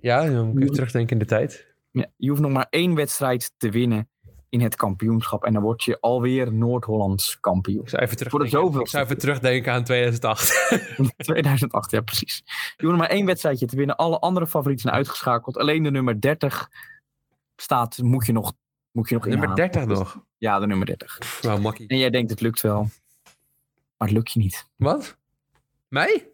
Ja, 0.00 0.24
dan 0.30 0.46
moet 0.46 0.56
ik 0.56 0.62
even 0.62 0.74
terugdenken 0.74 1.12
in 1.12 1.18
de 1.18 1.24
tijd. 1.24 1.74
Ja, 1.90 2.06
je 2.16 2.28
hoeft 2.28 2.40
nog 2.40 2.50
maar 2.50 2.66
één 2.70 2.94
wedstrijd 2.94 3.52
te 3.56 3.70
winnen 3.70 4.08
in 4.48 4.60
het 4.60 4.76
kampioenschap. 4.76 5.44
En 5.44 5.52
dan 5.52 5.62
word 5.62 5.82
je 5.82 6.00
alweer 6.00 6.52
Noord-Hollands 6.52 7.40
kampioen. 7.40 7.82
Ik 7.82 7.88
zou 7.88 8.02
even 8.02 8.16
terugdenken, 8.16 8.80
ik 8.80 8.88
zou 8.88 9.04
even 9.04 9.18
terugdenken 9.18 9.72
aan 9.72 9.84
2008. 9.84 10.68
2008, 11.16 11.90
ja 11.96 12.00
precies. 12.00 12.42
Je 12.46 12.86
hoeft 12.86 12.98
nog 12.98 13.06
maar 13.06 13.16
één 13.16 13.26
wedstrijdje 13.26 13.66
te 13.66 13.76
winnen. 13.76 13.96
Alle 13.96 14.18
andere 14.18 14.46
favorieten 14.46 14.82
zijn 14.82 14.94
uitgeschakeld. 14.94 15.56
Alleen 15.58 15.82
de 15.82 15.90
nummer 15.90 16.20
30 16.20 16.68
staat, 17.56 17.98
moet 18.02 18.26
je 18.26 18.32
nog, 18.32 18.52
moet 18.94 19.08
je 19.08 19.14
nog 19.14 19.24
Nummer 19.26 19.48
inhalen. 19.48 19.72
30 19.72 19.86
nog. 19.98 20.24
Ja, 20.38 20.58
de 20.58 20.66
nummer 20.66 20.86
30. 20.86 21.38
Nou, 21.42 21.60
makkie. 21.60 21.88
En 21.88 21.98
jij 21.98 22.10
denkt 22.10 22.30
het 22.30 22.40
lukt 22.40 22.60
wel. 22.60 22.80
Maar 23.96 24.08
het 24.08 24.10
lukt 24.10 24.32
je 24.32 24.38
niet. 24.40 24.68
Wat? 24.76 25.16
Mij? 25.88 26.28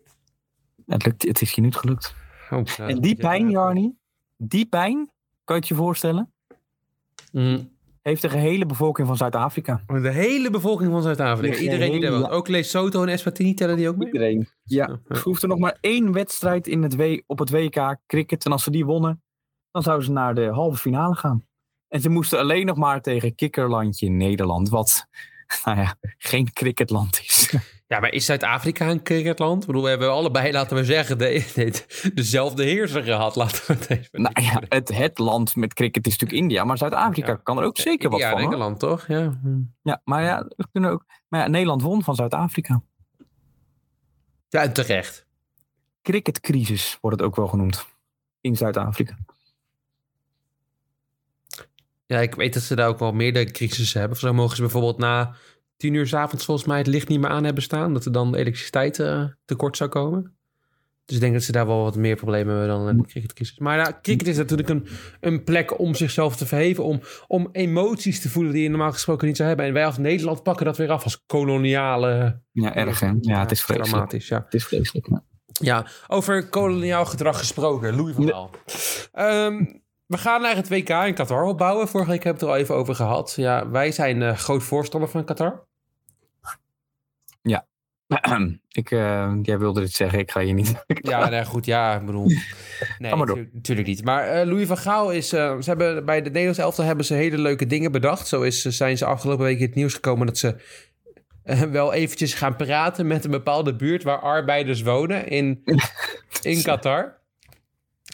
Het, 0.87 1.05
lukt, 1.05 1.23
het 1.23 1.41
is 1.41 1.53
je 1.53 1.61
niet 1.61 1.77
gelukt. 1.77 2.15
Oh, 2.51 2.63
En 2.79 3.01
die 3.01 3.17
pijn, 3.17 3.51
Jarni, 3.51 3.95
die 4.37 4.67
pijn, 4.67 4.95
kan 5.45 5.57
je 5.57 5.63
het 5.63 5.69
je 5.69 5.75
voorstellen, 5.75 6.33
Mm. 7.33 7.71
heeft 8.03 8.23
de 8.23 8.29
gehele 8.29 8.67
bevolking 8.67 9.07
van 9.07 9.17
Zuid-Afrika. 9.17 9.83
De 9.87 10.11
hele 10.11 10.51
bevolking 10.51 10.91
van 10.91 11.03
Zuid-Afrika. 11.03 11.55
De 11.57 11.63
Iedereen 11.63 12.01
die 12.01 12.11
woont. 12.11 12.29
Ook 12.31 12.49
Lesotho 12.49 13.03
en 13.03 13.09
Eswatini 13.09 13.55
tellen 13.55 13.77
die 13.77 13.89
ook 13.89 13.97
mee? 13.97 14.07
Iedereen. 14.07 14.49
Ja, 14.65 14.99
er 15.09 15.21
hoeft 15.23 15.43
er 15.43 15.49
nog 15.49 15.59
maar 15.59 15.77
één 15.81 16.13
wedstrijd 16.13 16.67
in 16.67 16.83
het 16.83 16.97
w 16.97 17.19
op 17.27 17.39
het 17.39 17.51
WK 17.51 17.97
cricket. 18.07 18.45
En 18.45 18.53
als 18.53 18.63
ze 18.63 18.71
die 18.71 18.85
wonnen, 18.85 19.23
dan 19.71 19.83
zouden 19.83 20.07
ze 20.07 20.13
naar 20.13 20.35
de 20.35 20.47
halve 20.47 20.79
finale 20.79 21.15
gaan. 21.15 21.47
En 21.91 22.01
ze 22.01 22.09
moesten 22.09 22.39
alleen 22.39 22.67
nog 22.67 22.77
maar 22.77 23.01
tegen 23.01 23.35
kikkerlandje 23.35 24.09
Nederland. 24.11 24.69
Wat, 24.69 25.07
nou 25.65 25.79
ja, 25.79 25.95
geen 26.19 26.53
cricketland 26.53 27.21
is. 27.25 27.53
Ja, 27.91 28.01
maar 28.01 28.13
is 28.13 28.25
Zuid-Afrika 28.25 28.89
een 28.91 29.03
cricketland? 29.03 29.61
Ik 29.61 29.67
bedoel, 29.67 29.83
we 29.83 29.89
hebben 29.89 30.11
allebei, 30.13 30.53
laten 30.53 30.77
we 30.77 30.85
zeggen, 30.85 31.19
de, 31.19 31.51
de- 31.55 32.11
dezelfde 32.15 32.65
heerser 32.65 33.03
gehad. 33.03 33.37
Laten 33.37 33.63
we 33.67 33.73
het 33.73 33.91
even 33.91 34.23
nou 34.23 34.43
ja, 34.43 34.63
het, 34.69 34.89
het 34.97 35.19
land 35.19 35.57
met 35.57 35.75
cricket 35.75 36.07
is 36.07 36.13
natuurlijk 36.13 36.41
India. 36.43 36.65
Maar 36.65 36.79
Zuid-Afrika 36.79 37.29
Ja. 37.31 37.37
kan 37.43 37.59
er 37.59 37.65
ook 37.65 37.79
zeker 37.79 38.11
wat 38.11 38.21
ja, 38.21 38.31
van. 38.31 38.41
hoor. 38.41 38.49
Engeland, 38.51 38.79
toch? 38.79 39.07
Ja. 39.07 39.41
Ja, 39.83 40.01
maar 40.05 40.23
ja, 40.23 40.45
we 40.57 40.67
kunnen 40.73 40.91
ook, 40.91 41.05
maar 41.29 41.41
ja, 41.41 41.47
Nederland 41.49 41.83
won 41.83 42.03
van 42.03 42.15
Zuid-Afrika. 42.15 42.83
ja, 44.49 44.63
en 44.63 44.73
terecht. 44.73 45.27
cricketcrisis 46.03 46.99
wordt 47.01 47.17
het 47.17 47.27
ook 47.27 47.37
wel 47.37 47.47
genoemd. 47.49 47.87
In 48.41 48.57
Zuid-Afrika. 48.57 49.17
Ja, 52.11 52.19
ik 52.19 52.35
weet 52.35 52.55
dat 52.55 52.63
ze 52.63 52.75
daar 52.77 52.89
ook 52.89 52.99
wel 52.99 53.13
meerdere 53.13 53.51
crisissen 53.51 54.01
hebben. 54.01 54.19
Zo 54.19 54.33
mogen 54.33 54.57
ze 54.57 54.63
bijvoorbeeld 54.63 54.99
na 54.99 55.35
tien 55.77 55.95
uur 55.95 56.07
's 56.07 56.15
avonds 56.15 56.45
volgens 56.45 56.67
mij 56.67 56.79
het 56.79 56.87
licht 56.87 57.09
niet 57.09 57.21
meer 57.21 57.31
aan 57.31 57.45
hebben 57.45 57.63
staan. 57.63 57.93
Dat 57.93 58.05
er 58.05 58.13
dan 58.13 58.35
elektriciteit 58.35 58.99
eh, 58.99 59.25
tekort 59.45 59.77
zou 59.77 59.91
komen. 59.91 60.37
Dus 61.05 61.17
ik 61.17 61.21
denk 61.21 61.33
dat 61.35 61.43
ze 61.43 61.53
daar 61.53 61.67
wel 61.67 61.83
wat 61.83 61.97
meer 61.97 62.17
problemen 62.17 62.57
hebben 62.57 62.77
dan 62.77 62.89
in 62.89 62.97
de 62.97 63.07
cricketcrisis. 63.07 63.59
Maar 63.59 63.77
ja, 63.77 63.99
cricket 64.03 64.27
is 64.27 64.37
natuurlijk 64.37 64.69
een, 64.69 64.87
een 65.21 65.45
plek 65.45 65.79
om 65.79 65.95
zichzelf 65.95 66.37
te 66.37 66.47
verheven. 66.47 66.85
Om, 66.85 67.01
om 67.27 67.49
emoties 67.53 68.21
te 68.21 68.29
voelen 68.29 68.53
die 68.53 68.63
je 68.63 68.69
normaal 68.69 68.93
gesproken 68.93 69.27
niet 69.27 69.37
zou 69.37 69.49
hebben. 69.49 69.67
En 69.67 69.73
wij 69.73 69.87
als 69.87 69.99
Nederland 69.99 70.43
pakken 70.43 70.67
dat 70.67 70.77
weer 70.77 70.91
af 70.91 71.05
als 71.05 71.23
koloniale... 71.27 72.41
Ja, 72.53 72.75
erg 72.75 73.01
hè? 73.01 73.13
Ja, 73.21 73.41
het 73.41 73.51
is 73.51 73.63
vreselijk. 73.63 73.91
Dramatisch, 73.91 74.29
ja. 74.29 74.43
Het 74.45 74.55
is 74.55 74.65
vreselijk. 74.65 75.07
ja. 75.09 75.23
Ja, 75.53 75.87
over 76.07 76.49
koloniaal 76.49 77.05
gedrag 77.05 77.39
gesproken. 77.39 77.97
Louis 77.97 78.15
van 78.15 78.25
Nee. 78.25 78.33
Gaal. 78.33 78.51
We 80.11 80.19
gaan 80.19 80.43
naar 80.43 80.57
het 80.57 80.69
WK 80.69 80.89
in 80.89 81.15
Qatar 81.15 81.45
opbouwen. 81.45 81.89
Vorige 81.89 82.11
week 82.11 82.25
hebben 82.25 82.43
we 82.43 82.49
het 82.49 82.59
er 82.59 82.59
al 82.59 82.65
even 82.65 82.75
over 82.75 82.95
gehad. 82.95 83.33
Ja, 83.37 83.71
wij 83.71 83.93
zijn 83.93 84.23
eh, 84.23 84.37
groot 84.37 84.63
voorstander 84.63 85.09
van 85.11 85.25
Qatar. 85.25 85.67
ik, 88.81 88.91
eh, 88.91 89.33
jij 89.43 89.59
wilde 89.59 89.81
dit 89.81 89.93
zeggen, 89.93 90.19
ik 90.19 90.31
ga 90.31 90.41
je 90.41 90.53
niet. 90.53 90.85
Ja, 90.87 91.29
nee, 91.29 91.45
goed. 91.45 91.67
Ja, 91.67 91.95
ik 91.95 92.07
bedoel... 92.07 92.31
Nee, 92.99 93.15
natuurlijk 93.53 93.87
niet. 93.89 94.05
Maar 94.05 94.27
eh, 94.27 94.47
Louis 94.47 94.67
van 94.67 94.77
Gaal 94.77 95.11
is... 95.11 95.29
ze 95.29 95.61
hebben, 95.65 96.05
bij 96.05 96.23
de 96.23 96.31
Nederlands 96.31 96.59
elftal 96.59 96.85
hebben 96.85 97.05
ze 97.05 97.15
hele 97.15 97.39
leuke 97.39 97.67
dingen 97.67 97.93
bedacht. 97.93 98.29
Zo 98.29 98.43
is, 98.43 98.63
zijn 98.63 98.99
ze 98.99 99.05
afgelopen 99.05 99.45
week 99.45 99.59
in 99.59 99.67
het 99.67 99.75
nieuws 99.75 99.95
gekomen 99.95 100.27
dat 100.27 100.39
ze... 100.39 100.57
wel 101.71 101.93
eventjes 101.93 102.35
gaan 102.35 102.57
praten 102.57 103.07
met 103.07 103.25
een 103.25 103.31
bepaalde 103.31 103.77
buurt 103.77 104.03
waar 104.03 104.21
arbeiders 104.21 104.83
wonen 104.83 105.29
in, 105.29 105.63
in 106.43 106.63
Qatar. 106.63 107.20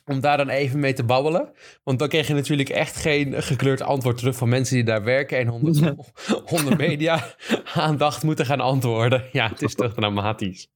Om 0.06 0.20
daar 0.20 0.36
dan 0.36 0.48
even 0.48 0.80
mee 0.80 0.92
te 0.92 1.04
babbelen. 1.04 1.52
Want 1.84 1.98
dan 1.98 2.08
kreeg 2.08 2.26
je 2.26 2.34
natuurlijk 2.34 2.68
echt 2.68 2.96
geen 2.96 3.42
gekleurd 3.42 3.82
antwoord 3.82 4.18
terug 4.18 4.36
van 4.36 4.48
mensen 4.48 4.74
die 4.74 4.84
daar 4.84 5.04
werken 5.04 5.38
en 5.38 5.50
onder, 5.50 5.94
onder 6.56 6.76
media 6.76 7.34
aandacht 7.74 8.22
moeten 8.22 8.46
gaan 8.46 8.60
antwoorden. 8.60 9.24
Ja, 9.32 9.48
het 9.48 9.62
is 9.62 9.74
toch 9.74 9.94
dramatisch. 9.94 10.68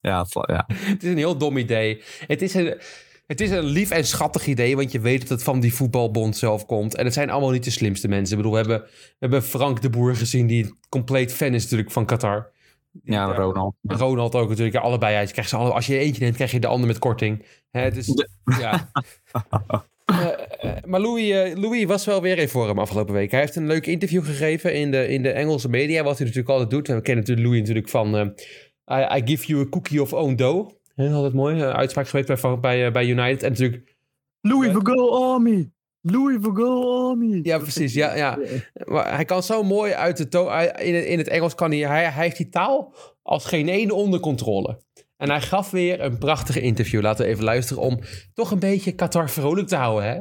Ja, 0.00 0.22
het, 0.22 0.32
ja. 0.32 0.64
Het 0.68 1.02
is 1.02 1.10
een 1.10 1.16
heel 1.16 1.36
dom 1.36 1.56
idee. 1.56 2.02
Het 2.26 2.42
is 2.42 2.54
een, 2.54 2.80
het 3.26 3.40
is 3.40 3.50
een 3.50 3.64
lief 3.64 3.90
en 3.90 4.06
schattig 4.06 4.46
idee, 4.46 4.76
want 4.76 4.92
je 4.92 5.00
weet 5.00 5.20
dat 5.20 5.28
het 5.28 5.42
van 5.42 5.60
die 5.60 5.74
voetbalbond 5.74 6.36
zelf 6.36 6.66
komt. 6.66 6.94
En 6.94 7.04
het 7.04 7.14
zijn 7.14 7.30
allemaal 7.30 7.50
niet 7.50 7.64
de 7.64 7.70
slimste 7.70 8.08
mensen. 8.08 8.36
Ik 8.36 8.42
bedoel, 8.42 8.62
we 8.62 8.68
hebben, 8.68 8.88
we 8.88 9.16
hebben 9.18 9.42
Frank 9.42 9.82
de 9.82 9.90
Boer 9.90 10.16
gezien, 10.16 10.46
die 10.46 10.78
compleet 10.88 11.32
fan 11.32 11.54
is 11.54 11.62
natuurlijk 11.62 11.90
van 11.90 12.06
Qatar. 12.06 12.54
Ja, 13.04 13.24
Ronald. 13.24 13.74
Ronald 13.82 14.34
ook 14.34 14.48
natuurlijk, 14.48 14.76
ja, 14.76 14.82
allebei. 14.82 15.12
Ja, 15.14 15.20
je 15.20 15.32
krijgt 15.32 15.50
ze 15.50 15.56
alle, 15.56 15.72
als 15.72 15.86
je 15.86 15.98
eentje 15.98 16.22
neemt, 16.22 16.34
krijg 16.36 16.50
je 16.50 16.60
de 16.60 16.66
ander 16.66 16.86
met 16.86 16.98
korting. 16.98 17.44
Hè, 17.70 17.80
het 17.80 17.96
is, 17.96 18.24
ja. 18.60 18.90
Eh, 20.06 20.26
eh, 20.60 20.84
maar 20.84 21.00
Louis, 21.00 21.30
eh, 21.30 21.56
Louis 21.56 21.84
was 21.84 22.04
wel 22.04 22.22
weer 22.22 22.38
in 22.38 22.48
vorm 22.48 22.78
afgelopen 22.78 23.14
week. 23.14 23.30
Hij 23.30 23.40
heeft 23.40 23.56
een 23.56 23.66
leuk 23.66 23.86
interview 23.86 24.24
gegeven 24.24 24.74
in 24.74 24.90
de, 24.90 25.08
in 25.08 25.22
de 25.22 25.30
Engelse 25.30 25.68
media, 25.68 26.02
wat 26.02 26.16
hij 26.16 26.26
natuurlijk 26.26 26.52
altijd 26.52 26.70
doet. 26.70 26.86
We 26.86 27.00
kennen 27.00 27.24
natuurlijk 27.24 27.46
Louis 27.46 27.60
natuurlijk 27.60 27.88
van... 27.88 28.16
eh, 28.16 28.98
I, 28.98 29.18
I 29.18 29.22
give 29.24 29.46
you 29.46 29.60
a 29.66 29.68
cookie 29.68 30.02
of 30.02 30.12
own 30.12 30.34
dough. 30.34 30.70
Altijd 30.96 31.32
mooi. 31.32 31.62
uitspraak 31.62 32.08
geweest 32.08 32.26
bij, 32.28 32.36
van- 32.36 32.60
bij, 32.60 32.92
bij 32.92 33.06
United. 33.06 33.42
En 33.42 33.50
natuurlijk, 33.50 33.96
Louis 34.40 34.72
van 34.72 34.86
Gaal 34.86 35.32
Army. 35.32 35.70
Louis 36.10 36.36
van 36.40 36.56
Gaal 36.56 37.08
Army. 37.10 37.40
ja 37.42 37.58
precies, 37.58 37.94
ja, 37.94 38.14
ja. 38.16 38.38
Maar 38.92 39.14
hij 39.14 39.24
kan 39.24 39.42
zo 39.42 39.62
mooi 39.62 39.92
uit 39.92 40.16
de 40.16 40.28
to 40.28 40.48
hij- 40.48 40.74
in, 40.78 40.94
het, 40.94 41.04
in 41.04 41.18
het 41.18 41.28
Engels 41.28 41.54
kan 41.54 41.70
hij, 41.70 41.80
hij, 41.80 42.04
hij 42.10 42.22
heeft 42.24 42.36
die 42.36 42.48
taal 42.48 42.94
als 43.22 43.44
geen 43.46 43.68
ene 43.68 43.94
onder 43.94 44.20
controle. 44.20 44.80
En 45.16 45.30
hij 45.30 45.40
gaf 45.40 45.70
weer 45.70 46.00
een 46.00 46.18
prachtige 46.18 46.60
interview. 46.60 47.00
Laten 47.02 47.24
we 47.24 47.30
even 47.30 47.44
luisteren 47.44 47.82
om 47.82 48.00
toch 48.34 48.50
een 48.50 48.58
beetje 48.58 48.92
Qatar 48.94 49.30
vrolijk 49.30 49.68
te 49.68 49.76
houden, 49.76 50.08
hè? 50.08 50.18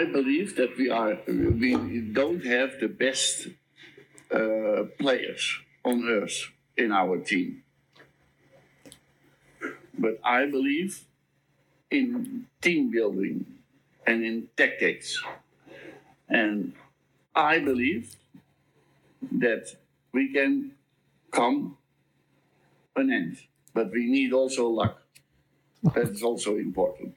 I 0.00 0.10
believe 0.12 0.54
that 0.54 0.76
we 0.76 0.92
are 0.92 1.18
we 1.58 2.10
don't 2.12 2.44
have 2.44 2.76
the 2.78 2.88
best 2.88 3.48
uh, 4.30 4.80
players 4.96 5.64
on 5.82 6.02
earth 6.08 6.52
in 6.74 6.90
our 6.92 7.22
team, 7.22 7.62
but 9.90 10.14
I 10.24 10.50
believe 10.50 10.98
in 11.94 12.46
team 12.60 12.90
building 12.90 13.46
and 14.06 14.24
in 14.24 14.48
tactics, 14.56 15.22
and 16.28 16.72
I 17.34 17.58
believe 17.58 18.16
that 19.32 19.76
we 20.12 20.32
can 20.32 20.72
come 21.30 21.76
an 22.96 23.10
end, 23.12 23.38
but 23.72 23.90
we 23.92 24.06
need 24.06 24.32
also 24.32 24.68
luck. 24.68 25.02
That 25.94 26.08
is 26.10 26.22
also 26.22 26.56
important. 26.56 27.16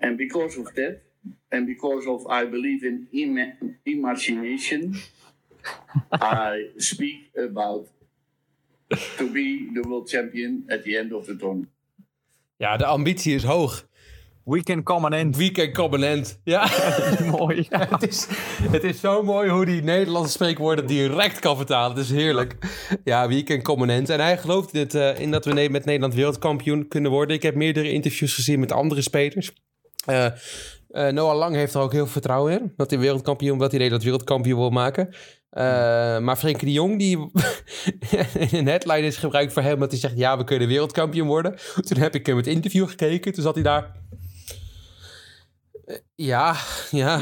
And 0.00 0.16
because 0.18 0.56
of 0.58 0.74
that, 0.74 1.02
and 1.50 1.66
because 1.66 2.06
of 2.06 2.26
I 2.28 2.44
believe 2.44 2.84
in 2.84 3.08
ima- 3.12 3.56
imagination, 3.84 4.96
I 6.12 6.70
speak 6.78 7.30
about 7.36 7.88
to 9.18 9.28
be 9.30 9.70
the 9.74 9.82
world 9.88 10.08
champion 10.08 10.66
at 10.70 10.84
the 10.84 10.96
end 10.96 11.12
of 11.12 11.26
the 11.26 11.34
tournament. 11.36 11.70
Ja, 12.56 12.76
de 12.76 12.86
ambitie 12.86 13.34
is 13.34 13.44
hoog. 13.44 13.86
We 14.44 14.62
can 14.62 14.82
come 14.82 15.06
an 15.06 15.12
end. 15.12 15.36
Weekend. 15.36 16.40
Ja. 16.44 16.68
Mooi. 17.38 17.66
het, 17.70 18.08
is, 18.08 18.26
het 18.70 18.84
is 18.84 19.00
zo 19.00 19.22
mooi 19.22 19.50
hoe 19.50 19.64
die 19.64 19.82
Nederlandse 19.82 20.32
spreekwoorden 20.32 20.86
direct 20.86 21.38
kan 21.38 21.56
vertalen. 21.56 21.96
Het 21.96 22.04
is 22.04 22.10
heerlijk. 22.10 22.56
Ja, 23.04 23.28
weekend 23.28 23.62
covenant. 23.62 24.08
En 24.08 24.20
hij 24.20 24.38
gelooft 24.38 24.74
in, 24.74 24.80
het, 24.80 24.94
eh, 24.94 25.20
in 25.20 25.30
dat 25.30 25.44
we 25.44 25.68
met 25.70 25.84
Nederland 25.84 26.14
wereldkampioen 26.14 26.88
kunnen 26.88 27.10
worden. 27.10 27.36
Ik 27.36 27.42
heb 27.42 27.54
meerdere 27.54 27.92
interviews 27.92 28.34
gezien 28.34 28.60
met 28.60 28.72
andere 28.72 29.02
spelers. 29.02 29.52
Eh, 30.04 30.26
eh, 30.26 31.12
Noah 31.12 31.36
Lang 31.36 31.54
heeft 31.54 31.74
er 31.74 31.80
ook 31.80 31.92
heel 31.92 32.02
veel 32.02 32.12
vertrouwen 32.12 32.60
in. 32.60 32.72
Dat 32.76 32.90
hij 32.90 32.98
wereldkampioen, 32.98 33.58
dat 33.58 33.70
hij 33.70 33.78
Nederland 33.78 34.04
wereldkampioen 34.04 34.58
wil 34.58 34.70
maken. 34.70 35.14
Eh, 35.50 36.18
maar 36.18 36.36
Frenkie 36.36 36.66
de 36.66 36.72
Jong, 36.72 36.98
die 36.98 37.18
een 38.58 38.66
headline 38.66 39.06
is 39.06 39.16
gebruikt 39.16 39.52
voor 39.52 39.62
hem, 39.62 39.78
dat 39.78 39.90
hij 39.90 40.00
zegt: 40.00 40.16
Ja, 40.16 40.36
we 40.38 40.44
kunnen 40.44 40.68
wereldkampioen 40.68 41.26
worden. 41.26 41.56
Toen 41.80 41.98
heb 41.98 42.14
ik 42.14 42.26
hem 42.26 42.36
het 42.36 42.46
interview 42.46 42.88
gekeken. 42.88 43.32
Toen 43.32 43.42
zat 43.42 43.54
hij 43.54 43.62
daar. 43.62 43.92
Eh, 45.84 45.96
Ja, 46.14 46.56
ja. 46.90 47.20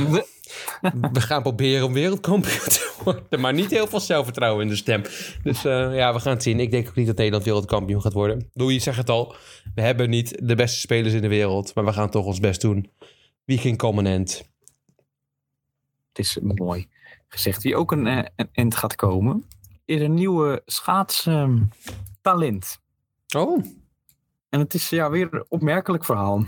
We 1.13 1.21
gaan 1.21 1.43
proberen 1.43 1.87
om 1.87 1.93
wereldkampioen 1.93 2.69
te 2.69 2.93
worden. 3.05 3.41
Maar 3.41 3.53
niet 3.53 3.71
heel 3.71 3.87
veel 3.87 4.01
zelfvertrouwen 4.01 4.63
in 4.63 4.69
de 4.69 4.77
stem. 4.77 5.03
Dus 5.43 5.65
eh, 5.65 5.97
ja, 5.97 6.13
we 6.13 6.21
gaan 6.21 6.33
het 6.33 6.43
zien. 6.43 6.61
Ik 6.61 6.71
denk 6.71 6.89
ook 6.89 6.95
niet 6.95 7.07
dat 7.07 7.17
Nederland 7.17 7.45
wereldkampioen 7.45 8.01
gaat 8.03 8.13
worden. 8.13 8.51
Louis 8.53 8.83
zegt 8.83 8.99
het 8.99 9.11
al. 9.11 9.35
We 9.75 9.83
hebben 9.83 10.11
niet 10.11 10.49
de 10.49 10.55
beste 10.55 10.79
spelers 10.79 11.15
in 11.15 11.23
de 11.23 11.29
wereld. 11.29 11.75
Maar 11.75 11.85
we 11.85 11.93
gaan 11.93 12.11
toch 12.11 12.25
ons 12.25 12.41
best 12.41 12.61
doen. 12.61 12.91
Komen 13.77 14.07
end? 14.07 14.43
Het 16.09 16.19
is 16.19 16.39
mooi 16.43 16.89
gezegd. 17.35 17.63
Wie 17.63 17.77
ook 17.77 17.93
een, 17.93 18.07
eh, 18.07 18.25
een 18.37 18.49
end 18.53 18.75
gaat 18.75 18.95
komen, 18.95 19.45
is 19.85 20.01
een 20.01 20.15
nieuwe 20.15 20.63
schaatstalent. 20.65 22.81
Oh, 23.37 23.65
en 24.49 24.61
het 24.61 24.75
is 24.75 24.89
ja, 24.89 25.11
weer 25.11 25.35
een 25.35 25.45
opmerkelijk 25.49 26.05
verhaal. 26.05 26.45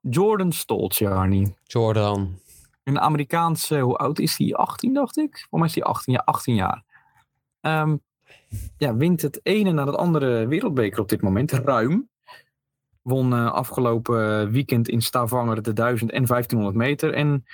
Jordan 0.00 0.52
Stoltz, 0.52 0.98
Jarni. 0.98 1.54
Jordan. 1.62 2.38
Een 2.84 3.00
Amerikaanse, 3.00 3.78
hoe 3.78 3.96
oud 3.96 4.18
is 4.18 4.38
hij? 4.38 4.54
18, 4.54 4.92
dacht 4.92 5.16
ik. 5.16 5.46
Voor 5.50 5.58
mij 5.58 5.68
is 5.68 5.74
hij 5.74 5.84
18, 5.84 6.12
ja, 6.12 6.22
18 6.24 6.54
jaar. 6.54 6.84
Ehm, 7.60 7.96
ja, 8.76 8.96
wint 8.96 9.22
het 9.22 9.40
ene 9.42 9.72
na 9.72 9.86
het 9.86 9.96
andere 9.96 10.46
wereldbeker 10.46 11.00
op 11.00 11.08
dit 11.08 11.22
moment. 11.22 11.52
Ruim. 11.52 12.08
Won 13.02 13.32
eh, 13.32 13.52
afgelopen 13.52 14.50
weekend 14.50 14.88
in 14.88 15.02
Stavanger 15.02 15.62
de 15.62 15.72
1000 15.72 16.10
en 16.10 16.26
1500 16.26 16.76
meter. 16.76 17.14
En 17.14 17.44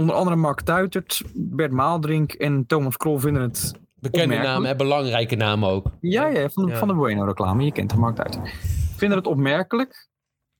onder 0.00 0.14
andere 0.14 0.36
Mark 0.36 0.60
Tuitert, 0.60 1.22
Bert 1.34 1.72
Maaldrink 1.72 2.32
en 2.32 2.66
Thomas 2.66 2.96
Krol 2.96 3.18
vinden 3.18 3.42
het... 3.42 3.72
Bekende 3.94 4.36
namen 4.36 4.70
en 4.70 4.76
belangrijke 4.76 5.36
namen 5.36 5.68
ook. 5.68 5.86
Ja, 6.00 6.26
ja 6.26 6.48
van, 6.48 6.66
Ja. 6.66 6.76
van 6.76 6.88
de 6.88 6.94
Bueno 6.94 7.24
reclame. 7.24 7.64
Je 7.64 7.72
kent 7.72 7.90
de 7.90 7.96
Mark 7.96 8.16
Tuitert. 8.16 8.54
Vinden 8.96 9.18
het 9.18 9.26
opmerkelijk. 9.26 10.08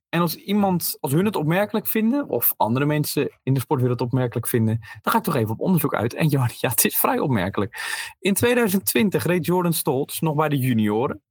En 0.09 0.21
als 0.21 0.35
iemand, 0.35 0.97
als 1.01 1.13
hun 1.13 1.25
het 1.25 1.37
opmerkelijk 1.37 1.87
vinden, 1.87 2.29
of 2.29 2.55
andere 2.57 2.85
mensen 2.85 3.39
in 3.43 3.55
de 3.55 3.61
sportwereld 3.61 4.01
opmerkelijk 4.01 4.49
vinden, 4.49 4.79
dan 5.03 5.13
ga 5.13 5.19
ik 5.19 5.25
toch 5.25 5.35
even 5.35 5.51
op 5.51 5.61
onderzoek 5.61 5.95
uit. 5.95 6.15
En 6.15 6.29
ja, 6.29 6.49
ja 6.59 6.69
het 6.69 6.85
is 6.85 6.97
vrij 6.99 7.19
opmerkelijk. 7.19 7.77
In 8.19 8.35
2020 8.35 9.25
reed 9.25 9.47
Jordan 9.47 9.73
Stoltz 9.73 10.21
nog 10.21 10.35
bij 10.35 10.49
de 10.49 10.59
junioren. 10.59 11.23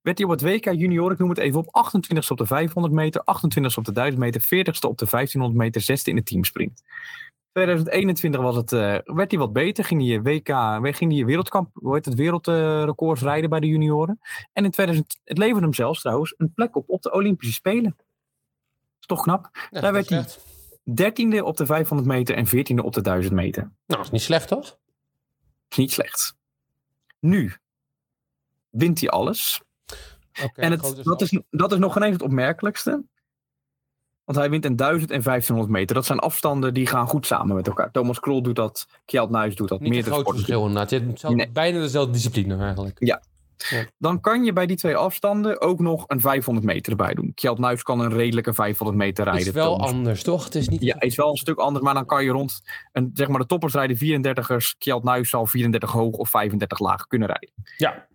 Werd 0.00 0.18
hij 0.18 0.26
op 0.26 0.32
het 0.32 0.42
WK 0.42 0.64
junioren, 0.64 1.12
ik 1.12 1.18
noem 1.18 1.28
het 1.28 1.38
even 1.38 1.58
op, 1.58 1.94
28ste 1.94 2.28
op 2.28 2.38
de 2.38 2.46
500 2.46 2.94
meter, 2.94 3.20
28ste 3.20 3.74
op 3.74 3.84
de 3.84 3.92
1000 3.92 4.20
meter, 4.20 4.40
40ste 4.40 4.88
op 4.88 4.98
de 4.98 5.06
1500 5.10 5.54
meter, 5.54 5.98
6ste 5.98 6.02
in 6.02 6.16
de 6.16 6.22
teamsprint. 6.22 6.82
2021 7.56 8.40
was 8.40 8.56
het, 8.56 8.72
eh, 8.72 9.14
werd 9.16 9.30
hij 9.30 9.40
wat 9.40 9.52
beter, 9.52 9.84
ging 9.84 10.08
hij 10.08 10.22
WK, 10.22 10.48
ging 10.96 11.12
hij 11.12 11.24
wereldkamp, 11.24 11.70
hoe 11.72 11.94
heet 11.94 12.04
het, 12.04 12.14
wereldrecords 12.14 13.22
rijden 13.22 13.50
bij 13.50 13.60
de 13.60 13.66
junioren. 13.66 14.20
En 14.52 14.64
in 14.64 14.70
2000, 14.70 15.20
het 15.24 15.38
leverde 15.38 15.60
hem 15.60 15.74
zelfs 15.74 16.00
trouwens 16.00 16.34
een 16.36 16.52
plek 16.52 16.76
op 16.76 16.88
op 16.88 17.02
de 17.02 17.12
Olympische 17.12 17.54
Spelen. 17.54 17.96
Is 19.00 19.06
toch 19.06 19.22
knap? 19.22 19.50
Ja, 19.70 19.80
Daar 19.80 19.92
werd 19.92 20.08
dat 20.08 20.40
hij 20.84 20.94
dertiende 20.94 21.44
op 21.44 21.56
de 21.56 21.66
500 21.66 22.08
meter 22.08 22.36
en 22.36 22.46
14e 22.46 22.84
op 22.84 22.92
de 22.92 23.00
1000 23.00 23.34
meter. 23.34 23.72
Nou, 23.86 24.02
is 24.02 24.10
niet 24.10 24.22
slecht 24.22 24.48
toch? 24.48 24.78
Is 25.68 25.76
niet 25.76 25.92
slecht. 25.92 26.36
Nu 27.18 27.52
wint 28.70 29.00
hij 29.00 29.08
alles. 29.08 29.62
En 30.54 30.70
het, 30.70 31.00
dat, 31.02 31.20
is, 31.20 31.40
dat 31.50 31.72
is 31.72 31.78
nog 31.78 31.92
geen 31.92 32.02
eens 32.02 32.12
het 32.12 32.22
opmerkelijkste. 32.22 33.04
Want 34.26 34.38
hij 34.38 34.50
wint 34.50 34.64
een 34.64 34.76
1000 34.76 35.10
en 35.10 35.22
1500 35.22 35.78
meter. 35.78 35.94
Dat 35.94 36.06
zijn 36.06 36.18
afstanden 36.18 36.74
die 36.74 36.86
gaan 36.86 37.06
goed 37.08 37.26
samen 37.26 37.56
met 37.56 37.66
elkaar. 37.66 37.90
Thomas 37.90 38.20
Krol 38.20 38.42
doet 38.42 38.56
dat. 38.56 38.86
Kjeld 39.04 39.30
Nuis 39.30 39.54
doet 39.54 39.68
dat. 39.68 39.80
Niet 39.80 40.06
een 40.06 40.12
groot 40.12 40.28
verschil 40.30 40.60
inderdaad. 40.60 40.90
Je 40.90 40.96
hebt 40.96 41.10
hetzelfde- 41.10 41.38
Nee. 41.38 41.50
bijna 41.50 41.80
dezelfde 41.80 42.12
discipline 42.12 42.56
eigenlijk. 42.56 42.96
Dan 43.98 44.20
kan 44.20 44.44
je 44.44 44.52
bij 44.52 44.66
die 44.66 44.76
twee 44.76 44.96
afstanden 44.96 45.60
ook 45.60 45.78
nog 45.80 46.04
een 46.06 46.20
500 46.20 46.66
meter 46.66 46.90
erbij 46.90 47.14
doen. 47.14 47.32
Kjeld 47.34 47.58
Nuis 47.58 47.82
kan 47.82 48.00
een 48.00 48.12
redelijke 48.12 48.54
500 48.54 48.98
meter 48.98 49.24
Het 49.24 49.34
rijden. 49.34 49.52
is 49.52 49.60
wel 49.60 49.72
Thomas- 49.74 49.90
anders, 49.90 50.22
toch? 50.22 50.44
Het 50.44 50.54
is 50.54 50.68
niet... 50.68 50.80
Ja, 50.82 51.00
is 51.00 51.16
wel 51.16 51.30
een 51.30 51.36
stuk 51.36 51.58
anders, 51.58 51.84
maar 51.84 51.94
dan 51.94 52.06
kan 52.06 52.24
je 52.24 52.30
rond, 52.30 52.60
een, 52.92 53.10
zeg 53.12 53.28
maar 53.28 53.40
de 53.40 53.46
toppers 53.46 53.72
rijden 53.74 53.96
34ers, 53.96 54.74
Kjeld 54.78 55.04
Nuis 55.04 55.28
zal 55.28 55.46
34 55.46 55.90
hoog 55.92 56.16
of 56.16 56.30
35 56.30 56.78
laag 56.78 57.06
kunnen 57.06 57.28
rijden. 57.28 57.50
Ja. 57.76 58.06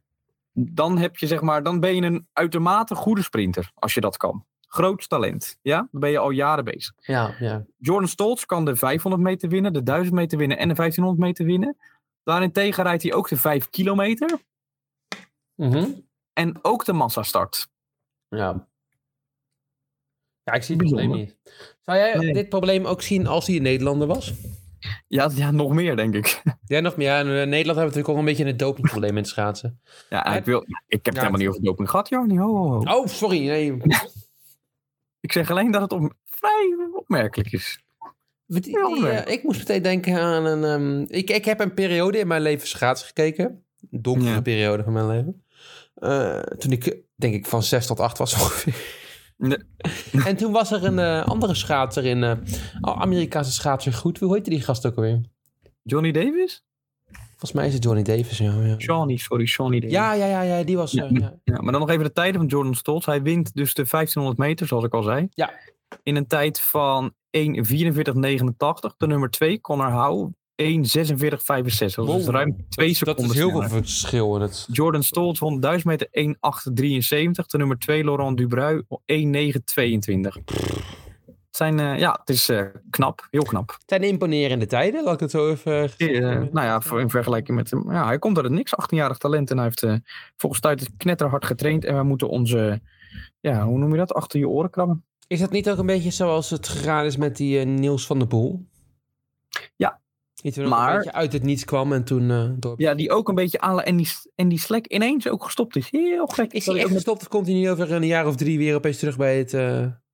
Dan 0.53 0.97
heb 0.97 1.17
je 1.17 1.27
zeg 1.27 1.41
maar, 1.41 1.63
dan 1.63 1.79
ben 1.79 1.95
je 1.95 2.01
een 2.01 2.27
uitermate 2.33 2.95
goede 2.95 3.21
sprinter, 3.23 3.71
als 3.75 3.93
je 3.93 4.01
dat 4.01 4.17
kan. 4.17 4.45
Groot 4.73 5.09
talent, 5.09 5.57
ja? 5.61 5.87
Dan 5.91 6.01
ben 6.01 6.09
je 6.09 6.17
al 6.17 6.29
jaren 6.29 6.63
bezig. 6.63 6.93
Ja, 6.97 7.35
ja. 7.39 7.65
Jordan 7.77 8.07
Stoltz 8.09 8.45
kan 8.45 8.65
de 8.65 8.75
500 8.75 9.23
meter 9.23 9.49
winnen, 9.49 9.73
de 9.73 9.83
1000 9.83 10.15
meter 10.15 10.37
winnen 10.37 10.57
en 10.57 10.67
de 10.67 10.73
1500 10.73 11.27
meter 11.27 11.45
winnen. 11.45 11.77
Daarentegen 12.23 12.83
rijdt 12.83 13.03
hij 13.03 13.13
ook 13.13 13.29
de 13.29 13.37
5 13.37 13.69
kilometer 13.69 14.39
Mhm. 15.55 15.89
en 16.33 16.59
ook 16.61 16.85
de 16.85 16.93
massastart. 16.93 17.67
Ja. 18.27 18.67
Ja, 20.43 20.53
ik 20.53 20.63
zie 20.63 20.75
het 20.75 20.83
Bijzonder. 20.83 21.07
probleem 21.07 21.25
niet. 21.25 21.37
Zou 21.81 21.97
jij 21.97 22.15
Nee. 22.17 22.33
dit 22.33 22.49
probleem 22.49 22.85
ook 22.85 23.01
zien 23.01 23.27
als 23.27 23.47
hij 23.47 23.55
een 23.55 23.61
Nederlander 23.61 24.07
was? 24.07 24.33
Ja, 25.07 25.29
ja, 25.35 25.51
nog 25.51 25.73
meer 25.73 25.95
denk 25.95 26.15
ik. 26.15 26.41
Ja, 26.65 26.79
nog 26.79 26.95
meer. 26.97 27.07
Ja, 27.07 27.19
in 27.19 27.25
Nederland 27.27 27.55
hebben 27.55 27.75
we 27.75 27.81
natuurlijk 27.81 28.09
ook 28.09 28.17
een 28.17 28.25
beetje 28.25 28.45
een 28.45 28.57
dopingprobleem 28.57 29.13
met 29.13 29.27
schaatsen. 29.27 29.81
Ja, 30.09 30.25
ik, 30.25 30.45
wil, 30.45 30.61
ik 30.61 30.65
heb 30.87 31.05
het 31.05 31.15
Ja, 31.15 31.19
helemaal 31.19 31.39
niet 31.39 31.49
over 31.49 31.61
doping 31.63 31.89
gehad, 31.89 32.09
ho. 32.09 32.77
Oh, 32.77 33.05
sorry. 33.07 33.47
Nee. 33.47 33.77
Ik 35.21 35.31
zeg 35.31 35.51
alleen 35.51 35.71
dat 35.71 35.81
het 35.81 35.91
op, 35.91 36.13
vrij 36.25 36.75
opmerkelijk 36.93 37.51
is. 37.51 37.79
Ja, 38.45 39.25
ik 39.25 39.43
moest 39.43 39.59
meteen 39.59 39.81
denken 39.81 40.19
aan 40.19 40.45
een... 40.45 40.63
ehm, 40.63 41.15
ik, 41.17 41.29
ik 41.29 41.45
heb 41.45 41.59
een 41.59 41.73
periode 41.73 42.17
in 42.17 42.27
mijn 42.27 42.41
leven 42.41 42.67
schaatsen 42.67 43.07
gekeken. 43.07 43.63
Een 43.91 44.01
donkere 44.01 44.29
Ja. 44.29 44.41
periode 44.41 44.83
van 44.83 44.93
mijn 44.93 45.07
leven. 45.07 45.43
Eh, 45.95 46.39
toen 46.39 46.71
ik, 46.71 46.97
denk 47.15 47.33
ik, 47.33 47.45
van 47.45 47.63
6 47.63 47.85
tot 47.87 47.99
8 47.99 48.17
was 48.17 48.33
ongeveer. 48.41 48.75
Nee. 49.37 49.57
En 50.25 50.35
toen 50.35 50.51
was 50.51 50.71
er 50.71 50.83
een 50.83 50.99
eh, 50.99 51.25
andere 51.27 51.55
schaatser 51.55 52.05
in... 52.05 52.23
eh 52.23 52.37
Amerikaanse 52.81 53.51
schaatser 53.51 53.93
goed. 53.93 54.19
Hoe 54.19 54.33
heette 54.33 54.49
die 54.49 54.61
gast 54.61 54.85
ook 54.85 54.95
alweer? 54.95 55.21
Johnny 55.83 56.11
Davis? 56.11 56.63
Volgens 57.41 57.53
mij 57.61 57.67
is 57.67 57.73
het 57.73 57.83
Johnny 57.83 58.03
Davis. 58.03 58.37
Ja, 58.37 58.53
ja. 58.65 58.75
Shawnee, 58.79 59.19
sorry, 59.19 59.45
Shawnee 59.45 59.79
Davis. 59.79 59.95
Ja, 59.95 60.13
ja, 60.13 60.25
ja, 60.25 60.41
ja, 60.41 60.63
die 60.63 60.77
was... 60.77 60.91
Ja. 60.91 61.03
eh, 61.05 61.11
ja. 61.11 61.33
Ja, 61.43 61.61
maar 61.61 61.71
dan 61.71 61.81
nog 61.81 61.89
even 61.89 62.03
de 62.03 62.11
tijden 62.11 62.39
van 62.39 62.49
Jordan 62.49 62.75
Stoltz. 62.75 63.05
Hij 63.05 63.21
wint 63.21 63.53
dus 63.55 63.73
de 63.73 63.85
1500 63.89 64.37
meter, 64.37 64.67
zoals 64.67 64.83
ik 64.83 64.93
al 64.93 65.03
zei. 65.03 65.27
Ja. 65.33 65.51
In 66.03 66.15
een 66.15 66.27
tijd 66.27 66.59
van 66.59 67.11
1.44.89. 67.37 68.95
De 68.97 69.07
nummer 69.07 69.29
2, 69.29 69.61
Connor 69.61 69.91
Howe, 69.91 70.29
1.46.65. 70.61 70.75
Dat 71.45 71.87
is 71.87 71.95
Wow. 71.95 72.27
ruim 72.29 72.65
twee 72.69 72.93
seconden 72.93 73.23
Dat 73.27 73.33
is 73.35 73.41
heel 73.41 73.49
veel 73.49 73.69
verschil. 73.69 74.39
Het, 74.39 74.67
Jordan 74.71 75.03
Stolz 75.03 75.39
won 75.39 75.59
1000 75.59 75.85
meter 75.85 76.07
1.873. 76.11 77.45
De 77.47 77.57
nummer 77.57 77.77
2 77.79 78.03
Laurent 78.03 78.37
Dubrui 78.37 78.81
1.922. 79.05 80.37
Zijn, 81.61 81.79
eh, 81.79 81.99
ja, 81.99 82.17
het 82.19 82.29
is 82.29 82.49
eh, 82.49 82.65
knap. 82.89 83.27
Heel 83.31 83.43
knap. 83.43 83.69
het 83.69 83.83
zijn 83.85 84.03
imponerende 84.03 84.65
tijden, 84.65 85.03
laat 85.03 85.13
ik 85.13 85.19
het 85.19 85.31
zo 85.31 85.49
even... 85.49 85.97
Eh, 85.97 86.19
nou 86.51 86.67
ja, 86.67 86.81
voor, 86.81 86.99
in 86.99 87.09
vergelijking 87.09 87.57
met 87.57 87.71
hem. 87.71 87.91
Ja, 87.91 88.05
hij 88.05 88.19
komt 88.19 88.35
uit 88.35 88.45
het 88.45 88.55
niks. 88.55 88.73
18-jarig 88.81 89.17
talent. 89.17 89.51
En 89.51 89.57
hij 89.57 89.65
heeft 89.65 90.01
volgens 90.37 90.61
tijd 90.61 90.89
knetterhard 90.97 91.45
getraind. 91.45 91.85
En 91.85 91.93
wij 91.93 92.03
moeten 92.03 92.29
onze, 92.29 92.81
ja, 93.39 93.65
hoe 93.65 93.77
noem 93.77 93.91
je 93.91 93.97
dat? 93.97 94.13
Achter 94.13 94.39
je 94.39 94.47
oren 94.47 94.69
krabben. 94.69 95.05
Is 95.27 95.39
dat 95.39 95.51
niet 95.51 95.69
ook 95.69 95.77
een 95.77 95.85
beetje 95.85 96.11
zoals 96.11 96.49
het 96.49 96.67
gegaan 96.67 97.05
is 97.05 97.17
met 97.17 97.37
die 97.37 97.65
Niels 97.65 98.05
van 98.05 98.19
der 98.19 98.27
Poel? 98.27 98.65
Ja. 99.75 99.99
Die 100.33 100.51
toen 100.51 100.63
ook 100.63 100.69
Maar- 100.69 100.91
een 100.91 100.97
beetje 100.97 101.13
uit 101.13 101.33
het 101.33 101.43
niets 101.43 101.65
kwam 101.65 101.93
en 101.93 102.03
toen 102.03 102.55
door... 102.59 102.73
Ja, 102.77 102.93
die 102.95 103.11
ook 103.11 103.29
een 103.29 103.35
beetje 103.35 103.61
aan 103.61 103.81
en 103.81 103.97
die, 103.97 104.09
en 104.35 104.47
die 104.47 104.59
Slack 104.59 104.85
ineens 104.87 105.29
ook 105.29 105.43
gestopt 105.43 105.75
is. 105.75 105.87
Heel 105.91 106.25
gek. 106.27 106.53
Is 106.53 106.65
Dat 106.65 106.75
hij 106.75 106.83
echt 106.83 106.93
gestopt 106.93 107.21
of 107.21 107.27
komt 107.27 107.45
hij 107.45 107.55
niet 107.55 107.69
over 107.69 107.91
een 107.91 108.05
jaar 108.05 108.27
of 108.27 108.35
drie 108.35 108.57
weer 108.57 108.75
opeens 108.75 108.97
terug 108.97 109.17
bij 109.17 109.37
het... 109.37 109.53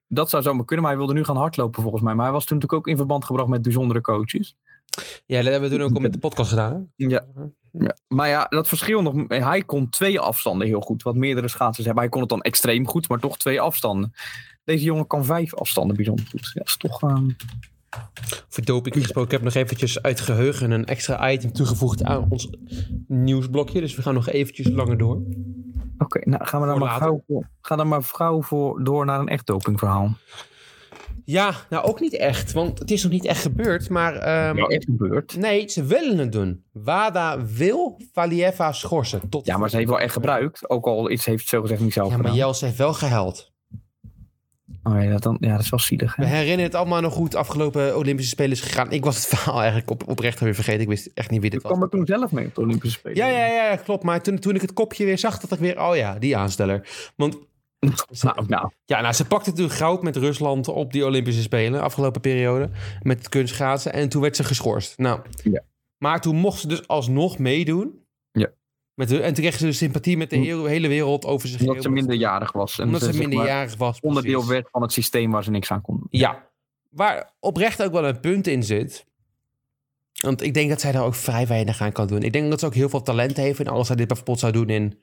Dat 0.08 0.30
zou 0.30 0.43
zomaar 0.43 0.65
kunnen, 0.65 0.86
maar 0.86 0.93
hij 0.96 1.04
wilde 1.06 1.20
nu 1.20 1.26
gaan 1.26 1.38
hardlopen 1.38 1.82
volgens 1.82 2.04
mij. 2.04 2.13
Maar 2.15 2.24
hij 2.24 2.34
was 2.34 2.46
toen 2.46 2.58
natuurlijk 2.58 2.86
ook 2.88 2.91
in 2.91 2.98
verband 2.98 3.26
gebracht 3.26 3.50
met 3.50 3.62
bijzondere 3.62 4.02
coaches. 4.02 4.56
Ja, 5.26 5.41
dat 5.41 5.52
hebben 5.52 5.70
we 5.70 5.76
toen 5.76 5.86
ook 5.86 5.93
al 5.96 6.02
met 6.02 6.13
de 6.13 6.20
podcast 6.20 6.50
gedaan. 6.50 6.89
hè? 6.96 7.06
Ja. 7.08 7.26
Ja. 7.72 7.96
Maar 8.08 8.28
ja, 8.30 8.46
dat 8.46 8.67
verschil 8.67 9.02
nog. 9.02 9.13
Hij 9.28 9.62
kon 9.62 9.89
twee 9.89 10.20
afstanden 10.20 10.67
heel 10.67 10.82
goed. 10.82 11.04
Wat 11.04 11.15
meerdere 11.15 11.48
schaatsers 11.48 11.86
hebben. 11.86 12.04
Hij 12.04 12.12
kon 12.12 12.22
het 12.22 12.30
dan 12.30 12.41
extreem 12.41 12.88
goed, 12.88 13.10
maar 13.10 13.20
toch 13.20 13.38
twee 13.38 13.62
afstanden. 13.62 14.13
Deze 14.63 14.84
jongen 14.84 15.08
kan 15.08 15.26
vijf 15.26 15.56
afstanden 15.56 15.96
bijzonder 15.96 16.26
goed. 16.30 16.46
Ja, 16.46 16.52
dat 16.54 16.67
is 16.67 16.78
toch. 16.78 17.02
ehm, 17.02 17.30
Voor 18.50 18.63
doping 18.65 18.96
gesproken, 18.96 19.24
ik 19.32 19.32
heb 19.32 19.41
nog 19.41 19.54
eventjes 19.63 20.02
uit 20.02 20.20
geheugen 20.20 20.72
een 20.72 20.86
extra 20.86 21.32
item 21.32 21.52
toegevoegd 21.54 22.04
aan 22.04 22.26
ons 22.30 22.50
nieuwsblokje. 23.08 23.80
Dus 23.82 23.96
we 23.96 24.02
gaan 24.02 24.13
nog 24.13 24.30
eventjes 24.30 24.67
langer 24.70 24.98
door. 24.98 25.22
Oké, 25.97 26.29
nou 26.29 26.45
gaan 26.45 26.62
we 26.62 26.67
dan 26.67 26.79
maar 26.79 26.89
gauw, 26.89 27.23
voor- 27.27 27.49
ga 27.62 27.75
dan 27.75 27.88
maar 27.88 28.03
gauw 28.03 28.41
voor, 28.41 28.83
door 28.83 29.05
naar 29.05 29.19
een 29.19 29.27
echt 29.27 29.45
dopingverhaal. 29.45 30.12
Ja, 31.25 31.51
nou 31.69 31.86
ook 31.86 31.99
niet 31.99 32.13
echt, 32.17 32.51
want 32.53 32.79
het 32.79 32.91
is 32.91 33.03
nog 33.03 33.12
niet 33.12 33.25
echt 33.25 33.41
gebeurd. 33.41 33.89
Maar 33.89 34.15
ehm, 34.15 34.57
echt 34.57 34.83
gebeurd. 34.83 35.36
nee, 35.38 35.69
ze 35.69 35.83
willen 35.83 36.17
het 36.17 36.31
doen. 36.31 36.63
WADA 36.71 37.45
wil 37.45 37.99
Valieva 38.13 38.71
schorsen. 38.71 39.29
Tot 39.29 39.45
Ja, 39.45 39.57
maar 39.57 39.69
ze 39.69 39.75
heeft 39.77 39.89
wel 39.89 39.99
echt 39.99 40.13
gebruikt. 40.13 40.69
Ook 40.69 40.86
al 40.86 41.10
iets 41.12 41.25
heeft 41.25 41.41
ze 41.41 41.47
zogezegd 41.55 41.81
niet 41.81 41.93
zelf 41.93 42.07
Ja, 42.10 42.13
maar 42.15 42.21
gedaan. 42.25 42.38
Jels 42.39 42.62
heeft 42.62 42.77
wel 42.77 42.93
gehuild. 42.93 43.51
Oh, 44.88 45.04
ja, 45.04 45.10
dat, 45.10 45.21
dan, 45.23 45.38
ja, 45.39 45.52
dat 45.52 45.60
is 45.62 45.69
wel 45.69 45.80
zielig. 45.80 46.15
We 46.15 46.26
Hè? 46.26 46.36
herinneren 46.36 46.63
het 46.63 46.76
allemaal 46.76 47.02
nog 47.02 47.13
goed. 47.13 47.36
Afgelopen 47.36 47.97
Olympische 47.97 48.32
Spelen 48.32 48.52
is 48.52 48.62
gegaan. 48.62 48.91
Ik 48.91 49.04
was 49.04 49.15
het 49.15 49.26
verhaal 49.26 49.60
eigenlijk 49.60 49.89
op, 49.89 50.08
oprecht 50.08 50.39
weer 50.39 50.56
vergeten. 50.56 50.82
Ik 50.82 50.88
wist 50.88 51.10
echt 51.13 51.30
niet 51.30 51.41
wie 51.41 51.50
dit 51.50 51.60
Ik 51.60 51.65
was. 51.65 51.71
kwam 51.78 51.84
er 51.84 51.89
toen 51.89 52.06
zelf 52.06 52.32
mee 52.32 52.45
op 52.45 52.56
de 52.56 52.62
Olympische 52.62 52.97
Spelen. 52.97 53.17
Ja, 53.17 53.28
ja, 53.28 53.45
ja, 53.45 53.76
klopt. 53.76 54.04
Maar 54.04 54.21
toen, 54.21 54.39
toen 54.39 54.56
ik 54.56 54.62
het 54.62 54.73
kopje 54.73 55.06
weer 55.06 55.17
zag, 55.17 55.39
dacht 55.39 55.54
ik 55.54 55.60
weer, 55.60 55.82
oh 55.82 55.95
ja, 55.95 56.19
die 56.19 56.38
aansteller. 56.38 56.88
Want 57.15 57.38
Nou, 58.21 58.45
nou, 58.47 58.69
ja, 58.86 59.02
nou, 59.02 59.13
ze 59.13 59.26
pakte 59.26 59.52
toen 59.52 59.69
goud 59.69 60.04
met 60.04 60.15
Rusland 60.15 60.67
op 60.67 60.91
die 60.91 61.06
Olympische 61.06 61.41
Spelen, 61.41 61.82
afgelopen 61.82 62.21
periode, 62.21 62.69
met 63.02 63.17
het 63.17 63.30
kunstschaatsen. 63.30 63.93
En 63.93 64.10
toen 64.10 64.21
werd 64.21 64.36
ze 64.36 64.43
geschorst. 64.43 64.97
Nou, 64.97 65.19
Ja. 65.43 65.62
maar 65.97 66.21
toen 66.21 66.36
mocht 66.36 66.60
ze 66.60 66.67
dus 66.67 66.88
alsnog 66.88 67.38
meedoen. 67.38 68.06
Met 68.97 69.10
de, 69.10 69.21
en 69.21 69.33
toen 69.33 69.43
kreeg 69.43 69.57
ze 69.57 69.71
sympathie 69.71 70.17
met 70.17 70.29
de 70.29 70.36
hele, 70.36 70.69
hele 70.69 70.88
wereld 70.88 71.25
over 71.25 71.47
zich 71.47 71.62
omdat 71.62 71.83
ze 71.83 71.89
minderjarig 71.89 72.51
was. 72.51 72.79
En 72.79 72.86
Omdat 72.86 73.01
ze 73.01 73.05
zeg 73.05 73.15
maar, 73.15 73.27
minderjarig 73.27 73.75
was. 73.75 73.99
onderdeel 73.99 74.31
precies. 74.33 74.49
werd 74.49 74.67
van 74.71 74.81
het 74.81 74.91
systeem 74.91 75.31
waar 75.31 75.43
ze 75.43 75.51
niks 75.51 75.71
aan 75.71 75.81
kon. 75.81 76.07
Ja, 76.10 76.49
waar 76.89 77.33
oprecht 77.39 77.83
ook 77.83 77.91
wel 77.91 78.05
een 78.05 78.19
punt 78.19 78.47
in 78.47 78.63
zit. 78.63 79.05
Want 80.21 80.41
ik 80.41 80.53
denk 80.53 80.69
dat 80.69 80.81
zij 80.81 80.91
daar 80.91 81.03
ook 81.03 81.15
vrij 81.15 81.47
weinig 81.47 81.81
aan 81.81 81.91
kan 81.91 82.07
doen. 82.07 82.21
Ik 82.23 82.33
denk 82.33 82.49
dat 82.49 82.60
ze 82.60 82.65
ook 82.65 82.73
heel 82.73 82.89
veel 82.89 83.01
talent 83.01 83.38
heeft. 83.38 83.60
En 83.60 83.67
als 83.67 83.88
zij 83.88 83.95
dit 83.95 84.07
bijvoorbeeld 84.07 84.39
zou 84.39 84.51
doen 84.51 84.69
in... 84.69 84.99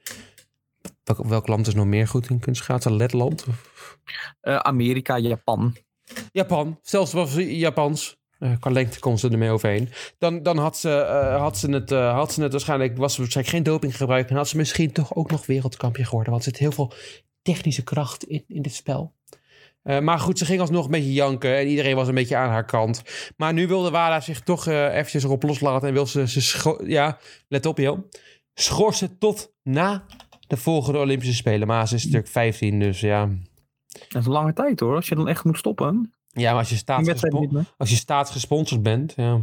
Welk, 1.04 1.24
welk 1.26 1.46
land 1.46 1.66
is 1.66 1.74
nog 1.74 1.87
meer 1.87 2.09
goed 2.09 2.30
in 2.30 2.38
kunstschaatsen? 2.38 2.96
Letland? 2.96 3.44
Eh, 4.40 4.57
Amerika, 4.57 5.18
Japan. 5.18 5.76
Japan. 6.33 6.78
Zelfs 6.83 7.12
was 7.12 7.35
Japans. 7.35 8.16
Eh, 8.38 8.51
qua 8.61 8.70
lengte 8.70 8.99
kon 8.99 9.18
ze 9.18 9.29
ermee 9.29 9.51
overheen. 9.51 9.88
Dan, 10.18 10.42
dan 10.42 10.59
had, 10.59 10.79
ze, 10.79 10.90
eh, 10.90 11.40
had, 11.40 11.59
ze 11.59 11.70
het, 11.70 11.92
eh, 11.92 12.14
had 12.14 12.33
ze 12.33 12.42
het 12.42 12.53
waarschijnlijk... 12.53 12.97
Was 12.97 13.14
ze 13.14 13.20
waarschijnlijk 13.20 13.57
geen 13.57 13.64
doping 13.64 13.97
gebruikt. 13.97 14.31
En 14.31 14.37
had 14.37 14.49
ze 14.49 14.57
misschien 14.57 14.92
toch 14.92 15.14
ook 15.14 15.31
nog 15.31 15.47
wereldkampioen 15.47 16.07
geworden. 16.07 16.33
Want 16.33 16.44
er 16.44 16.51
zit 16.51 16.61
heel 16.61 16.73
veel 16.73 16.92
technische 17.42 17.85
kracht 17.85 18.25
in, 18.25 18.44
in 18.49 18.62
dit 18.62 18.75
spel. 18.75 19.14
Maar 19.83 20.18
goed, 20.18 20.38
ze 20.38 20.44
ging 20.44 20.61
alsnog 20.61 20.85
een 20.85 20.90
beetje 20.90 21.12
janken. 21.12 21.57
En 21.57 21.66
iedereen 21.66 21.97
was 21.97 22.09
een 22.09 22.14
beetje 22.14 22.37
aan 22.37 22.49
haar 22.49 22.64
kant. 22.64 23.03
Maar 23.37 23.53
nu 23.53 23.66
wilde 23.66 23.90
Wada 23.90 24.20
zich 24.20 24.40
toch 24.40 24.66
eventjes 24.66 25.25
erop 25.25 25.42
loslaten. 25.42 25.88
En 25.88 25.94
wil 25.94 26.07
ze... 26.07 26.29
ze 26.29 26.81
ja, 26.87 27.18
let 27.49 27.66
op 27.66 27.79
joh. 27.79 27.99
Schorsen 28.55 29.18
tot 29.18 29.53
na 29.62 30.05
de 30.47 30.57
volgende 30.57 30.99
Olympische 30.99 31.35
Spelen. 31.35 31.66
Maar 31.66 31.88
ze 31.88 31.94
is 31.94 32.03
natuurlijk 32.03 32.33
15, 32.33 32.79
dus 32.79 33.01
ja... 33.01 33.27
Dat 34.09 34.20
is 34.20 34.27
een 34.27 34.33
lange 34.33 34.53
tijd 34.53 34.81
hoor. 34.81 34.94
Als 34.94 35.09
je 35.09 35.14
dan 35.14 35.29
echt 35.29 35.44
moet 35.44 35.59
stoppen. 35.59 36.13
Ja, 36.35 36.51
maar 36.51 36.59
als 36.59 36.68
je, 36.68 36.77
staatsgespon- 36.77 37.66
als 37.77 37.90
je 37.90 37.97
staatsgesponsord 37.97 38.83
bent, 38.83 39.12
ja. 39.16 39.40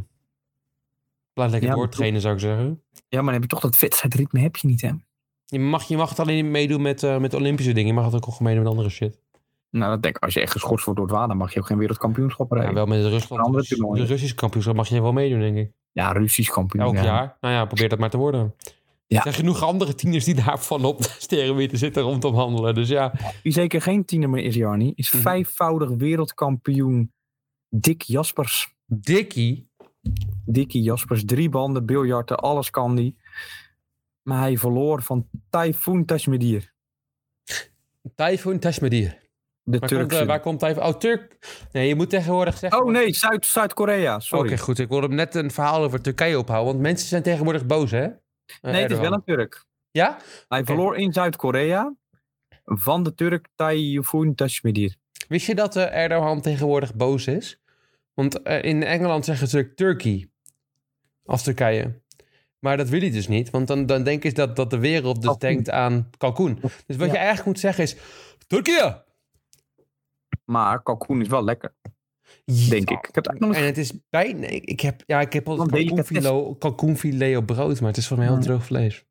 Blijf 1.33 1.51
lekker 1.51 1.69
Ja, 1.69 1.75
doortrainen, 1.75 2.21
zou 2.21 2.33
ik 2.33 2.39
zeggen. 2.39 2.65
Ja, 2.91 3.21
maar 3.21 3.23
dan 3.23 3.33
heb 3.33 3.41
je 3.41 3.47
toch 3.47 3.59
dat 3.59 3.79
wedstrijdritme 3.79 4.39
heb 4.39 4.55
je 4.55 4.67
niet 4.67 4.81
hè. 4.81 4.91
Je 5.45 5.59
mag, 5.59 5.83
je 5.83 5.97
mag 5.97 6.09
het 6.09 6.19
alleen 6.19 6.43
niet 6.43 6.51
meedoen 6.51 6.81
met, 6.81 7.03
eh, 7.03 7.17
met 7.17 7.33
Olympische 7.33 7.71
dingen. 7.73 7.87
Je 7.87 7.93
mag 7.93 8.05
het 8.05 8.15
ook 8.15 8.23
gewoon 8.23 8.43
meedoen 8.43 8.63
met 8.63 8.71
andere 8.71 8.89
shit. 8.89 9.19
Nou, 9.69 9.91
dat 9.91 10.01
denk 10.03 10.15
ik. 10.15 10.23
Als 10.23 10.33
je 10.33 10.41
echt 10.41 10.51
geschorst 10.51 10.85
wordt 10.85 10.99
door 10.99 11.09
het 11.09 11.17
water, 11.17 11.37
mag 11.37 11.53
je 11.53 11.59
ook 11.59 11.65
geen 11.65 11.77
wereldkampioenschap 11.77 12.49
Ja, 12.49 12.55
rijden. 12.55 12.75
Ja, 12.75 12.85
wel 12.85 12.95
met 12.95 13.03
de 13.03 13.09
Rusland. 13.09 13.67
De. 13.97 14.05
Russische 14.05 14.35
kampioenschap 14.35 14.75
mag 14.75 14.87
je 14.87 15.01
wel 15.01 15.13
meedoen, 15.13 15.39
denk 15.39 15.57
ik. 15.57 15.71
Russisch 15.93 16.51
kampioen. 16.51 16.83
Elk 16.83 16.95
ja. 16.95 17.03
jaar. 17.03 17.37
Nou 17.41 17.53
ja, 17.53 17.65
probeer 17.65 17.89
dat 17.89 17.99
maar 17.99 18.09
te 18.09 18.17
worden. 18.17 18.55
Ja. 19.11 19.17
Er 19.17 19.23
zijn 19.23 19.35
genoeg 19.35 19.63
andere 19.63 19.95
tieners 19.95 20.25
die 20.25 20.35
daarvan 20.35 20.85
op 20.85 20.97
de 21.01 21.09
sterrenwieten 21.19 21.77
zitten 21.77 22.03
rond 22.03 22.21
te 22.21 22.27
handelen. 22.27 22.75
Dus 22.75 22.87
ja, 22.87 23.13
Wie 23.43 23.51
zeker 23.53 23.81
geen 23.81 24.05
tiener 24.05 24.29
meer 24.29 24.43
is, 24.43 24.55
Jarni, 24.55 24.91
is 24.95 25.11
Mhm. 25.11 25.21
vijfvoudig 25.21 25.89
wereldkampioen 25.89 27.13
Dick 27.69 28.01
Jaspers. 28.01 28.73
Dickie. 28.85 29.69
Dickie 30.45 30.81
Jaspers, 30.81 31.25
drie 31.25 31.49
banden, 31.49 31.85
biljarten, 31.85 32.37
alles 32.37 32.69
kan 32.69 32.95
die. 32.95 33.17
Maar 34.21 34.39
hij 34.39 34.57
verloor 34.57 35.01
van 35.01 35.27
Typhoon 35.49 36.05
Tashmedir. 36.05 36.73
Typhoon 38.15 38.53
De 38.53 38.59
Tashmedir. 38.59 39.19
Waar 39.63 39.79
komt, 39.79 39.89
Turkse. 39.91 40.19
eh, 40.19 40.27
waar 40.27 40.39
komt 40.39 40.59
Typhoon? 40.59 40.83
Oh, 40.87 40.97
Turk. 40.97 41.37
Nee, 41.71 41.87
je 41.87 41.95
moet 41.95 42.09
tegenwoordig 42.09 42.57
zeggen... 42.57 42.81
Oh 42.83 42.91
nee, 42.91 43.13
Zuid- 43.13 43.45
Zuid-Korea. 43.45 44.13
Oké, 44.15 44.23
sorry. 44.23 44.57
goed. 44.57 44.79
Ik 44.79 44.89
wilde 44.89 45.07
net 45.07 45.35
een 45.35 45.51
verhaal 45.51 45.83
over 45.83 46.01
Turkije 46.01 46.39
ophouden. 46.39 46.71
Want 46.71 46.83
mensen 46.83 47.07
zijn 47.07 47.23
tegenwoordig 47.23 47.65
boos, 47.65 47.91
hè? 47.91 48.07
Eh, 48.61 48.71
nee, 48.71 48.81
het 48.81 48.91
is 48.91 48.97
wel 48.99 49.13
een 49.13 49.23
Turk. 49.23 49.65
Ja? 49.91 50.17
Hij 50.47 50.63
verloor 50.65 50.97
in 50.97 51.13
Zuid-Korea 51.13 51.93
van 52.65 53.03
de 53.03 53.13
Turk 53.13 53.47
Typhoon 53.55 54.35
Tashmedir. 54.35 54.95
Wist 55.27 55.45
je 55.45 55.55
dat 55.55 55.75
eh, 55.75 55.95
Erdogan 56.03 56.41
tegenwoordig 56.41 56.95
boos 56.95 57.27
is? 57.27 57.59
Want 58.13 58.41
eh, 58.41 58.63
in 58.63 58.83
Engeland 58.83 59.25
zeggen 59.25 59.47
ze 59.47 59.73
Turkey 59.73 60.29
als 61.25 61.43
Turkije. 61.43 61.99
Maar 62.59 62.77
dat 62.77 62.89
wil 62.89 62.99
hij 62.99 63.11
dus 63.11 63.27
niet, 63.27 63.49
want 63.49 63.67
dan, 63.67 63.85
dan 63.85 64.03
denk 64.03 64.23
ik 64.23 64.35
dat, 64.35 64.55
dat 64.55 64.69
de 64.69 64.79
wereld 64.79 65.15
dus 65.15 65.25
Kalkoen. 65.25 65.49
denkt 65.49 65.69
aan 65.69 66.09
kalkoen. 66.17 66.59
Dus 66.85 66.95
wat 66.97 67.07
Ja. 67.07 67.11
je 67.13 67.17
eigenlijk 67.17 67.45
moet 67.47 67.59
zeggen 67.59 67.83
is 67.83 67.95
Turkije! 68.47 69.03
Maar 70.45 70.83
kalkoen 70.83 71.21
is 71.21 71.27
wel 71.27 71.43
lekker, 71.43 71.73
denk 72.69 72.89
ik. 72.89 73.07
Ik 73.07 73.15
heb 73.15 73.15
het 73.15 73.27
eigenlijk 73.27 73.39
nog 73.39 73.55
En 73.55 73.63
het 73.65 73.77
is 73.77 73.93
bij... 74.09 74.33
Nee, 74.33 74.61
ik 74.61 74.79
heb, 74.79 75.03
ja, 75.05 75.19
ik 75.21 75.33
heb 75.33 75.47
altijd 75.49 75.69
kalkoenfilet, 76.59 77.45
brood, 77.45 77.79
maar 77.79 77.89
het 77.89 77.97
is 77.97 78.07
voor 78.07 78.17
mij 78.17 78.25
heel 78.27 78.39
droog 78.39 78.65
vlees. 78.65 79.05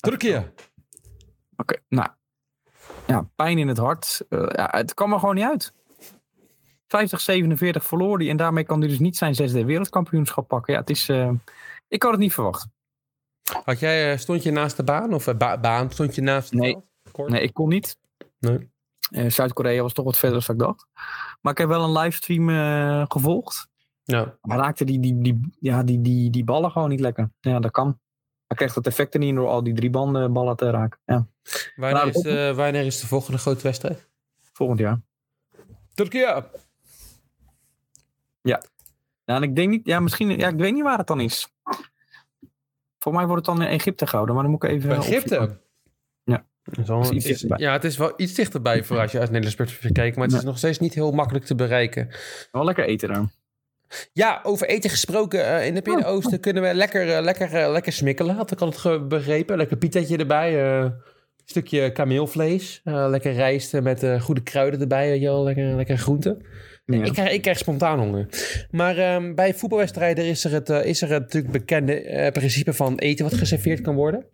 Turkije! 0.00 0.52
Oké, 1.56 1.76
nou. 1.88 2.08
Ja, 3.06 3.28
pijn 3.36 3.58
in 3.58 3.68
het 3.68 3.78
hart. 3.78 4.24
Eh, 4.28 4.46
ja, 4.48 4.68
het 4.70 4.94
kwam 4.94 5.12
er 5.12 5.18
gewoon 5.18 5.34
niet 5.34 5.44
uit. 5.44 5.72
50, 6.86 7.20
47 7.20 7.84
verloor 7.84 8.18
hij. 8.18 8.28
En 8.28 8.36
daarmee 8.36 8.64
kan 8.64 8.80
hij 8.80 8.88
dus 8.88 8.98
niet 8.98 9.16
zijn 9.16 9.34
zesde 9.34 9.64
wereldkampioenschap 9.64 10.48
pakken. 10.48 10.72
Ja, 10.74 10.80
het 10.80 10.90
is... 10.90 11.08
eh, 11.08 11.30
ik 11.88 12.02
had 12.02 12.12
het 12.12 12.20
niet 12.20 12.32
verwacht. 12.32 12.66
Had 13.64 13.78
jij, 13.80 14.12
eh, 14.12 14.18
stond 14.18 14.42
je 14.42 14.50
naast 14.50 14.76
de 14.76 14.84
baan? 14.84 15.14
Of 15.14 15.36
ba- 15.36 15.58
baan, 15.58 15.90
stond 15.90 16.14
je 16.14 16.20
naast 16.22 16.50
het 16.50 16.60
Nee. 16.60 16.76
Nee, 17.26 17.42
ik 17.42 17.54
kon 17.54 17.68
niet. 17.68 17.98
Nee. 18.38 18.70
Eh, 19.10 19.30
Zuid-Korea 19.30 19.82
was 19.82 19.92
toch 19.92 20.04
wat 20.04 20.16
verder 20.18 20.44
dan 20.46 20.54
ik 20.56 20.62
dacht. 20.62 20.86
Maar 21.40 21.52
ik 21.52 21.58
heb 21.58 21.68
wel 21.68 21.84
een 21.84 21.92
livestream 21.92 22.50
eh, 22.50 23.04
gevolgd. 23.08 23.68
Ja. 24.02 24.38
Maar 24.42 24.58
raakte 24.58 24.84
die, 24.84 25.00
die, 25.00 25.18
die, 25.22 25.40
ja, 25.60 25.82
die, 25.82 26.00
die, 26.00 26.30
die 26.30 26.44
ballen 26.44 26.70
gewoon 26.70 26.88
niet 26.88 27.00
lekker. 27.00 27.30
Ja, 27.40 27.60
dat 27.60 27.70
kan. 27.70 27.98
Hij 28.46 28.56
kreeg 28.56 28.72
dat 28.72 28.86
effect 28.86 29.14
er 29.14 29.20
niet 29.20 29.28
in 29.28 29.34
door 29.34 29.48
al 29.48 29.62
die 29.62 29.74
drie 29.74 29.90
banden 29.90 30.32
ballen 30.32 30.56
te 30.56 30.70
raken. 30.70 31.00
Ja, 31.04 31.26
Wanneer, 31.76 31.98
Nou, 31.98 32.08
is 32.08 32.22
de, 32.22 32.52
wanneer 32.56 32.86
is 32.86 33.00
de 33.00 33.06
volgende 33.06 33.38
grote 33.38 33.62
wedstrijd? 33.62 34.08
volgend 34.52 34.78
jaar. 34.78 35.00
Turkije! 35.94 36.50
Ja, 38.42 38.62
en 39.24 39.42
ik 39.42 39.56
denk 39.56 39.70
niet, 39.70 39.86
ja, 39.86 40.00
misschien, 40.00 40.28
ja, 40.38 40.48
ik 40.48 40.56
weet 40.58 40.72
niet 40.74 40.82
waar 40.82 40.98
het 40.98 41.06
dan 41.06 41.20
is. 41.20 41.48
Voor 42.98 43.12
mij 43.12 43.26
wordt 43.26 43.46
het 43.46 43.56
dan 43.56 43.66
in 43.66 43.72
Egypte 43.72 44.06
gehouden, 44.06 44.34
maar 44.34 44.44
dan 44.44 44.52
moet 44.52 44.62
ik 44.64 44.70
even. 44.70 44.96
Opzoeken. 44.98 45.60
Ja. 47.58 47.72
Iets 47.72 47.72
het 47.72 47.84
is 47.84 47.96
wel 47.96 48.12
iets 48.16 48.34
dichterbij 48.34 48.84
voor 48.84 48.98
als 48.98 49.12
je 49.12 49.18
uit 49.18 49.26
Nederlands 49.28 49.56
perspectief 49.56 49.92
kijkt. 49.92 50.16
Maar 50.16 50.26
het 50.26 50.36
is 50.36 50.42
nog 50.44 50.58
steeds 50.58 50.78
niet 50.78 50.94
heel 50.94 51.10
makkelijk 51.12 51.44
te 51.44 51.54
bereiken. 51.54 52.08
Wel 52.52 52.64
lekker 52.64 52.84
eten 52.84 53.08
dan. 53.12 53.30
Ja, 54.12 54.40
over 54.42 54.66
eten 54.68 54.90
gesproken. 54.90 55.44
eh, 55.46 55.66
in 55.66 55.74
het 55.74 55.86
Midden-Oosten 55.86 56.40
kunnen 56.40 56.62
we 56.62 56.74
lekker, 56.74 57.14
eh, 57.16 57.22
lekker, 57.22 57.54
eh, 57.54 57.70
lekker 57.72 57.92
smikkelen. 57.92 58.34
Had 58.34 58.50
ik 58.50 58.60
altijd 58.60 58.80
ge- 58.80 59.00
begrepen. 59.08 59.56
Lekker 59.56 59.76
pietje 59.76 60.16
erbij. 60.16 60.62
eh, 60.82 60.90
stukje 61.44 61.92
kameelvlees. 61.92 62.80
eh, 62.84 63.06
lekker 63.08 63.32
rijst 63.32 63.80
met 63.80 64.02
eh, 64.02 64.20
goede 64.20 64.42
kruiden 64.42 64.80
erbij. 64.80 65.20
wel, 65.20 65.42
lekker, 65.44 65.76
lekker 65.76 65.98
groenten. 65.98 66.42
Ja. 66.86 67.04
Ik, 67.04 67.12
krijg, 67.12 67.32
ik 67.32 67.42
krijg 67.42 67.58
spontaan 67.58 67.98
honger. 67.98 68.26
Maar 68.70 68.98
ehm, 68.98 69.34
bij 69.34 69.54
voetbalwedstrijden 69.54 70.24
is 70.24 70.44
er 70.44 70.52
het, 70.52 70.68
is 70.68 71.02
er 71.02 71.08
het 71.10 71.22
natuurlijk 71.22 71.52
bekende 71.52 72.00
eh, 72.00 72.32
principe 72.32 72.72
van 72.72 72.98
eten 72.98 73.24
wat 73.24 73.34
geserveerd 73.34 73.80
kan 73.80 73.94
worden. 73.94 74.24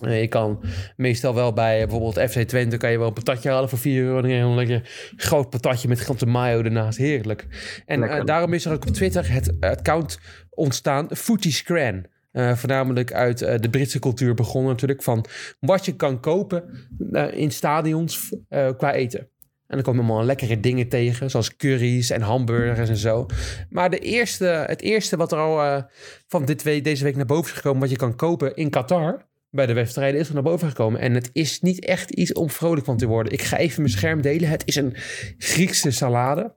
Eh, 0.00 0.20
je 0.20 0.28
kan 0.28 0.60
meestal 0.96 1.34
wel 1.34 1.52
bij 1.52 1.80
eh, 1.80 1.88
bijvoorbeeld 1.88 2.30
FC 2.30 2.38
Twente 2.38 2.76
kan 2.76 2.90
je 2.90 2.98
wel 2.98 3.06
een 3.06 3.12
patatje 3.12 3.50
halen 3.50 3.68
voor 3.68 3.78
4 3.78 4.02
euro. 4.02 4.28
Je 4.28 4.34
een 4.34 4.54
lekker 4.54 5.12
groot 5.16 5.50
patatje 5.50 5.88
met 5.88 6.00
grote 6.00 6.26
mayo 6.26 6.62
ernaast. 6.62 6.98
Heerlijk. 6.98 7.46
En 7.86 8.02
eh, 8.02 8.24
daarom 8.24 8.52
is 8.52 8.64
er 8.64 8.72
ook 8.72 8.86
op 8.86 8.94
Twitter 8.94 9.32
het 9.32 9.56
account 9.60 10.18
ontstaan 10.50 11.08
Footy 11.16 11.52
Scran. 11.52 12.06
Voornamelijk 12.54 13.12
uit 13.12 13.38
de 13.38 13.70
Britse 13.70 13.98
cultuur 13.98 14.34
begonnen 14.34 14.70
natuurlijk. 14.70 15.02
Van 15.02 15.24
wat 15.60 15.84
je 15.84 15.96
kan 15.96 16.20
kopen 16.20 16.88
in 17.32 17.50
stadions 17.50 18.32
qua 18.48 18.92
eten. 18.92 19.20
En 19.66 19.74
dan 19.74 19.82
komen 19.82 20.04
allemaal 20.04 20.24
lekkere 20.24 20.60
dingen 20.60 20.88
tegen, 20.88 21.30
zoals 21.30 21.56
curry's 21.56 22.10
en 22.10 22.20
hamburgers 22.20 22.88
en 22.88 22.96
zo. 22.96 23.26
Maar 23.70 23.90
de 23.90 23.98
eerste, 23.98 24.44
het 24.44 24.82
eerste 24.82 25.16
wat 25.16 25.32
er 25.32 25.38
al 25.38 25.84
van 26.26 26.44
dit 26.44 26.62
week, 26.62 26.84
deze 26.84 27.04
week 27.04 27.16
naar 27.16 27.26
boven 27.26 27.50
is 27.50 27.56
gekomen, 27.56 27.80
wat 27.80 27.90
je 27.90 27.96
kan 27.96 28.16
kopen 28.16 28.54
in 28.54 28.70
Qatar, 28.70 29.26
bij 29.56 29.66
de 29.66 29.72
wedstrijden, 29.72 30.20
is 30.20 30.28
er 30.28 30.34
naar 30.34 30.42
boven 30.42 30.68
gekomen. 30.68 31.00
En 31.00 31.14
het 31.14 31.30
is 31.32 31.60
niet 31.60 31.84
echt 31.84 32.10
iets 32.10 32.32
om 32.32 32.50
vrolijk 32.50 32.86
van 32.86 32.96
te 32.96 33.06
worden. 33.06 33.32
Ik 33.32 33.42
ga 33.42 33.56
even 33.56 33.82
mijn 33.82 33.92
scherm 33.92 34.20
delen. 34.20 34.48
Het 34.48 34.66
is 34.66 34.76
een 34.76 34.92
Griekse 35.38 35.90
salade. 35.90 36.54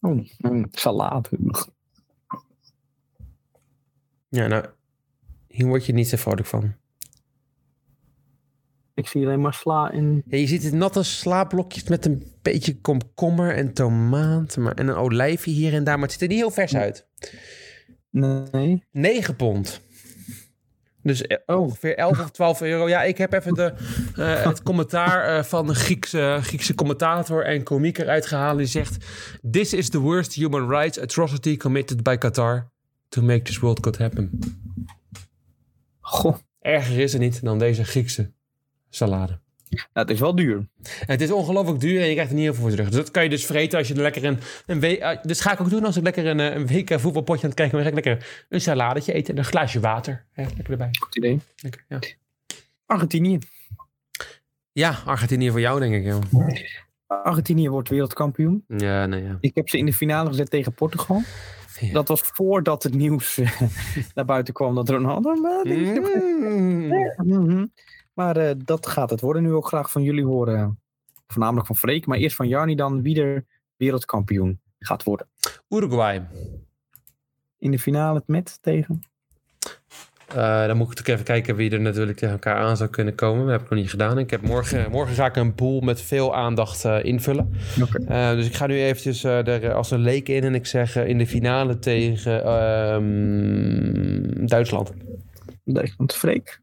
Oh, 0.00 0.26
een 0.38 0.68
salade. 0.70 1.28
Ja, 4.28 4.46
nou, 4.46 4.66
hier 5.48 5.66
word 5.66 5.86
je 5.86 5.92
niet 5.92 6.08
zo 6.08 6.16
vrolijk 6.16 6.46
van. 6.46 6.74
Ik 8.94 9.06
zie 9.06 9.24
alleen 9.24 9.40
maar 9.40 9.54
sla 9.54 9.90
in. 9.90 10.22
Ja, 10.26 10.38
je 10.38 10.46
ziet 10.46 10.62
het 10.62 10.72
natte 10.72 11.02
slaapblokjes 11.02 11.88
met 11.88 12.04
een 12.04 12.22
beetje 12.42 12.80
komkommer 12.80 13.54
en 13.54 13.72
tomaat. 13.72 14.56
Maar, 14.56 14.74
en 14.74 14.88
een 14.88 14.94
olijfje 14.94 15.50
hier 15.50 15.74
en 15.74 15.84
daar. 15.84 15.94
Maar 15.94 16.02
het 16.02 16.12
ziet 16.12 16.22
er 16.22 16.28
niet 16.28 16.38
heel 16.38 16.50
vers 16.50 16.76
uit. 16.76 17.08
Nee. 18.10 18.84
9 18.90 19.36
pond. 19.36 19.80
Dus 21.06 21.22
eh, 21.22 21.36
Oh. 21.46 21.60
ongeveer 21.60 21.96
11 21.96 22.20
of 22.20 22.30
12 22.30 22.60
euro. 22.60 22.88
Ja, 22.88 23.02
ik 23.02 23.18
heb 23.18 23.32
even 23.32 23.54
de, 23.54 23.72
eh, 24.16 24.44
het 24.44 24.62
commentaar 24.62 25.36
eh, 25.36 25.42
van 25.44 25.68
een 25.68 25.74
Griekse, 25.74 26.38
Griekse 26.42 26.74
commentator 26.74 27.44
en 27.44 27.62
komiek 27.62 27.98
eruit 27.98 28.26
gehaald. 28.26 28.58
Die 28.58 28.66
zegt: 28.66 28.96
This 29.50 29.72
is 29.72 29.88
the 29.88 29.98
worst 29.98 30.34
human 30.34 30.68
rights 30.68 31.00
atrocity 31.00 31.56
committed 31.56 32.02
by 32.02 32.16
Qatar 32.16 32.70
to 33.08 33.22
make 33.22 33.42
this 33.42 33.58
World 33.58 33.80
Cup 33.80 33.98
happen. 33.98 34.30
Goh. 36.00 36.36
Erger 36.60 36.98
is 36.98 37.12
er 37.12 37.18
niet 37.18 37.44
dan 37.44 37.58
deze 37.58 37.84
Griekse 37.84 38.32
salade. 38.90 39.40
Nou, 39.70 39.82
het 39.92 40.10
is 40.10 40.20
wel 40.20 40.34
duur. 40.34 40.68
Het 41.06 41.20
is 41.20 41.30
ongelooflijk 41.30 41.80
duur 41.80 42.00
en 42.00 42.06
je 42.06 42.12
krijgt 42.12 42.30
er 42.30 42.36
niet 42.36 42.44
heel 42.44 42.54
veel 42.54 42.62
voor 42.62 42.70
terug. 42.72 42.86
Dus 42.86 42.96
dat 42.96 43.10
kan 43.10 43.22
je 43.22 43.28
dus 43.28 43.46
vreten 43.46 43.78
als 43.78 43.88
je 43.88 43.94
er 43.94 44.00
lekker 44.02 44.24
een, 44.24 44.38
een 44.66 44.80
week... 44.80 44.98
eh, 44.98 45.22
Dus 45.22 45.40
ga 45.40 45.52
ik 45.52 45.60
ook 45.60 45.70
doen 45.70 45.84
als 45.84 45.96
ik 45.96 46.02
lekker 46.02 46.26
een, 46.26 46.40
eh, 46.40 46.54
een 46.54 46.66
week 46.66 46.90
eh, 46.90 46.98
voetbalpotje 46.98 47.42
aan 47.42 47.48
het 47.48 47.58
kijken 47.58 47.76
ben. 47.76 47.84
Dan 47.84 47.92
ga 47.94 47.98
ik 47.98 48.04
lekker 48.16 48.46
een 48.48 48.60
saladetje 48.60 49.12
eten 49.12 49.32
en 49.34 49.38
een 49.38 49.44
glaasje 49.46 49.80
water. 49.80 50.26
Hè, 50.32 50.42
lekker 50.42 50.70
erbij. 50.70 50.88
Goed 51.00 51.16
idee. 51.16 51.40
Lekker, 51.56 51.84
ja. 51.88 51.98
Argentinië. 52.86 53.38
ja, 54.72 54.98
Argentinië 55.04 55.50
voor 55.50 55.60
jou 55.60 55.80
denk 55.80 55.94
ik. 55.94 56.04
Ja, 56.04 56.18
Argentinië 57.06 57.68
wordt 57.68 57.88
wereldkampioen. 57.88 58.64
ja 58.66 59.06
nee 59.06 59.22
ja. 59.22 59.36
Ik 59.40 59.54
heb 59.54 59.68
ze 59.68 59.78
in 59.78 59.86
de 59.86 59.92
finale 59.92 60.28
gezet 60.28 60.50
tegen 60.50 60.72
Portugal. 60.74 61.22
Ja. 61.80 61.92
Dat 61.92 62.08
was 62.08 62.20
voordat 62.20 62.82
het 62.82 62.94
nieuws 62.94 63.40
naar 64.14 64.24
buiten 64.24 64.54
kwam 64.54 64.74
dat 64.74 64.88
Ronaldo... 64.88 65.34
Maar, 65.34 65.64
Mm. 65.66 66.88
Mhm. 67.24 67.66
Maar 68.16 68.36
eh, 68.36 68.54
dat 68.64 68.86
gaat 68.86 69.10
het 69.10 69.20
worden. 69.20 69.42
Nu 69.42 69.52
ook 69.52 69.66
graag 69.66 69.90
van 69.90 70.02
jullie 70.02 70.24
horen. 70.24 70.80
Voornamelijk 71.26 71.66
van 71.66 71.76
Freek. 71.76 72.06
Maar 72.06 72.18
eerst 72.18 72.36
van 72.36 72.48
Jarni 72.48 72.74
dan. 72.74 73.02
Wie 73.02 73.22
er 73.22 73.44
wereldkampioen 73.76 74.60
gaat 74.78 75.02
worden. 75.02 75.28
Uruguay. 75.68 76.26
In 77.58 77.70
de 77.70 77.78
finale 77.78 78.22
met 78.26 78.58
tegen. 78.62 79.02
Eh, 80.26 80.66
dan 80.66 80.76
moet 80.76 80.86
ik 80.86 80.96
natuurlijk 80.96 81.08
even 81.08 81.24
kijken 81.24 81.56
wie 81.56 81.70
er 81.70 81.80
natuurlijk 81.80 82.18
tegen 82.18 82.34
elkaar 82.34 82.56
aan 82.56 82.76
zou 82.76 82.90
kunnen 82.90 83.14
komen. 83.14 83.42
Dat 83.42 83.52
heb 83.52 83.62
ik 83.62 83.70
nog 83.70 83.78
niet 83.78 83.90
gedaan. 83.90 84.18
Ik 84.18 84.30
heb 84.30 84.42
morgen, 84.42 84.90
morgen 84.90 85.14
ga 85.14 85.26
ik 85.26 85.36
een 85.36 85.54
pool 85.54 85.80
met 85.80 86.00
veel 86.00 86.34
aandacht 86.34 86.84
eh, 86.84 87.04
invullen. 87.04 87.52
Oké. 87.82 88.04
Eh, 88.04 88.30
dus 88.30 88.46
ik 88.46 88.54
ga 88.54 88.66
nu 88.66 88.74
eventjes 88.74 89.24
er 89.24 89.72
als 89.72 89.90
een 89.90 90.00
leek 90.00 90.28
in 90.28 90.44
en 90.44 90.54
ik 90.54 90.66
zeg 90.66 90.96
in 90.96 91.18
de 91.18 91.26
finale 91.26 91.78
tegen 91.78 92.44
ehm, 92.44 94.46
Duitsland. 94.46 94.92
Duitsland 95.64 96.14
Freek. 96.14 96.60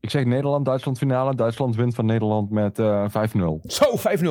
Ik 0.00 0.10
zeg 0.10 0.24
Nederland, 0.24 0.64
Duitsland 0.64 0.98
finale. 0.98 1.34
Duitsland 1.34 1.76
wint 1.76 1.94
van 1.94 2.06
Nederland 2.06 2.50
met 2.50 2.78
eh 2.78 3.08
5-0. 3.08 3.60
Zo, 3.66 3.84
5-0. 3.96 4.24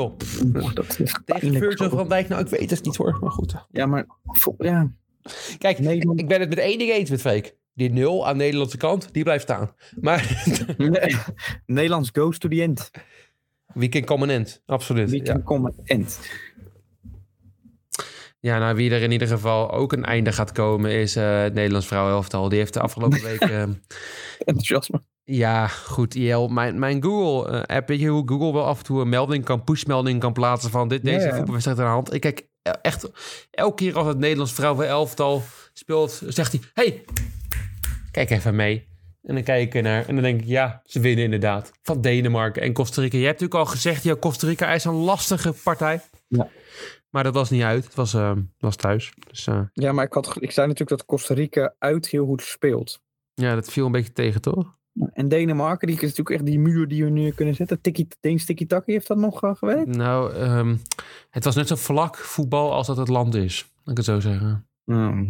Oeh, 0.56 0.74
dat 0.74 1.00
is 1.00 1.16
Tegen. 1.26 1.54
Virgil 1.54 1.90
van 1.90 2.10
Dijk. 2.10 2.28
Nou, 2.28 2.42
ik 2.42 2.48
weet 2.48 2.70
het 2.70 2.84
niet 2.86 2.96
hoor, 2.96 3.18
maar 3.22 3.32
goed. 3.32 3.56
Ja, 3.72 3.86
maar 3.86 4.06
ja, 4.58 4.92
Kijk, 5.58 5.80
Nederland- 5.80 6.20
ik 6.20 6.28
ben 6.28 6.40
het 6.40 6.50
met 6.50 6.58
één 6.58 6.78
ding 6.78 6.92
eens 6.92 7.10
met 7.10 7.22
Freek. 7.22 7.56
Die 7.74 7.92
nul 7.92 8.28
aan 8.28 8.38
de 8.38 8.44
Nederlandse 8.44 8.78
kant, 8.78 9.14
die 9.14 9.24
blijft 9.24 9.44
staan. 9.44 9.72
Maar 10.02 10.44
Nee. 10.78 11.16
Nederlands 11.66 12.10
goes 12.14 12.38
to 12.38 12.50
the 12.50 12.62
end. 12.62 12.92
wie 13.74 13.90
kan 13.90 14.04
komen 14.04 14.30
end? 14.30 14.62
Absoluut. 14.66 15.10
Wie 15.10 15.26
Ja. 15.26 15.42
come 15.44 15.74
end. 15.84 16.20
Ja, 18.48 18.60
nou 18.60 18.76
wie 18.76 18.92
er 18.92 19.02
in 19.02 19.12
ieder 19.12 19.28
geval 19.28 19.72
ook 19.72 19.92
een 19.94 20.06
einde 20.06 20.32
gaat 20.32 20.52
komen 20.52 20.92
is 20.92 21.16
eh, 21.16 21.42
het 21.42 21.54
Nederlands 21.54 21.88
vrouwenelftal. 21.88 22.50
Die 22.50 22.58
heeft 22.60 22.74
de 22.74 22.80
afgelopen 22.82 23.22
week... 23.30 23.40
eh, 23.42 23.62
Enthousiasme. 24.38 25.02
ja, 25.24 25.68
goed, 25.68 26.16
IL. 26.16 26.48
Mijn, 26.48 26.80
mijn 26.80 27.04
Google-app, 27.04 27.88
weet 27.88 28.00
je 28.00 28.08
hoe 28.08 28.28
Google 28.28 28.54
wel 28.54 28.66
af 28.66 28.78
en 28.78 28.84
toe 28.84 29.02
een 29.02 29.10
melding 29.10 29.44
kan, 29.44 29.64
pushmelding 29.64 30.20
kan 30.20 30.34
plaatsen 30.34 30.70
van 30.72 30.88
dit, 30.88 31.04
deze 31.04 31.20
Ja, 31.20 31.26
ja. 31.26 31.34
voetbalwedstrijd 31.36 31.80
aan 31.80 31.86
de 31.86 31.92
hand. 31.92 32.14
Ik 32.14 32.22
kijk 32.22 32.48
eh, 32.62 32.74
echt, 32.82 33.10
elke 33.52 33.76
keer 33.76 33.98
als 33.98 34.08
het 34.08 34.18
Nederlands 34.18 34.54
vrouwenelftal 34.54 35.44
speelt, 35.74 36.22
zegt 36.28 36.52
hij, 36.52 36.62
hey, 36.74 37.04
kijk 38.12 38.30
even 38.30 38.56
mee. 38.56 38.88
En 39.24 39.34
dan 39.36 39.44
kijk 39.44 39.68
ik 39.68 39.76
ernaar 39.76 40.06
en 40.08 40.14
dan 40.16 40.24
denk 40.24 40.42
ik, 40.42 40.48
ja, 40.48 40.82
ze 40.86 41.00
winnen 41.00 41.24
inderdaad. 41.24 41.72
Van 41.82 42.02
Denemarken 42.02 42.62
en 42.62 42.74
Costa 42.74 43.02
Rica. 43.02 43.18
Je 43.18 43.26
hebt 43.26 43.40
natuurlijk 43.40 43.68
al 43.68 43.74
gezegd, 43.76 44.04
ja, 44.04 44.16
Costa 44.16 44.48
Rica 44.48 44.74
is 44.74 44.84
een 44.84 44.94
lastige 44.94 45.54
partij. 45.64 46.02
Ja. 46.28 46.50
Maar 47.18 47.26
dat 47.26 47.36
was 47.36 47.50
niet 47.50 47.64
uit. 47.64 47.84
Het 47.86 47.96
was, 47.96 48.14
eh, 48.14 48.32
was 48.60 48.76
thuis. 48.76 49.14
Dus 49.30 49.48
eh, 49.48 49.62
Ja, 49.74 49.92
maar 49.92 50.06
ik, 50.06 50.14
had, 50.14 50.36
ik 50.40 50.52
zei 50.52 50.68
natuurlijk 50.68 50.98
dat 50.98 51.08
Costa 51.08 51.34
Rica 51.34 51.74
uit 51.80 52.08
heel 52.08 52.26
goed 52.26 52.42
speelt. 52.42 53.02
ja, 53.34 53.56
dat 53.56 53.72
viel 53.72 53.86
een 53.86 53.92
beetje 53.92 54.12
tegen, 54.12 54.42
toch? 54.42 54.78
En 55.14 55.28
Denemarken, 55.28 55.88
die 55.88 55.96
is 55.96 56.02
natuurlijk 56.02 56.30
echt 56.30 56.46
die 56.46 56.60
muur 56.60 56.88
die 56.88 57.04
we 57.04 57.10
nu 57.10 57.32
kunnen 57.32 57.56
zetten. 57.56 57.82
Tikkie, 57.82 58.08
Deens 58.20 58.46
Tikkie 58.46 58.68
Takkie 58.68 58.94
heeft 58.94 59.08
dat 59.08 59.18
nog 59.18 59.44
eh, 59.44 59.56
gewerkt? 59.56 59.96
Nou, 59.96 60.34
ehm, 60.34 60.76
het 61.30 61.44
was 61.44 61.56
net 61.56 61.68
zo 61.68 61.76
vlak 61.76 62.18
voetbal 62.18 62.74
als 62.74 62.88
dat 62.88 62.98
het 62.98 63.08
land 63.08 63.36
is. 63.36 63.72
Laat 63.76 63.98
ik 63.98 63.98
het 63.98 64.06
zo 64.06 64.20
zeggen. 64.20 64.68
Ja. 64.84 65.24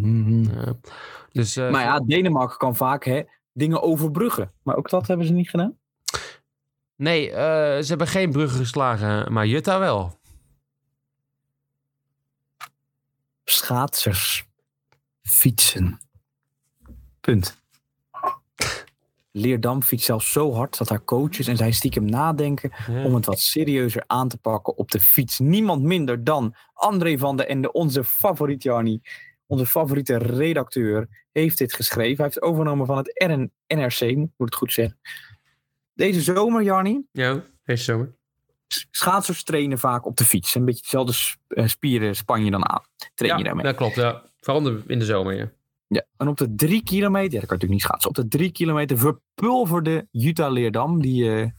Dus, 1.31 1.55
eh, 1.55 1.71
Maar 1.71 1.83
ja, 1.83 1.99
Denemarken 1.99 2.57
kan 2.57 2.75
vaak 2.75 3.05
hè, 3.05 3.21
dingen 3.53 3.81
overbruggen. 3.81 4.51
Maar 4.63 4.75
ook 4.75 4.89
dat 4.89 5.07
hebben 5.07 5.25
ze 5.25 5.33
niet 5.33 5.49
gedaan. 5.49 5.77
Nee, 6.95 7.29
ze 7.29 7.85
hebben 7.87 8.07
geen 8.07 8.31
bruggen 8.31 8.59
geslagen, 8.59 9.33
maar 9.33 9.47
Jutta 9.47 9.79
wel. 9.79 10.16
Schaatsers. 13.49 14.45
Fietsen. 15.21 15.99
Punt. 17.21 17.61
Leerdam 19.31 19.81
fietst 19.81 20.05
zelfs 20.05 20.31
zo 20.31 20.53
hard 20.53 20.77
dat 20.77 20.89
haar 20.89 21.03
coaches 21.03 21.47
en 21.47 21.57
zij 21.57 21.71
stiekem 21.71 22.05
nadenken 22.05 22.71
om 22.87 23.15
het 23.15 23.25
wat 23.25 23.39
serieuzer 23.39 24.03
aan 24.07 24.27
te 24.27 24.37
pakken 24.37 24.77
op 24.77 24.91
de 24.91 24.99
fiets. 24.99 25.39
Niemand 25.39 25.83
minder 25.83 26.23
dan 26.23 26.55
André 26.73 27.17
van 27.17 27.37
der 27.37 27.47
Ende, 27.47 27.71
onze 27.71 28.03
favoriet 28.03 28.63
Jarni, 28.63 29.01
onze 29.45 29.65
favoriete 29.65 30.17
redacteur, 30.17 31.25
heeft 31.31 31.57
dit 31.57 31.73
geschreven. 31.73 32.15
Hij 32.15 32.23
heeft 32.23 32.35
het 32.35 32.43
overgenomen 32.43 32.85
van 32.85 32.97
het 32.97 33.13
NRC, 33.67 34.15
moet 34.15 34.29
ik 34.37 34.45
het 34.45 34.55
goed 34.55 34.73
zeggen. 34.73 34.99
Deze 35.93 36.21
zomer, 36.21 36.63
Jarni, 36.63 37.01
Ja, 37.11 37.43
deze 37.63 37.83
zomer. 37.83 38.16
Schaatsers 38.91 39.43
trainen 39.43 39.79
vaak 39.79 40.05
op 40.05 40.17
de 40.17 40.25
fiets. 40.25 40.55
Een 40.55 40.65
beetje 40.65 40.81
dezelfde 40.81 41.13
eh, 41.47 41.67
spieren 41.67 42.15
span 42.15 42.45
je 42.45 42.51
dan 42.51 42.69
aan. 42.69 42.81
Train 43.15 43.31
je 43.33 43.39
Ja, 43.39 43.43
daarmee. 43.45 43.65
dat 43.65 43.75
klopt. 43.75 43.95
Ja. 43.95 44.23
Vooral 44.39 44.67
in 44.87 44.99
de- 44.99 45.05
zomer, 45.05 45.35
ja. 45.37 45.49
Ja, 45.87 46.05
en 46.17 46.27
op 46.27 46.37
de 46.37 46.55
drie 46.55 46.83
kilometer, 46.83 47.33
ja, 47.33 47.39
dat 47.39 47.49
kan 47.49 47.57
natuurlijk 47.57 47.71
niet 47.71 47.81
schaatsen, 47.81 48.09
op 48.09 48.15
de 48.15 48.27
drie 48.27 48.51
kilometer 48.51 48.97
verpulverde 48.97 50.07
Jutta 50.11 50.49
Leerdam, 50.49 51.01
die 51.01 51.31
eh, 51.31 51.49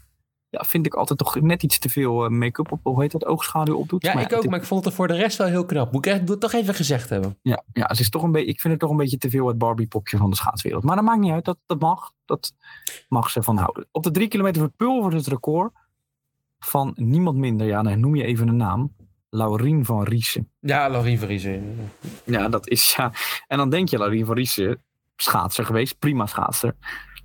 ja, 0.50 0.64
vind 0.66 0.86
ik 0.86 0.94
altijd 0.94 1.18
toch 1.18 1.40
net 1.40 1.62
iets 1.62 1.78
te 1.78 1.88
veel 1.88 2.24
eh, 2.24 2.30
make-up 2.30 2.72
op, 2.72 2.80
hoe 2.82 3.02
heet 3.02 3.10
dat, 3.12 3.24
oogschaduw 3.26 3.76
opdoet. 3.76 4.02
Ja, 4.02 4.14
Maar 4.14 4.22
ik 4.22 4.32
ook, 4.32 4.46
maar 4.48 4.58
ik 4.58 4.64
vond 4.64 4.80
het 4.80 4.90
er 4.90 4.96
voor 4.96 5.08
de 5.08 5.14
rest 5.14 5.38
wel 5.38 5.46
heel 5.46 5.64
knap. 5.64 5.92
Moet 5.92 6.06
ik 6.06 6.12
echt, 6.12 6.26
moet 6.28 6.40
toch 6.40 6.52
even 6.52 6.74
gezegd 6.74 7.08
hebben. 7.10 7.38
Ja, 7.42 7.64
ja 7.72 7.94
ze 7.94 8.00
is 8.00 8.10
toch 8.10 8.22
een 8.22 8.32
beetje, 8.32 8.48
ik 8.48 8.60
vind 8.60 8.72
het 8.72 8.82
toch 8.82 8.90
een 8.90 8.96
beetje 8.96 9.18
te 9.18 9.30
veel 9.30 9.46
het 9.48 9.58
Barbie-popje 9.58 10.16
van 10.16 10.30
de 10.30 10.36
schaatswereld. 10.36 10.84
Maar 10.84 10.96
dat 10.96 11.04
maakt 11.04 11.20
niet 11.20 11.32
uit, 11.32 11.44
dat, 11.44 11.58
dat 11.66 11.80
mag. 11.80 12.12
Dat 12.24 12.52
mag 13.08 13.30
ze 13.30 13.42
van 13.42 13.56
houden. 13.56 13.86
Op 13.90 14.02
de 14.02 14.10
drie 14.10 14.28
kilometer 14.28 14.60
verpulverde 14.62 15.16
het 15.16 15.26
record 15.26 15.72
van 16.58 16.92
niemand 16.94 17.36
minder, 17.36 17.66
ja, 17.66 17.82
dan 17.82 18.00
noem 18.00 18.16
je 18.16 18.24
even 18.24 18.48
een 18.48 18.56
naam, 18.56 18.92
Laurien 19.30 19.84
van 19.84 20.02
Riesen. 20.02 20.48
Ja, 20.60 20.88
Laurien 20.88 21.18
Vriezen. 21.18 21.76
Ja, 22.24 22.48
dat 22.48 22.68
is 22.68 22.94
ja. 22.96 23.12
En 23.46 23.58
dan 23.58 23.70
denk 23.70 23.88
je, 23.88 23.98
Laurien 23.98 24.26
van 24.26 24.34
Riesen, 24.34 24.82
schaatser 25.16 25.64
geweest, 25.64 25.98
prima 25.98 26.26
schaatser. 26.26 26.74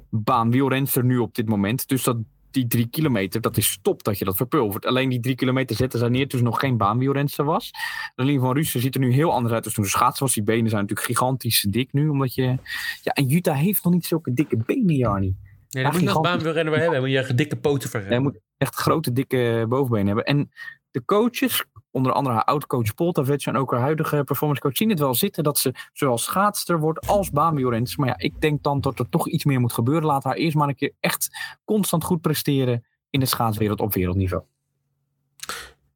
Baanwielrenster 0.09 1.03
nu 1.03 1.17
op 1.17 1.35
dit 1.35 1.47
moment. 1.47 1.87
Dus 1.87 2.03
dat, 2.03 2.17
die 2.51 2.67
drie 2.67 2.87
kilometer, 2.87 3.41
dat 3.41 3.57
is 3.57 3.71
stop 3.71 4.03
dat 4.03 4.17
je 4.17 4.25
dat 4.25 4.35
verpulvert. 4.35 4.85
Alleen 4.85 5.09
die 5.09 5.19
drie 5.19 5.35
kilometer 5.35 5.75
zetten 5.75 5.99
zij 5.99 6.09
neer 6.09 6.27
toen 6.27 6.39
ze 6.39 6.45
nog 6.45 6.59
geen 6.59 6.77
baanwielrenster 6.77 7.45
was. 7.45 7.71
Laurien 8.15 8.39
van 8.39 8.53
Riesen 8.53 8.79
ziet 8.79 8.93
er 8.93 9.01
nu 9.01 9.13
heel 9.13 9.33
anders 9.33 9.53
uit 9.53 9.63
dan 9.63 9.73
toen 9.73 9.85
ze 9.85 9.89
schaatser 9.89 10.25
was. 10.25 10.33
Die 10.33 10.43
benen 10.43 10.69
zijn 10.69 10.81
natuurlijk 10.81 11.07
gigantisch 11.07 11.65
dik 11.69 11.93
nu, 11.93 12.07
omdat 12.07 12.33
je... 12.33 12.57
Ja, 13.01 13.11
en 13.13 13.25
Jutta 13.25 13.53
heeft 13.53 13.83
nog 13.83 13.93
niet 13.93 14.05
zulke 14.05 14.33
dikke 14.33 14.57
benen, 14.65 14.95
Jarni. 14.95 15.35
Nee, 15.73 15.83
daar 15.83 15.93
moet 15.93 16.01
je 16.01 16.19
baanwielrennen 16.19 16.73
weer 16.73 16.81
hebben. 16.81 17.01
Moet 17.01 17.27
je 17.27 17.33
dikke 17.35 17.55
poten 17.55 17.89
voor 17.89 17.99
Hij 17.99 18.09
hebben. 18.09 18.31
moet 18.31 18.41
echt 18.57 18.75
grote, 18.75 19.11
dikke 19.11 19.65
bovenbenen 19.69 20.07
hebben. 20.07 20.25
En 20.25 20.51
de 20.91 21.05
coaches, 21.05 21.65
onder 21.91 22.11
andere 22.11 22.35
haar 22.35 22.43
oud-coach 22.43 22.93
Poltavec 22.93 23.45
en 23.45 23.57
ook 23.57 23.71
haar 23.71 23.79
huidige 23.79 24.23
performance 24.23 24.61
coach, 24.61 24.77
zien 24.77 24.89
het 24.89 24.99
wel 24.99 25.13
zitten 25.13 25.43
dat 25.43 25.59
ze 25.59 25.73
zowel 25.93 26.17
schaatster 26.17 26.79
wordt 26.79 27.07
als 27.07 27.29
baanwielrenster. 27.29 27.99
Maar 27.99 28.09
ja, 28.09 28.17
ik 28.17 28.41
denk 28.41 28.63
dan 28.63 28.81
dat 28.81 28.99
er 28.99 29.09
toch 29.09 29.27
iets 29.29 29.45
meer 29.45 29.59
moet 29.59 29.73
gebeuren. 29.73 30.05
Laat 30.05 30.23
haar 30.23 30.35
eerst 30.35 30.55
maar 30.55 30.67
een 30.67 30.75
keer 30.75 30.93
echt 30.99 31.29
constant 31.65 32.03
goed 32.03 32.21
presteren 32.21 32.85
in 33.09 33.19
de 33.19 33.25
schaatswereld 33.25 33.79
op 33.79 33.93
wereldniveau. 33.93 34.43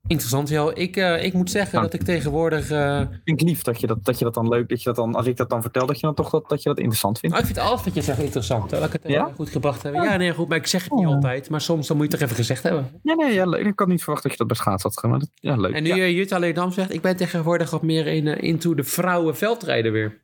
Interessant, 0.08 0.50
Jo. 0.50 0.72
Ik, 0.74 0.96
eh, 0.96 1.24
ik 1.24 1.34
moet 1.34 1.52
zeggen 1.52 1.72
Dank 1.80 1.92
dat 1.92 2.00
ik 2.02 2.06
tegenwoordig... 2.06 2.70
eh, 2.70 3.00
Ik 3.02 3.08
vind 3.24 3.42
lief 3.42 3.62
dat 3.62 3.80
je 3.80 3.88
dat, 3.88 4.06
dat 4.06 4.18
je 4.20 4.26
dat 4.26 4.34
dan 4.34 4.48
leuk, 4.48 4.70
dat 4.70 4.78
je 4.80 4.86
dat 4.86 4.96
dan, 4.96 5.16
als 5.16 5.26
ik 5.26 5.38
dat 5.38 5.50
dan 5.50 5.62
vertel, 5.62 5.86
dat 5.86 5.96
je 6.00 6.06
dan 6.06 6.16
toch 6.16 6.30
dat, 6.30 6.50
dat 6.50 6.64
je 6.64 6.70
dat 6.70 6.78
interessant 6.78 7.20
vindt. 7.20 7.36
Nou, 7.36 7.48
ik 7.48 7.54
vind 7.56 7.68
alles 7.68 7.84
wat 7.84 7.94
je 7.94 8.02
zegt 8.02 8.20
interessant. 8.20 8.72
Hè? 8.72 8.80
Laat 8.80 8.94
ik 8.94 9.02
het 9.04 9.12
Ja? 9.12 9.32
goed 9.36 9.50
gebracht 9.50 9.84
hebben. 9.84 10.04
Ja, 10.04 10.18
nee, 10.18 10.34
goed. 10.34 10.48
Maar 10.48 10.58
ik 10.58 10.68
zeg 10.68 10.84
het 10.84 10.92
niet 10.94 11.06
Oh. 11.08 11.14
altijd. 11.14 11.50
Maar 11.50 11.62
soms 11.62 11.88
dan 11.88 11.98
moet 11.98 12.06
je 12.06 12.12
het 12.12 12.20
toch 12.22 12.30
even 12.30 12.44
gezegd 12.44 12.64
hebben. 12.64 12.90
Ja, 13.04 13.14
nee, 13.14 13.34
ja, 13.34 13.46
leuk. 13.46 13.66
ik 13.66 13.80
had 13.80 13.88
niet 13.88 14.04
verwacht 14.04 14.24
dat 14.24 14.32
je 14.32 14.38
dat 14.38 14.48
bij 14.48 14.56
schaats 14.56 14.84
had 14.84 14.94
dat, 15.02 15.30
ja, 15.36 15.56
leuk. 15.56 15.74
En 15.74 15.84
nu 15.84 15.96
Ja. 15.96 16.06
Jutta 16.08 16.38
Leerdam 16.38 16.72
zegt... 16.72 16.94
Ik 16.94 17.02
ben 17.02 17.16
tegenwoordig 17.16 17.70
wat 17.70 17.82
meer 17.82 18.08
in, 18.08 18.28
eh, 18.28 18.50
into 18.50 18.74
de 18.76 18.84
vrouwenveldrijden 18.84 19.92
weer. 19.92 20.18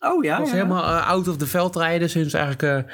Oh 0.00 0.24
ja, 0.24 0.38
was 0.38 0.48
ja. 0.48 0.54
helemaal 0.54 0.82
out 0.84 1.28
of 1.28 1.36
the 1.36 1.46
veldrijden 1.46 2.10
sinds 2.10 2.32
eigenlijk... 2.34 2.92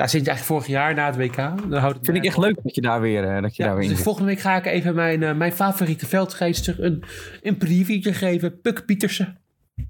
ja, 0.00 0.06
sinds 0.06 0.28
eigenlijk 0.28 0.60
vorig 0.60 0.66
jaar 0.66 0.94
na 0.94 1.06
het 1.06 1.16
WK. 1.16 1.36
Dan 1.36 1.72
houdt 1.80 1.96
het 1.96 2.04
Vind 2.04 2.16
ik 2.16 2.24
echt 2.24 2.36
leuk 2.36 2.62
dat 2.62 2.74
je 2.74 2.80
daar 2.80 3.00
weer, 3.00 3.24
eh, 3.24 3.42
dat 3.42 3.56
je 3.56 3.62
Ja, 3.62 3.68
daar 3.68 3.78
weer 3.78 3.82
dus 3.82 3.90
in 3.90 3.96
zit. 3.96 4.04
volgende 4.04 4.28
week 4.28 4.38
ga 4.40 4.56
ik 4.56 4.66
even 4.66 4.94
mijn, 4.94 5.22
eh, 5.22 5.34
mijn 5.34 5.52
favoriete 5.52 6.06
veldrijdster 6.06 6.84
een, 6.84 7.04
een 7.42 7.56
previewtje 7.56 8.12
geven. 8.12 8.60
Puk 8.60 8.84
Pietersen. 8.86 9.38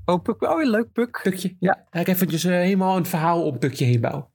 Oh, 0.05 0.23
Puk, 0.23 0.43
oh, 0.43 0.63
ja, 0.63 0.71
leuk, 0.71 0.93
Puk. 0.93 1.21
Pukje. 1.23 1.57
Ja. 1.61 1.87
Ga 1.91 2.01
ik 2.01 2.09
eventjes 2.09 2.45
eh, 2.45 2.53
helemaal 2.53 2.97
een 2.97 3.07
verhaal 3.07 3.45
om 3.45 3.59
Pukje 3.59 3.85
heen 3.85 4.01
bouwen. 4.01 4.27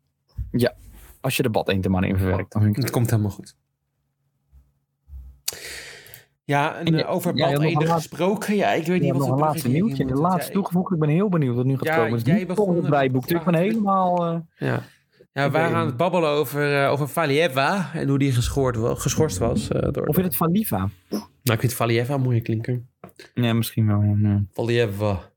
Als 1.21 1.37
je 1.37 1.43
de 1.43 1.49
bad 1.49 1.69
eend 1.69 1.85
er 1.85 1.91
maar 1.91 2.03
in 2.03 2.17
verwerkt, 2.17 2.51
dan 2.51 2.61
vind 2.61 2.77
ik 2.77 2.81
Het 2.81 2.91
komt 2.91 3.09
helemaal 3.09 3.31
goed. 3.31 3.55
Ja, 6.43 6.75
en 6.75 7.05
over 7.05 7.35
ja, 7.35 7.73
bad 7.73 7.89
gesproken. 7.89 8.55
Ja, 8.55 8.71
ik 8.71 8.85
weet 8.85 9.01
niet 9.01 9.13
wat 9.13 9.27
een 9.27 9.37
laatste 9.37 9.69
nieuwtje. 9.69 10.05
je 10.05 10.13
De 10.13 10.19
laatste 10.19 10.47
ja, 10.47 10.53
toegevoegd. 10.53 10.93
Ik 10.93 10.99
ben 10.99 11.09
heel 11.09 11.29
benieuwd 11.29 11.55
wat 11.55 11.65
nu 11.65 11.77
gaat 11.77 11.87
Ja, 11.87 11.95
komen. 11.95 12.17
Het 12.17 12.27
is 12.27 12.33
jij 12.33 12.45
begon 12.45 12.75
het. 12.75 13.11
Dus 13.11 13.31
ik 13.31 13.43
ben 13.43 13.55
helemaal... 13.55 14.43
Ja. 14.57 14.83
Ja, 15.35 15.45
we 15.45 15.51
waren 15.51 15.69
het 15.69 15.77
aan 15.77 15.85
het 15.85 15.97
babbelen 15.97 16.29
over, 16.29 16.83
eh, 16.83 16.91
over 16.91 17.07
Valieva 17.07 17.91
en 17.93 18.07
hoe 18.09 18.19
die 18.19 18.31
geschoord, 18.31 18.77
geschorst 18.99 19.37
was. 19.37 19.67
eh, 19.67 19.91
door, 19.91 20.05
Of 20.07 20.17
is 20.17 20.23
het 20.23 20.35
van 20.35 20.51
Liva? 20.51 20.89
Nou, 21.09 21.23
ik 21.43 21.59
vind 21.59 21.73
Valieva 21.73 22.13
een 22.13 22.21
mooie 22.21 22.41
klinker. 22.41 22.81
Ja, 23.33 23.53
misschien 23.53 23.87
wel. 23.87 24.01
Ja, 24.01 24.15
ja. 24.29 24.43
Valieva. 24.53 25.31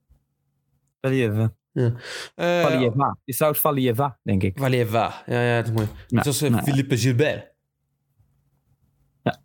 Valieva. 1.01 1.53
Eh, 1.73 2.61
Valieva. 2.63 3.09
Het 3.09 3.19
is 3.25 3.35
trouwens 3.37 3.63
Valieva, 3.63 4.19
denk 4.23 4.43
ik. 4.43 4.59
Valieva. 4.59 5.23
Ja, 5.27 5.43
ja, 5.43 5.57
dat 5.57 5.65
is 5.67 5.73
mooi. 5.73 5.89
Ja, 6.07 6.23
nou 6.23 6.55
ja. 6.55 6.63
Philippe 6.63 6.97
Gilbert. 6.97 7.53
Ja. 9.23 9.41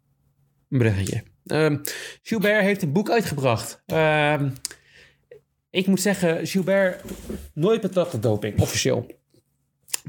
Een 0.70 0.78
bruggetje. 0.78 1.24
Ehm, 1.45 1.78
Gilbert 2.22 2.62
heeft 2.64 2.82
een 2.82 2.91
boek 2.91 3.10
uitgebracht. 3.10 3.84
Ehm, 3.86 4.49
ik 5.70 5.88
moet 5.88 6.01
zeggen, 6.01 6.47
Gilbert 6.47 7.04
nooit 7.54 7.82
betrapt 7.82 8.14
op 8.14 8.22
doping, 8.22 8.60
officieel. 8.62 9.22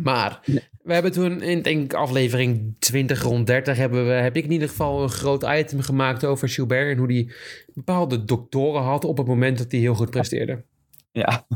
Maar 0.02 0.40
we 0.82 0.92
hebben 0.92 1.12
toen 1.12 1.42
in 1.42 1.62
denk 1.62 1.84
ik, 1.84 1.94
aflevering 1.94 2.74
20 2.78 3.22
rond 3.22 3.46
30 3.46 3.76
hebben 3.76 4.06
we, 4.06 4.12
heb 4.12 4.36
ik 4.36 4.44
in 4.44 4.52
ieder 4.52 4.68
geval 4.68 5.02
een 5.02 5.08
groot 5.08 5.42
item 5.42 5.80
gemaakt 5.80 6.24
over 6.24 6.48
Gilbert 6.48 6.90
en 6.90 6.98
hoe 6.98 7.12
hij 7.12 7.32
bepaalde 7.74 8.24
doktoren 8.24 8.82
had 8.82 9.04
op 9.04 9.16
het 9.16 9.26
moment 9.26 9.58
dat 9.58 9.70
hij 9.70 9.80
heel 9.80 9.94
goed 9.94 10.10
presteerde. 10.10 10.64
Ja. 11.12 11.46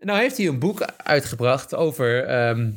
Nou 0.00 0.18
heeft 0.20 0.36
hij 0.36 0.46
een 0.46 0.58
boek 0.58 0.80
uitgebracht 0.96 1.74
over... 1.74 2.24
ehm, 2.24 2.70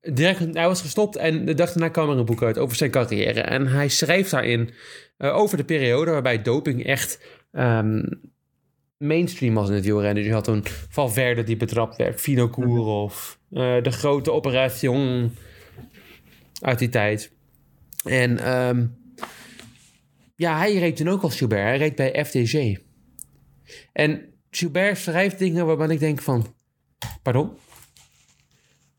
direct, 0.00 0.38
hij 0.38 0.66
was 0.66 0.80
gestopt 0.80 1.16
en 1.16 1.44
de 1.44 1.54
dag 1.54 1.72
daarna 1.72 1.88
kwam 1.88 2.10
er 2.10 2.18
een 2.18 2.24
boek 2.24 2.42
uit 2.42 2.58
over 2.58 2.76
zijn 2.76 2.90
carrière. 2.90 3.40
En 3.40 3.66
hij 3.66 3.88
schrijft 3.88 4.30
daarin 4.30 4.70
eh, 5.16 5.36
over 5.36 5.56
de 5.56 5.64
periode 5.64 6.10
waarbij 6.10 6.42
doping 6.42 6.84
echt 6.84 7.20
ehm, 7.52 8.02
mainstream 9.00 9.54
was 9.54 9.68
in 9.68 9.74
het 9.74 9.84
wielrennen. 9.84 10.14
Dus 10.14 10.26
je 10.26 10.32
had 10.32 10.44
toen 10.44 10.64
Valverde 10.88 11.42
die 11.42 11.56
betrapt 11.56 11.96
werd, 11.96 12.20
Fino 12.20 12.48
Kourov, 12.48 13.34
eh, 13.50 13.82
de 13.82 13.90
grote 13.90 14.32
Operation 14.32 15.32
uit 16.60 16.78
die 16.78 16.88
tijd. 16.88 17.32
En 18.04 18.38
ehm, 18.38 18.86
ja, 20.36 20.56
hij 20.56 20.74
reed 20.74 20.96
toen 20.96 21.08
ook 21.08 21.22
als 21.22 21.36
Gilbert. 21.36 21.62
Hij 21.62 21.78
reed 21.78 21.94
bij 21.94 22.24
FDG. 22.24 22.78
En 23.92 24.34
Gilbert 24.50 24.98
schrijft 24.98 25.38
dingen 25.38 25.66
waarvan 25.66 25.90
ik 25.90 25.98
denk 25.98 26.20
van... 26.20 26.54
Pardon? 27.22 27.50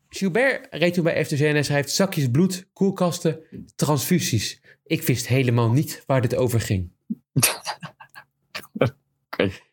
Gilbert 0.08 0.66
reed 0.70 0.94
toen 0.94 1.04
bij 1.04 1.24
FTC 1.24 1.40
en 1.40 1.52
hij 1.52 1.62
schrijft... 1.62 1.90
zakjes 1.90 2.30
bloed, 2.30 2.68
koelkasten, 2.72 3.40
transfusies. 3.76 4.62
Ik 4.84 5.02
wist 5.02 5.26
helemaal 5.26 5.70
niet 5.70 6.02
waar 6.06 6.20
dit 6.20 6.34
over 6.34 6.60
ging. 6.60 6.90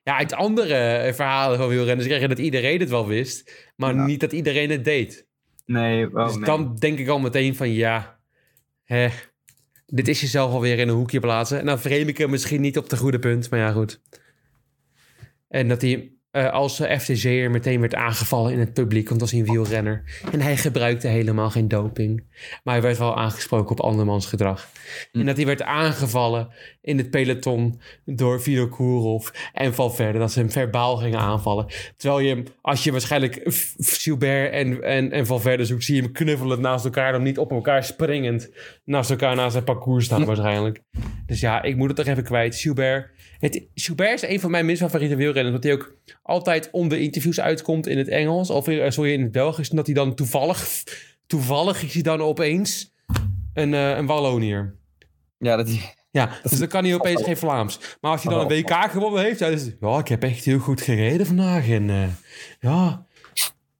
Ja, 0.09 0.17
uit 0.17 0.33
andere 0.33 1.11
verhalen 1.15 1.57
van 1.57 1.67
wielrenners 1.67 2.07
kreeg 2.07 2.21
je 2.21 2.27
dat 2.27 2.37
iedereen 2.37 2.79
het 2.79 2.89
wel 2.89 3.07
wist... 3.07 3.69
maar 3.75 3.95
Ja. 3.95 4.05
niet 4.05 4.19
dat 4.19 4.31
iedereen 4.31 4.69
het 4.69 4.83
deed. 4.83 5.27
Nee, 5.65 6.09
dus 6.09 6.35
nee. 6.35 6.45
dan 6.45 6.75
denk 6.75 6.99
ik 6.99 7.07
al 7.07 7.19
meteen 7.19 7.55
van 7.55 7.71
ja... 7.73 8.19
Hè, 8.83 9.09
dit 9.85 10.07
is 10.07 10.21
jezelf 10.21 10.51
alweer 10.51 10.79
in 10.79 10.87
een 10.87 10.95
hoekje 10.95 11.19
plaatsen. 11.19 11.59
En 11.59 11.65
dan 11.65 11.79
frame 11.79 12.05
ik 12.05 12.17
hem 12.17 12.29
misschien 12.29 12.61
niet 12.61 12.77
op 12.77 12.89
de 12.89 12.97
goede 12.97 13.19
punt, 13.19 13.49
maar 13.49 13.59
ja, 13.59 13.71
goed. 13.71 14.01
En 15.47 15.67
dat 15.67 15.81
hij 15.81 16.11
eh, 16.31 16.51
als 16.51 16.75
FTG'er 16.75 17.51
meteen 17.51 17.79
werd 17.79 17.95
aangevallen 17.95 18.53
in 18.53 18.59
het 18.59 18.73
publiek, 18.73 19.09
want 19.09 19.21
was 19.21 19.31
hij 19.31 19.39
een 19.39 19.45
wielrenner. 19.45 20.21
En 20.31 20.41
hij 20.41 20.57
gebruikte 20.57 21.07
helemaal 21.07 21.49
geen 21.49 21.67
doping. 21.67 22.23
Maar 22.63 22.73
hij 22.73 22.83
werd 22.83 22.97
wel 22.97 23.17
aangesproken 23.17 23.71
op 23.71 23.79
andermans 23.79 24.25
gedrag. 24.25 24.67
En 25.11 25.25
dat 25.25 25.35
hij 25.37 25.45
werd 25.45 25.61
aangevallen 25.61 26.49
in 26.81 26.97
het 26.97 27.09
peloton 27.09 27.81
door 28.05 28.41
Vino 28.41 28.67
Kourov 28.67 29.29
en 29.53 29.73
Valverde. 29.73 30.19
Dat 30.19 30.31
ze 30.31 30.39
hem 30.39 30.51
verbaal 30.51 30.97
gingen 30.97 31.19
aanvallen. 31.19 31.65
Terwijl 31.97 32.19
je 32.19 32.29
hem, 32.29 32.43
als 32.61 32.83
je 32.83 32.91
waarschijnlijk 32.91 33.41
Gilbert 33.77 34.51
en, 34.53 34.83
en, 34.83 35.11
en 35.11 35.25
Valverde 35.25 35.65
zoekt, 35.65 35.83
zie 35.83 35.95
je 35.95 36.01
hem 36.01 36.11
knuffelend 36.11 36.61
naast 36.61 36.85
elkaar. 36.85 37.11
Dan 37.11 37.23
niet 37.23 37.37
op 37.37 37.51
elkaar 37.51 37.83
springend 37.83 38.49
naast 38.85 39.09
elkaar 39.09 39.35
naast 39.35 39.51
zijn 39.51 39.63
parcours 39.63 40.05
staan 40.05 40.25
waarschijnlijk. 40.25 40.81
Dus 41.25 41.39
ja, 41.39 41.61
ik 41.61 41.75
moet 41.75 41.87
het 41.87 41.97
toch 41.97 42.07
even 42.07 42.23
kwijt. 42.23 42.55
Gilbert, 42.55 43.09
het, 43.39 43.63
Gilbert 43.73 44.23
is 44.23 44.29
een 44.29 44.39
van 44.39 44.51
mijn 44.51 44.65
minst 44.65 44.81
favoriete 44.81 45.15
wielrenners. 45.15 45.55
Omdat 45.55 45.63
hij 45.63 45.73
ook 45.73 45.95
altijd 46.21 46.69
onder 46.71 46.99
interviews 46.99 47.39
uitkomt 47.39 47.87
in 47.87 47.97
het 47.97 48.07
Engels. 48.07 48.49
Of 48.49 48.67
eh, 48.67 48.89
sorry, 48.89 49.13
in 49.13 49.21
het 49.21 49.31
Belgisch. 49.31 49.69
En 49.69 49.75
dat 49.75 49.85
hij 49.85 49.95
dan 49.95 50.15
toevallig, 50.15 50.83
toevallig 51.27 51.83
is 51.83 51.93
hij 51.93 52.01
dan 52.01 52.21
opeens 52.21 52.93
een, 53.53 53.73
eh, 53.73 53.97
een 53.97 54.05
Wallonier. 54.05 54.75
Ja, 55.37 55.55
dat. 55.55 55.69
Ja, 56.11 56.39
dus 56.43 56.59
dan 56.59 56.67
kan 56.67 56.83
hij 56.83 56.93
opeens 56.93 57.23
geen 57.23 57.37
Vlaams. 57.37 57.79
Maar 58.01 58.11
als 58.11 58.23
hij 58.23 58.33
dan 58.33 58.41
een 58.41 58.47
WK 58.47 58.91
gewonnen 58.91 59.23
heeft, 59.23 59.39
ja, 59.39 59.49
dus, 59.49 59.71
ja, 59.79 59.99
ik 59.99 60.07
heb 60.07 60.23
echt 60.23 60.45
heel 60.45 60.59
goed 60.59 60.81
gereden 60.81 61.25
vandaag. 61.25 61.69
En 61.69 61.89
eh, 61.89 62.07
ja, 62.59 63.05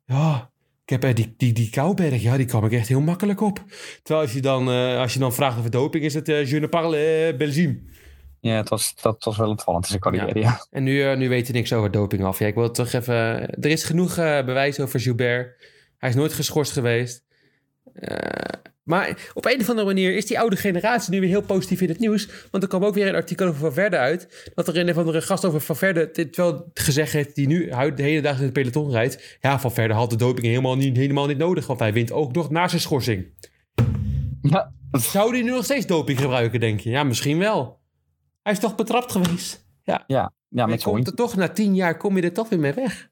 ja, 0.06 0.52
ik 0.86 1.02
heb 1.02 1.16
die, 1.16 1.34
die, 1.38 1.54
die 1.54 1.70
Kouberg, 1.70 2.22
ja, 2.22 2.38
die 2.38 2.46
kwam 2.46 2.66
ik 2.66 2.72
echt 2.72 2.88
heel 2.88 3.02
makkelijk 3.02 3.42
op. 3.42 3.64
Terwijl 4.04 4.26
als 4.26 4.34
je 4.36 4.42
dan, 4.42 4.68
als 4.98 5.14
je 5.14 5.20
dan 5.20 5.34
vraagt 5.34 5.58
over 5.58 5.72
doping, 5.72 6.04
is 6.04 6.14
het 6.14 6.30
uh, 6.30 6.46
je 6.46 6.60
ne 6.60 6.68
parle 6.68 7.36
Belgium. 7.38 7.90
Ja, 8.42 8.56
het 8.56 8.70
was, 8.70 8.96
dat 9.02 9.24
was 9.24 9.38
wel 9.38 9.50
opvallend 9.50 9.84
in 9.84 9.90
zijn 9.90 10.02
carrière, 10.02 10.40
ja. 10.40 10.66
En 10.70 10.84
nu, 10.84 11.04
eh, 11.04 11.18
nu 11.18 11.30
weet 11.30 11.48
hij 11.48 11.56
niks 11.56 11.74
over 11.74 11.92
doping 11.92 12.24
af. 12.24 12.40
Ja, 12.40 12.48
ik 12.48 12.56
wil 12.56 12.72
toch 12.72 12.94
even... 12.94 13.16
Er 13.50 13.66
is 13.66 13.84
genoeg 13.84 14.18
eh, 14.18 14.46
bewijs 14.46 14.80
over 14.80 15.00
Gilbert. 15.00 15.68
Hij 15.98 16.10
is 16.10 16.16
nooit 16.16 16.34
geschorst 16.34 16.72
geweest. 16.72 17.24
Eh, 17.94 18.60
maar 18.84 19.32
op 19.34 19.46
een 19.46 19.60
of 19.60 19.70
andere 19.70 19.88
manier 19.88 20.16
is 20.16 20.26
die 20.26 20.40
oude 20.40 20.56
generatie 20.56 21.12
nu 21.12 21.20
weer 21.20 21.30
heel 21.30 21.42
positief 21.42 21.82
in 21.82 21.90
het 21.90 22.00
nieuws. 22.00 22.30
Want 22.52 22.64
er 22.64 22.70
kwam 22.70 22.86
ook 22.86 22.94
weer 22.94 23.08
een 23.08 23.16
artikel 23.16 23.48
over 23.48 23.60
Valverde 23.60 23.98
uit. 23.98 24.52
Dat 24.56 24.68
er 24.68 24.78
een 24.78 24.90
of 24.90 24.98
andere 24.98 25.22
gast 25.22 25.46
over 25.46 25.62
Valverde 25.62 26.10
dit 26.14 26.36
wel 26.36 26.70
gezegd 26.74 27.14
heeft... 27.14 27.36
die 27.36 27.48
nu 27.48 27.70
de 27.96 28.04
hele 28.04 28.22
dag 28.22 28.38
in 28.38 28.44
het 28.44 28.54
peloton 28.54 28.92
rijdt. 28.92 29.38
Ja, 29.42 29.60
Valverde 29.60 29.94
had 29.94 30.10
de 30.10 30.16
doping 30.16 30.48
helemaal 30.48 30.76
niet, 30.76 30.98
helemaal 30.98 31.28
niet 31.28 31.38
nodig. 31.38 31.68
Want 31.68 31.80
hij 31.80 31.94
wint 31.94 32.12
ook 32.12 32.34
nog 32.34 32.50
na 32.50 32.68
zijn 32.68 32.82
schorsing. 32.82 33.28
Ja, 34.42 34.72
Zou 34.92 35.32
hij 35.32 35.42
nu 35.42 35.52
nog 35.52 35.64
steeds 35.64 35.86
doping 35.86 36.20
gebruiken, 36.20 36.60
denk 36.60 36.80
je? 36.80 36.90
Ja, 36.90 37.04
misschien 37.04 37.38
wel. 37.38 37.79
Hij 38.50 38.58
is 38.58 38.64
toch 38.64 38.76
betrapt 38.76 39.12
geweest? 39.12 39.66
Ja. 39.84 40.04
ja, 40.08 40.34
ja 40.48 40.68
je 40.68 40.78
zo'n 40.78 40.94
komt 40.94 41.08
er 41.08 41.14
toch 41.16 41.36
na 41.36 41.50
tien 41.50 41.76
jaar 41.76 41.98
kom 41.98 42.16
je 42.16 42.22
er 42.22 42.34
toch 42.34 42.50
weer 42.50 42.60
mee 42.60 42.74
weg. 42.74 43.10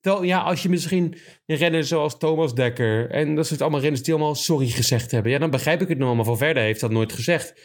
Terwijl, 0.00 0.24
ja, 0.24 0.40
als 0.40 0.62
je 0.62 0.68
misschien 0.68 1.14
een 1.46 1.56
renner 1.56 1.84
zoals 1.84 2.18
Thomas 2.18 2.54
Dekker... 2.54 3.10
en 3.10 3.34
dat 3.34 3.46
soort 3.46 3.60
allemaal 3.60 3.80
renners 3.80 4.02
die 4.02 4.14
allemaal 4.14 4.34
sorry 4.34 4.68
gezegd 4.68 5.10
hebben... 5.10 5.32
ja, 5.32 5.38
dan 5.38 5.50
begrijp 5.50 5.80
ik 5.80 5.88
het 5.88 5.98
nog 5.98 6.06
allemaal. 6.06 6.24
Van 6.24 6.36
Verder 6.36 6.62
heeft 6.62 6.80
dat 6.80 6.90
nooit 6.90 7.12
gezegd. 7.12 7.54
Die 7.54 7.64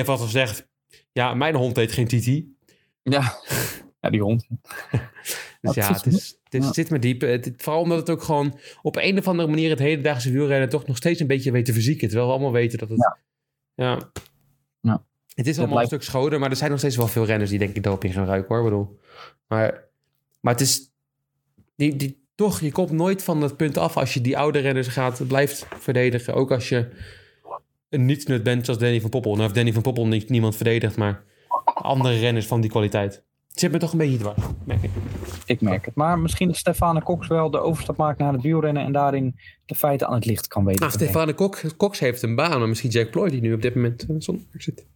heeft 0.00 0.08
altijd 0.08 0.28
gezegd... 0.30 0.68
Ja, 1.12 1.34
mijn 1.34 1.54
hond 1.54 1.76
heet 1.76 1.92
geen 1.92 2.06
Titi. 2.08 2.56
Ja, 3.02 3.32
ja 4.00 4.10
die 4.10 4.20
hond. 4.22 4.46
Dus 5.60 5.74
ja, 5.74 5.92
het, 5.92 6.06
is, 6.06 6.12
het, 6.14 6.14
is- 6.14 6.60
Ja. 6.60 6.64
het 6.66 6.74
zit 6.74 6.90
me 6.90 6.98
diep. 6.98 7.20
Het- 7.20 7.52
vooral 7.56 7.82
omdat 7.82 7.98
het 7.98 8.10
ook 8.10 8.22
gewoon 8.22 8.58
op 8.82 8.96
een 8.96 9.18
of 9.18 9.28
andere 9.28 9.48
manier 9.48 9.70
het 9.70 9.78
hedendaagse 9.78 10.30
wielrennen 10.32 10.68
toch 10.68 10.86
nog 10.86 10.96
steeds 10.96 11.20
een 11.20 11.26
beetje 11.26 11.50
weet 11.52 11.64
te 11.64 11.72
verzieken. 11.72 12.08
Terwijl 12.08 12.26
we 12.28 12.32
allemaal 12.34 12.52
weten 12.52 12.78
dat 12.78 12.88
het... 12.88 12.98
Ja. 12.98 13.18
Ja. 13.74 14.10
Het 15.34 15.46
is 15.46 15.58
allemaal 15.58 15.74
blijft- 15.74 15.92
een 15.92 16.00
stuk 16.00 16.10
schoner, 16.10 16.38
maar 16.38 16.50
er 16.50 16.56
zijn 16.56 16.70
nog 16.70 16.78
steeds 16.78 16.96
wel 16.96 17.08
veel 17.08 17.24
renners 17.24 17.50
die 17.50 17.58
denk 17.58 17.76
ik 17.76 17.82
daarop 17.82 18.04
in 18.04 18.12
gaan 18.12 18.26
ruiken 18.26 18.54
hoor. 18.54 18.64
Ik 18.64 18.70
bedoel. 18.70 18.98
Maar, 19.48 19.84
maar 20.40 20.52
het 20.52 20.62
is... 20.62 20.90
Die, 21.76 21.96
die, 21.96 22.24
toch, 22.34 22.60
je 22.60 22.72
komt 22.72 22.90
nooit 22.90 23.22
van 23.22 23.40
dat 23.40 23.56
punt 23.56 23.76
af 23.78 23.96
als 23.96 24.14
je 24.14 24.20
die 24.20 24.38
oude 24.38 24.58
renners 24.58 24.88
gaat, 24.88 25.26
blijft 25.26 25.66
verdedigen. 25.78 26.34
Ook 26.34 26.50
als 26.50 26.68
je 26.68 26.88
een 27.88 28.04
nietsnut 28.04 28.42
bent 28.42 28.64
zoals 28.64 28.80
Danny 28.80 29.00
van 29.00 29.10
Poppel. 29.10 29.30
Nou 29.30 29.42
heeft 29.42 29.54
Danny 29.54 29.72
van 29.72 29.82
Poppel 29.82 30.06
niet, 30.06 30.28
niemand 30.28 30.56
verdedigd, 30.56 30.96
maar 30.96 31.24
andere 31.64 32.18
renners 32.18 32.46
van 32.46 32.60
die 32.60 32.70
kwaliteit. 32.70 33.22
Het 33.48 33.60
zit 33.60 33.72
me 33.72 33.78
toch 33.78 33.92
een 33.92 33.98
beetje 33.98 34.18
dwars, 34.18 34.42
merk 34.64 34.82
ik. 34.82 34.90
Ik 35.46 35.60
merk 35.60 35.84
het. 35.84 35.94
Maar 35.94 36.18
misschien 36.18 36.46
dat 36.46 36.56
Stefane 36.56 37.02
Cox 37.02 37.26
wel 37.26 37.50
de 37.50 37.58
overstap 37.58 37.96
maakt 37.96 38.18
naar 38.18 38.32
het 38.32 38.42
wielrennen 38.42 38.84
en 38.84 38.92
daarin 38.92 39.34
de 39.66 39.74
feiten 39.74 40.06
aan 40.06 40.14
het 40.14 40.24
licht 40.24 40.46
kan 40.46 40.64
weten. 40.64 40.80
Nou, 40.80 40.92
te 40.92 40.98
brengen. 40.98 41.14
Stefane 41.14 41.34
Cox, 41.34 41.76
Cox 41.76 41.98
heeft 41.98 42.22
een 42.22 42.34
baan, 42.34 42.58
maar 42.58 42.68
misschien 42.68 42.90
Jack 42.90 43.10
Ploy 43.10 43.30
die 43.30 43.40
nu 43.40 43.52
op 43.52 43.62
dit 43.62 43.74
moment 43.74 44.06
eh, 44.08 44.16
zonder 44.18 44.44
zit. 44.56 44.86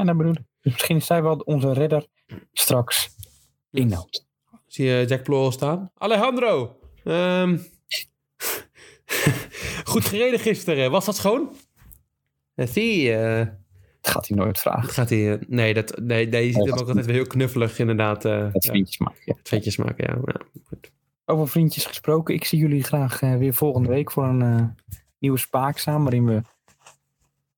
Ja, 0.00 0.06
dat 0.06 0.16
bedoel 0.16 0.32
ik. 0.32 0.38
Dus 0.60 0.72
misschien 0.72 0.96
is 0.96 1.06
zij 1.06 1.22
wel 1.22 1.36
onze 1.36 1.72
redder 1.72 2.06
straks 2.52 3.08
in 3.70 3.88
nood. 3.88 4.26
Zie 4.66 4.86
je 4.86 5.04
Jack 5.06 5.22
Ploy 5.22 5.38
al 5.44 5.52
staan? 5.52 5.90
Alejandro! 5.94 6.78
ehm, 7.04 7.58
goed 9.84 10.04
gereden 10.04 10.38
gisteren. 10.40 10.90
Was 10.90 11.04
dat 11.04 11.16
schoon? 11.16 11.52
Eh, 12.54 12.66
Zie, 12.66 13.12
eh, 13.16 13.46
Dat 14.00 14.12
gaat 14.12 14.28
hij 14.28 14.36
nooit 14.36 14.58
vragen. 14.58 14.82
dat 14.82 14.90
gaat 14.90 15.08
hij... 15.08 15.32
eh, 15.32 15.38
nee, 15.48 15.74
dat, 15.74 15.98
nee, 15.98 16.26
nee, 16.28 16.46
je 16.46 16.52
ziet 16.52 16.64
hem 16.64 16.72
ook 16.78 16.88
altijd 16.88 17.06
weer 17.06 17.14
heel 17.14 17.26
knuffelig 17.26 17.78
inderdaad. 17.78 18.24
eh 18.24 18.52
Het 18.52 18.64
ja, 18.64 18.70
vriendjes 18.70 18.98
maken. 18.98 19.20
ja. 19.24 19.34
het 19.38 19.48
vetjes 19.48 19.76
maken, 19.76 20.04
ja. 20.06 20.18
ja. 20.32 20.40
goed. 20.64 20.90
Over 21.24 21.48
vriendjes 21.48 21.86
gesproken. 21.86 22.34
Ik 22.34 22.44
zie 22.44 22.58
jullie 22.58 22.82
graag 22.82 23.22
eh, 23.22 23.36
weer 23.36 23.54
volgende 23.54 23.88
week 23.88 24.10
voor 24.10 24.24
een 24.24 24.42
eh, 24.42 24.64
nieuwe 25.18 25.38
spaakzaam. 25.38 26.02
Waarin 26.02 26.24
we, 26.26 26.42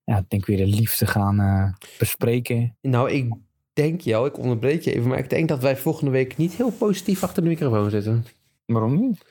ja, 0.03 0.17
ik 0.17 0.29
denk 0.29 0.45
weer 0.45 0.57
de 0.57 0.65
liefde 0.65 1.05
gaan 1.05 1.39
eh, 1.39 1.87
bespreken. 1.99 2.77
Nou, 2.81 3.11
ik 3.11 3.33
denk 3.73 4.01
jou, 4.01 4.27
ik 4.27 4.37
onderbreek 4.37 4.81
je 4.81 4.93
even, 4.93 5.09
maar 5.09 5.17
ik 5.17 5.29
denk 5.29 5.47
dat 5.47 5.61
wij 5.61 5.77
volgende 5.77 6.11
week 6.11 6.37
niet 6.37 6.53
heel 6.53 6.71
positief 6.71 7.23
achter 7.23 7.43
de 7.43 7.49
microfoon 7.49 7.89
zitten. 7.89 8.25
Waarom 8.65 8.99
niet? 8.99 9.25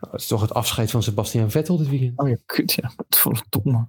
Nou, 0.00 0.12
het 0.12 0.20
is 0.20 0.26
toch 0.26 0.40
het 0.40 0.54
afscheid 0.54 0.90
van 0.90 1.02
Sebastian 1.02 1.50
Vettel 1.50 1.76
dit 1.76 1.88
weekend. 1.88 2.18
Oh 2.18 2.28
ja, 2.28 2.36
kut. 2.46 2.72
Ja, 2.72 2.92
wat 2.96 3.18
voor 3.18 3.32
een 3.32 3.42
domme. 3.48 3.88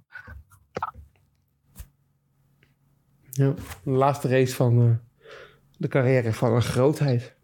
Ja, 3.30 3.54
de 3.84 3.90
laatste 3.90 4.28
race 4.28 4.54
van 4.54 4.82
eh, 4.82 5.24
de 5.76 5.88
carrière 5.88 6.32
van 6.32 6.52
een 6.52 6.62
grootheid. 6.62 7.34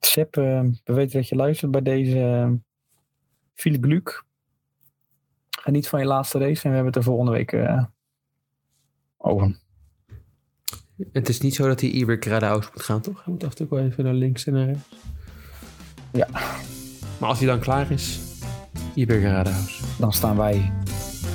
Sepp, 0.00 0.36
eh, 0.36 0.60
we 0.84 0.92
weten 0.92 1.18
dat 1.18 1.28
je 1.28 1.36
luistert 1.36 1.70
bij 1.70 1.82
deze 1.82 2.58
Philip 3.54 3.84
Luc. 3.84 4.22
Geniet 5.66 5.88
van 5.88 6.00
je 6.00 6.06
laatste 6.06 6.38
race 6.38 6.62
en 6.62 6.70
we 6.70 6.74
hebben 6.74 6.86
het 6.86 6.96
er 6.96 7.02
volgende 7.02 7.30
week 7.30 7.52
eh, 7.52 7.84
over. 9.16 9.58
Het 11.12 11.28
is 11.28 11.40
niet 11.40 11.54
zo 11.54 11.66
dat 11.66 11.80
hij 11.80 11.90
ieder 11.90 12.16
geradeaus 12.20 12.70
moet 12.72 12.82
gaan, 12.82 13.00
toch? 13.00 13.24
Hij 13.24 13.32
moet 13.32 13.44
af 13.44 13.50
en 13.50 13.56
toe 13.56 13.66
wel 13.70 13.84
even 13.84 14.04
naar 14.04 14.14
links 14.14 14.46
en 14.46 14.52
naar 14.52 14.66
rechts. 14.66 14.96
Ja. 16.12 16.28
Maar 17.18 17.28
als 17.28 17.38
hij 17.38 17.46
dan 17.48 17.58
klaar 17.58 17.90
is, 17.90 18.20
ieder 18.94 19.20
geradeaus. 19.20 19.82
Dan 19.98 20.12
staan 20.12 20.36
wij 20.36 20.72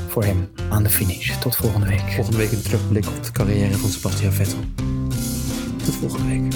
voor 0.08 0.24
hem 0.24 0.50
aan 0.70 0.84
de 0.84 0.90
finish. 0.90 1.38
Tot 1.38 1.56
volgende 1.56 1.88
week. 1.88 2.12
Volgende 2.12 2.38
week 2.38 2.52
een 2.52 2.62
terugblik 2.62 3.08
op 3.08 3.24
de 3.24 3.32
carrière 3.32 3.74
van 3.74 3.90
Sebastian 3.90 4.32
Vettel. 4.32 4.60
Tot 5.86 5.96
volgende 5.96 6.28
week. 6.28 6.54